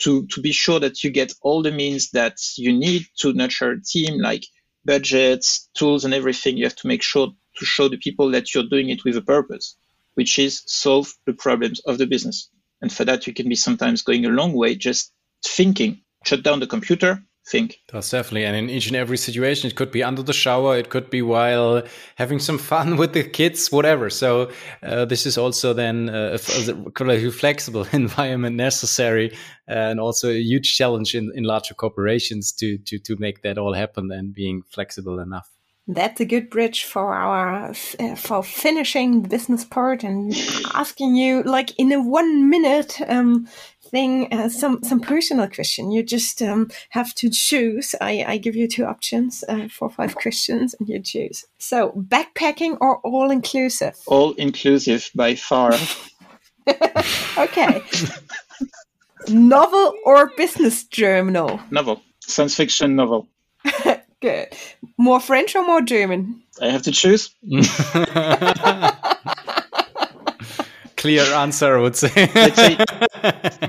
to, 0.00 0.26
to 0.26 0.40
be 0.42 0.52
sure 0.52 0.78
that 0.78 1.02
you 1.02 1.10
get 1.10 1.32
all 1.40 1.62
the 1.62 1.72
means 1.72 2.10
that 2.10 2.36
you 2.58 2.76
need 2.78 3.06
to 3.20 3.32
nurture 3.32 3.70
a 3.70 3.82
team, 3.82 4.20
like 4.20 4.44
budgets, 4.84 5.70
tools, 5.74 6.04
and 6.04 6.12
everything, 6.12 6.58
you 6.58 6.64
have 6.64 6.76
to 6.76 6.88
make 6.88 7.02
sure 7.02 7.28
to 7.56 7.64
show 7.64 7.88
the 7.88 7.96
people 7.96 8.30
that 8.32 8.54
you're 8.54 8.68
doing 8.68 8.90
it 8.90 9.02
with 9.04 9.16
a 9.16 9.22
purpose, 9.22 9.76
which 10.12 10.38
is 10.38 10.62
solve 10.66 11.10
the 11.24 11.32
problems 11.32 11.80
of 11.80 11.96
the 11.96 12.06
business. 12.06 12.50
And 12.82 12.92
for 12.92 13.06
that, 13.06 13.26
you 13.26 13.32
can 13.32 13.48
be 13.48 13.54
sometimes 13.54 14.02
going 14.02 14.26
a 14.26 14.28
long 14.28 14.52
way 14.52 14.74
just 14.74 15.10
thinking, 15.42 16.02
shut 16.26 16.42
down 16.42 16.60
the 16.60 16.66
computer, 16.66 17.22
think. 17.46 17.80
That's 17.92 18.10
definitely. 18.10 18.44
And 18.44 18.56
in 18.56 18.70
each 18.70 18.86
and 18.86 18.96
every 18.96 19.16
situation, 19.16 19.68
it 19.68 19.76
could 19.76 19.90
be 19.90 20.02
under 20.02 20.22
the 20.22 20.32
shower, 20.32 20.76
it 20.76 20.90
could 20.90 21.10
be 21.10 21.22
while 21.22 21.82
having 22.16 22.38
some 22.38 22.58
fun 22.58 22.96
with 23.00 23.12
the 23.12 23.24
kids, 23.24 23.70
whatever. 23.72 24.10
So 24.10 24.50
uh, 24.82 25.04
this 25.04 25.26
is 25.26 25.36
also 25.36 25.72
then 25.72 26.08
uh, 26.08 26.38
a, 26.38 27.04
a, 27.04 27.30
flexible 27.30 27.86
environment 27.92 28.56
necessary 28.56 29.36
and 29.66 30.00
also 30.00 30.30
a 30.30 30.40
huge 30.40 30.76
challenge 30.76 31.14
in, 31.14 31.32
in 31.34 31.44
larger 31.44 31.74
corporations 31.74 32.52
to, 32.52 32.78
to, 32.78 32.98
to 32.98 33.16
make 33.16 33.42
that 33.42 33.58
all 33.58 33.74
happen 33.74 34.10
and 34.12 34.34
being 34.34 34.62
flexible 34.68 35.18
enough. 35.18 35.48
That's 35.88 36.20
a 36.20 36.24
good 36.24 36.48
bridge 36.48 36.84
for 36.84 37.12
our 37.12 37.70
uh, 37.70 38.14
for 38.14 38.44
finishing 38.44 39.22
the 39.22 39.28
business 39.28 39.64
part 39.64 40.04
and 40.04 40.32
asking 40.74 41.16
you 41.16 41.42
like 41.42 41.76
in 41.76 41.90
a 41.90 42.00
one 42.00 42.48
minute 42.48 43.00
um, 43.08 43.48
thing, 43.92 44.32
uh, 44.32 44.48
some 44.48 44.82
some 44.82 45.00
personal 45.00 45.46
question. 45.46 45.92
You 45.92 46.02
just 46.02 46.42
um, 46.42 46.68
have 46.90 47.14
to 47.14 47.30
choose. 47.30 47.94
I, 48.00 48.24
I 48.26 48.38
give 48.38 48.56
you 48.56 48.66
two 48.66 48.84
options 48.84 49.44
uh, 49.48 49.68
for 49.68 49.88
five 49.88 50.16
questions, 50.22 50.74
and 50.74 50.88
you 50.88 51.00
choose. 51.00 51.44
So 51.58 51.92
backpacking 51.96 52.78
or 52.80 52.98
all 53.00 53.30
inclusive? 53.30 53.94
All 54.06 54.32
inclusive 54.32 55.10
by 55.14 55.36
far. 55.36 55.74
okay. 57.38 57.82
novel 59.28 59.94
or 60.04 60.32
business 60.36 60.84
journal? 60.84 61.60
Novel, 61.70 62.02
science 62.20 62.56
fiction 62.56 62.96
novel. 62.96 63.28
Good. 64.20 64.54
More 64.98 65.18
French 65.20 65.56
or 65.56 65.66
more 65.66 65.82
German? 65.82 66.42
I 66.60 66.68
have 66.68 66.82
to 66.82 66.92
choose. 66.92 67.34
Clear 71.02 71.24
answer, 71.34 71.76
I 71.76 71.80
would 71.80 71.96
say. 71.96 72.08
say 72.54 72.78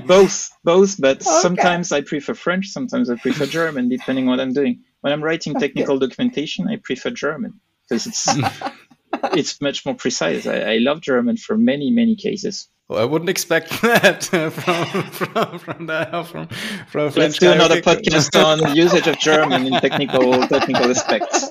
both, 0.06 0.50
both, 0.62 1.00
but 1.00 1.16
okay. 1.16 1.40
sometimes 1.42 1.90
I 1.90 2.00
prefer 2.00 2.32
French, 2.34 2.68
sometimes 2.68 3.10
I 3.10 3.16
prefer 3.16 3.46
German, 3.46 3.88
depending 3.88 4.26
on 4.26 4.30
what 4.30 4.40
I'm 4.40 4.52
doing. 4.52 4.84
When 5.00 5.12
I'm 5.12 5.22
writing 5.22 5.54
technical 5.54 5.96
okay. 5.96 6.06
documentation, 6.06 6.68
I 6.68 6.76
prefer 6.76 7.10
German 7.10 7.60
because 7.82 8.06
it's 8.06 8.28
it's 9.36 9.60
much 9.60 9.84
more 9.84 9.96
precise. 9.96 10.46
I, 10.46 10.74
I, 10.74 10.76
love 10.76 11.00
German 11.00 11.36
for 11.36 11.58
many, 11.58 11.90
many 11.90 12.14
cases. 12.14 12.68
Well, 12.88 13.00
I 13.00 13.04
wouldn't 13.04 13.30
expect 13.30 13.68
that 13.82 14.24
from 14.26 14.50
from 14.52 15.58
from, 15.58 15.86
the, 15.86 16.26
from, 16.30 16.48
from 16.86 17.20
Let's 17.20 17.38
do 17.38 17.50
another 17.50 17.82
podcast 17.82 18.30
on 18.42 18.76
usage 18.76 19.08
of 19.08 19.18
German 19.18 19.66
in 19.66 19.72
technical 19.80 20.46
technical 20.46 20.88
aspects. 20.88 21.50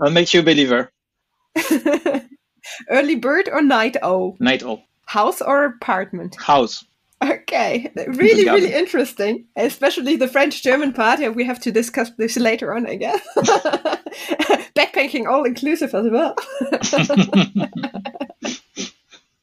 I'll 0.00 0.10
make 0.10 0.32
you 0.32 0.40
a 0.40 0.42
believer. 0.42 0.90
Early 2.88 3.16
bird 3.16 3.48
or 3.52 3.62
night 3.62 3.96
owl? 4.02 4.36
Night 4.40 4.62
owl. 4.62 4.82
House 5.06 5.40
or 5.40 5.64
apartment? 5.64 6.36
House. 6.36 6.84
Okay, 7.22 7.90
really, 7.96 8.48
really 8.48 8.72
interesting. 8.72 9.44
Especially 9.54 10.16
the 10.16 10.28
French 10.28 10.62
German 10.62 10.94
part. 10.94 11.20
Yeah, 11.20 11.28
we 11.28 11.44
have 11.44 11.60
to 11.60 11.70
discuss 11.72 12.10
this 12.16 12.38
later 12.38 12.74
on, 12.74 12.86
I 12.86 12.94
guess. 12.94 13.20
Backpacking 14.74 15.26
all 15.26 15.44
inclusive 15.44 15.94
as 15.94 16.06
well. 16.10 16.34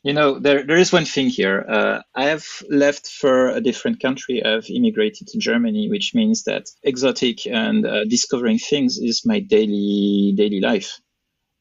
you 0.04 0.14
know, 0.14 0.40
there, 0.40 0.64
there 0.66 0.78
is 0.78 0.92
one 0.92 1.06
thing 1.06 1.30
here. 1.30 1.64
Uh, 1.70 2.02
I 2.16 2.26
have 2.26 2.46
left 2.68 3.10
for 3.10 3.50
a 3.50 3.62
different 3.62 4.00
country. 4.00 4.44
I've 4.44 4.70
immigrated 4.72 5.28
to 5.28 5.38
Germany, 5.38 5.88
which 5.88 6.16
means 6.16 6.46
that 6.46 6.66
exotic 6.82 7.46
and 7.46 7.86
uh, 7.86 8.06
discovering 8.06 8.58
things 8.58 8.98
is 8.98 9.22
my 9.24 9.40
daily 9.40 10.34
daily 10.36 10.62
life. 10.62 11.00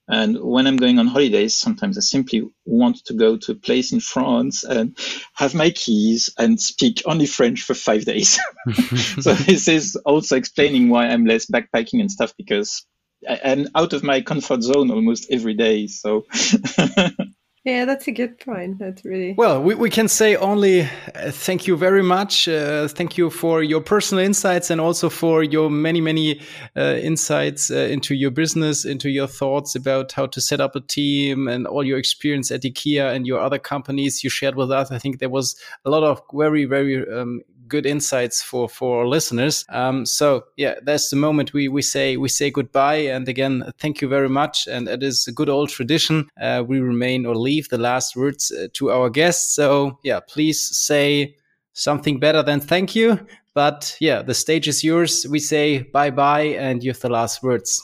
And 0.09 0.39
when 0.41 0.67
I'm 0.67 0.77
going 0.77 0.99
on 0.99 1.09
holidays, 1.09 1.55
sometimes 1.55 1.99
I 1.99 2.01
simply 2.01 2.49
want 2.65 3.05
to 3.07 3.15
go 3.15 3.37
to 3.37 3.53
a 3.53 3.57
place 3.57 3.93
in 3.93 4.01
France 4.01 4.63
and 4.63 4.97
have 5.35 5.55
my 5.55 5.71
keys 5.71 6.31
and 6.39 6.61
speak 6.61 7.03
only 7.07 7.27
French 7.27 7.63
for 7.63 7.75
five 7.75 8.05
days. 8.05 8.39
so 9.21 9.35
this 9.35 9.67
is 9.69 9.97
also 9.97 10.37
explaining 10.37 10.89
why 10.89 11.09
I'm 11.09 11.27
less 11.27 11.47
backpacking 11.47 12.01
and 12.01 12.11
stuff 12.11 12.35
because 12.37 12.87
I, 13.29 13.35
am 13.43 13.69
out 13.75 13.93
of 13.95 14.05
my 14.05 14.21
comfort 14.21 14.63
zone 14.63 14.91
almost 14.91 15.27
every 15.31 15.55
day. 15.55 15.89
So 15.89 16.27
Yeah, 17.67 17.85
that's 17.85 18.07
a 18.07 18.12
good 18.12 18.39
point. 18.39 18.79
That's 18.79 19.05
really 19.05 19.33
well. 19.37 19.61
We, 19.61 19.75
we 19.75 19.91
can 19.91 20.07
say 20.07 20.37
only 20.37 20.83
uh, 20.83 21.33
thank 21.33 21.67
you 21.67 21.77
very 21.77 22.05
much. 22.05 22.47
Uh, 22.47 22.87
thank 22.87 23.19
you 23.19 23.29
for 23.29 23.61
your 23.61 23.81
personal 23.81 24.25
insights 24.25 24.71
and 24.71 24.81
also 24.81 25.09
for 25.11 25.43
your 25.43 25.69
many 25.69 26.01
many 26.01 26.41
uh, 26.77 26.95
insights 27.03 27.69
uh, 27.73 27.89
into 27.91 28.14
your 28.14 28.31
business, 28.31 28.85
into 28.85 29.11
your 29.11 29.27
thoughts 29.27 29.75
about 29.75 30.12
how 30.12 30.27
to 30.27 30.41
set 30.41 30.61
up 30.61 30.77
a 30.77 30.81
team 30.81 31.49
and 31.49 31.67
all 31.67 31.83
your 31.83 31.99
experience 31.99 32.53
at 32.53 32.62
IKEA 32.62 33.12
and 33.12 33.27
your 33.27 33.41
other 33.41 33.59
companies 33.59 34.23
you 34.23 34.31
shared 34.31 34.55
with 34.55 34.71
us. 34.71 34.93
I 34.93 35.01
think 35.01 35.19
there 35.19 35.29
was 35.29 35.57
a 35.85 35.91
lot 35.91 36.05
of 36.05 36.23
very 36.33 36.67
very 36.67 37.05
um, 37.11 37.43
good 37.69 37.87
insights 37.87 38.43
for 38.43 38.69
for 38.69 39.01
our 39.01 39.07
listeners. 39.07 39.64
Um, 39.69 40.07
so 40.07 40.45
yeah, 40.57 40.75
that's 40.83 41.11
the 41.11 41.17
moment 41.17 41.53
we 41.53 41.69
we 41.69 41.83
say 41.83 42.17
we 42.17 42.29
say 42.29 42.51
goodbye. 42.51 43.09
And 43.14 43.29
again, 43.29 43.73
thank 43.79 44.01
you 44.01 44.09
very 44.09 44.29
much. 44.29 44.67
And 44.67 44.89
it 44.89 45.03
is 45.03 45.27
a 45.27 45.33
good 45.33 45.49
old 45.49 45.71
tradition. 45.71 46.29
Uh, 46.41 46.64
we 46.67 46.81
remain 46.81 47.27
or 47.27 47.37
leave 47.37 47.69
the 47.69 47.79
last 47.79 48.17
words 48.17 48.53
uh, 48.53 48.69
to 48.75 48.91
our 48.91 49.11
guests. 49.11 49.55
So 49.55 49.99
yeah, 50.03 50.21
please 50.21 50.61
say 50.77 51.37
something 51.73 52.19
better 52.19 52.43
than 52.43 52.61
thank 52.61 52.95
you. 52.95 53.19
But 53.55 53.97
yeah, 54.01 54.23
the 54.23 54.35
stage 54.35 54.69
is 54.69 54.85
yours. 54.85 55.27
We 55.29 55.39
say 55.39 55.83
bye 55.83 56.11
bye, 56.11 56.57
and 56.59 56.85
you 56.85 56.91
have 56.91 57.01
the 57.01 57.09
last 57.09 57.43
words. 57.43 57.83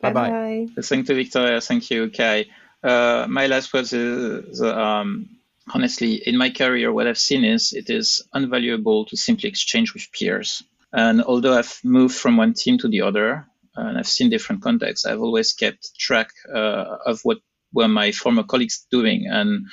Bye 0.00 0.12
bye. 0.12 0.66
Thank 0.80 1.08
you, 1.08 1.14
Viktoria. 1.14 1.64
Thank 1.64 1.90
you, 1.90 2.10
Kai. 2.10 2.46
Uh, 2.82 3.26
my 3.28 3.46
last 3.46 3.72
words 3.72 3.92
is 3.92 4.60
um, 4.60 5.28
honestly, 5.72 6.14
in 6.14 6.36
my 6.36 6.50
career, 6.50 6.92
what 6.92 7.06
I've 7.06 7.18
seen 7.18 7.44
is 7.44 7.72
it 7.72 7.90
is 7.90 8.22
invaluable 8.34 9.04
to 9.06 9.16
simply 9.16 9.48
exchange 9.48 9.94
with 9.94 10.10
peers. 10.12 10.62
And 10.92 11.22
although 11.22 11.56
I've 11.56 11.80
moved 11.84 12.14
from 12.14 12.36
one 12.36 12.54
team 12.54 12.78
to 12.78 12.88
the 12.88 13.02
other, 13.02 13.46
and 13.74 13.98
I've 13.98 14.08
seen 14.08 14.30
different 14.30 14.62
contexts, 14.62 15.06
I've 15.06 15.20
always 15.20 15.52
kept 15.52 15.98
track 15.98 16.30
uh, 16.52 16.96
of 17.06 17.20
what 17.22 17.38
were 17.72 17.88
my 17.88 18.12
former 18.12 18.42
colleagues 18.42 18.86
doing. 18.90 19.26
And 19.30 19.66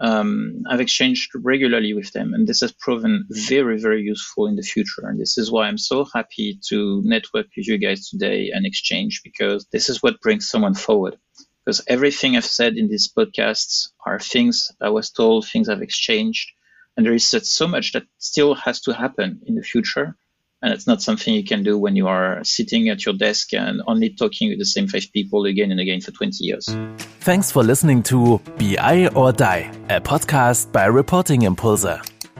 um, 0.00 0.62
I've 0.68 0.80
exchanged 0.80 1.30
regularly 1.36 1.94
with 1.94 2.12
them, 2.12 2.34
and 2.34 2.46
this 2.46 2.60
has 2.60 2.72
proven 2.72 3.26
very, 3.30 3.78
very 3.80 4.02
useful 4.02 4.46
in 4.46 4.56
the 4.56 4.62
future. 4.62 5.06
And 5.06 5.20
this 5.20 5.38
is 5.38 5.52
why 5.52 5.66
I'm 5.66 5.78
so 5.78 6.06
happy 6.12 6.58
to 6.68 7.02
network 7.04 7.46
with 7.56 7.68
you 7.68 7.78
guys 7.78 8.08
today 8.08 8.50
and 8.52 8.66
exchange 8.66 9.20
because 9.22 9.66
this 9.72 9.88
is 9.88 10.02
what 10.02 10.20
brings 10.20 10.48
someone 10.48 10.74
forward. 10.74 11.16
Because 11.64 11.82
everything 11.88 12.36
I've 12.36 12.44
said 12.44 12.76
in 12.76 12.88
these 12.88 13.08
podcasts 13.08 13.88
are 14.04 14.18
things 14.18 14.70
I 14.80 14.90
was 14.90 15.10
told, 15.10 15.46
things 15.46 15.68
I've 15.68 15.82
exchanged, 15.82 16.50
and 16.96 17.06
there 17.06 17.14
is 17.14 17.26
so 17.26 17.66
much 17.66 17.92
that 17.92 18.04
still 18.18 18.54
has 18.54 18.80
to 18.82 18.92
happen 18.92 19.40
in 19.46 19.54
the 19.54 19.62
future. 19.62 20.16
And 20.62 20.72
it's 20.72 20.86
not 20.86 21.02
something 21.02 21.34
you 21.34 21.44
can 21.44 21.62
do 21.62 21.78
when 21.78 21.94
you 21.94 22.06
are 22.08 22.42
sitting 22.42 22.88
at 22.88 23.04
your 23.04 23.14
desk 23.14 23.52
and 23.52 23.82
only 23.86 24.10
talking 24.10 24.48
with 24.48 24.58
the 24.58 24.64
same 24.64 24.88
five 24.88 25.06
people 25.12 25.44
again 25.44 25.70
and 25.70 25.80
again 25.80 26.00
for 26.00 26.10
20 26.10 26.36
years. 26.40 26.74
Thanks 27.20 27.50
for 27.50 27.62
listening 27.62 28.02
to 28.04 28.38
BI 28.56 29.08
or 29.08 29.32
Die, 29.32 29.70
a 29.90 30.00
podcast 30.00 30.72
by 30.72 30.86
Reporting 30.86 31.42
Impulse. 31.42 31.86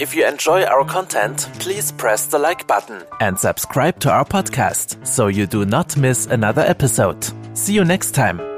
If 0.01 0.15
you 0.15 0.27
enjoy 0.27 0.65
our 0.65 0.85
content, 0.85 1.51
please 1.59 1.93
press 1.93 2.27
the 2.27 2.39
like 2.39 2.67
button 2.67 3.05
and 3.21 3.39
subscribe 3.39 4.01
to 4.01 4.11
our 4.11 4.25
podcast 4.25 5.07
so 5.07 5.27
you 5.27 5.47
do 5.47 5.65
not 5.65 5.97
miss 5.97 6.27
another 6.27 6.63
episode. 6.63 7.31
See 7.57 7.75
you 7.75 7.85
next 7.85 8.13
time. 8.13 8.54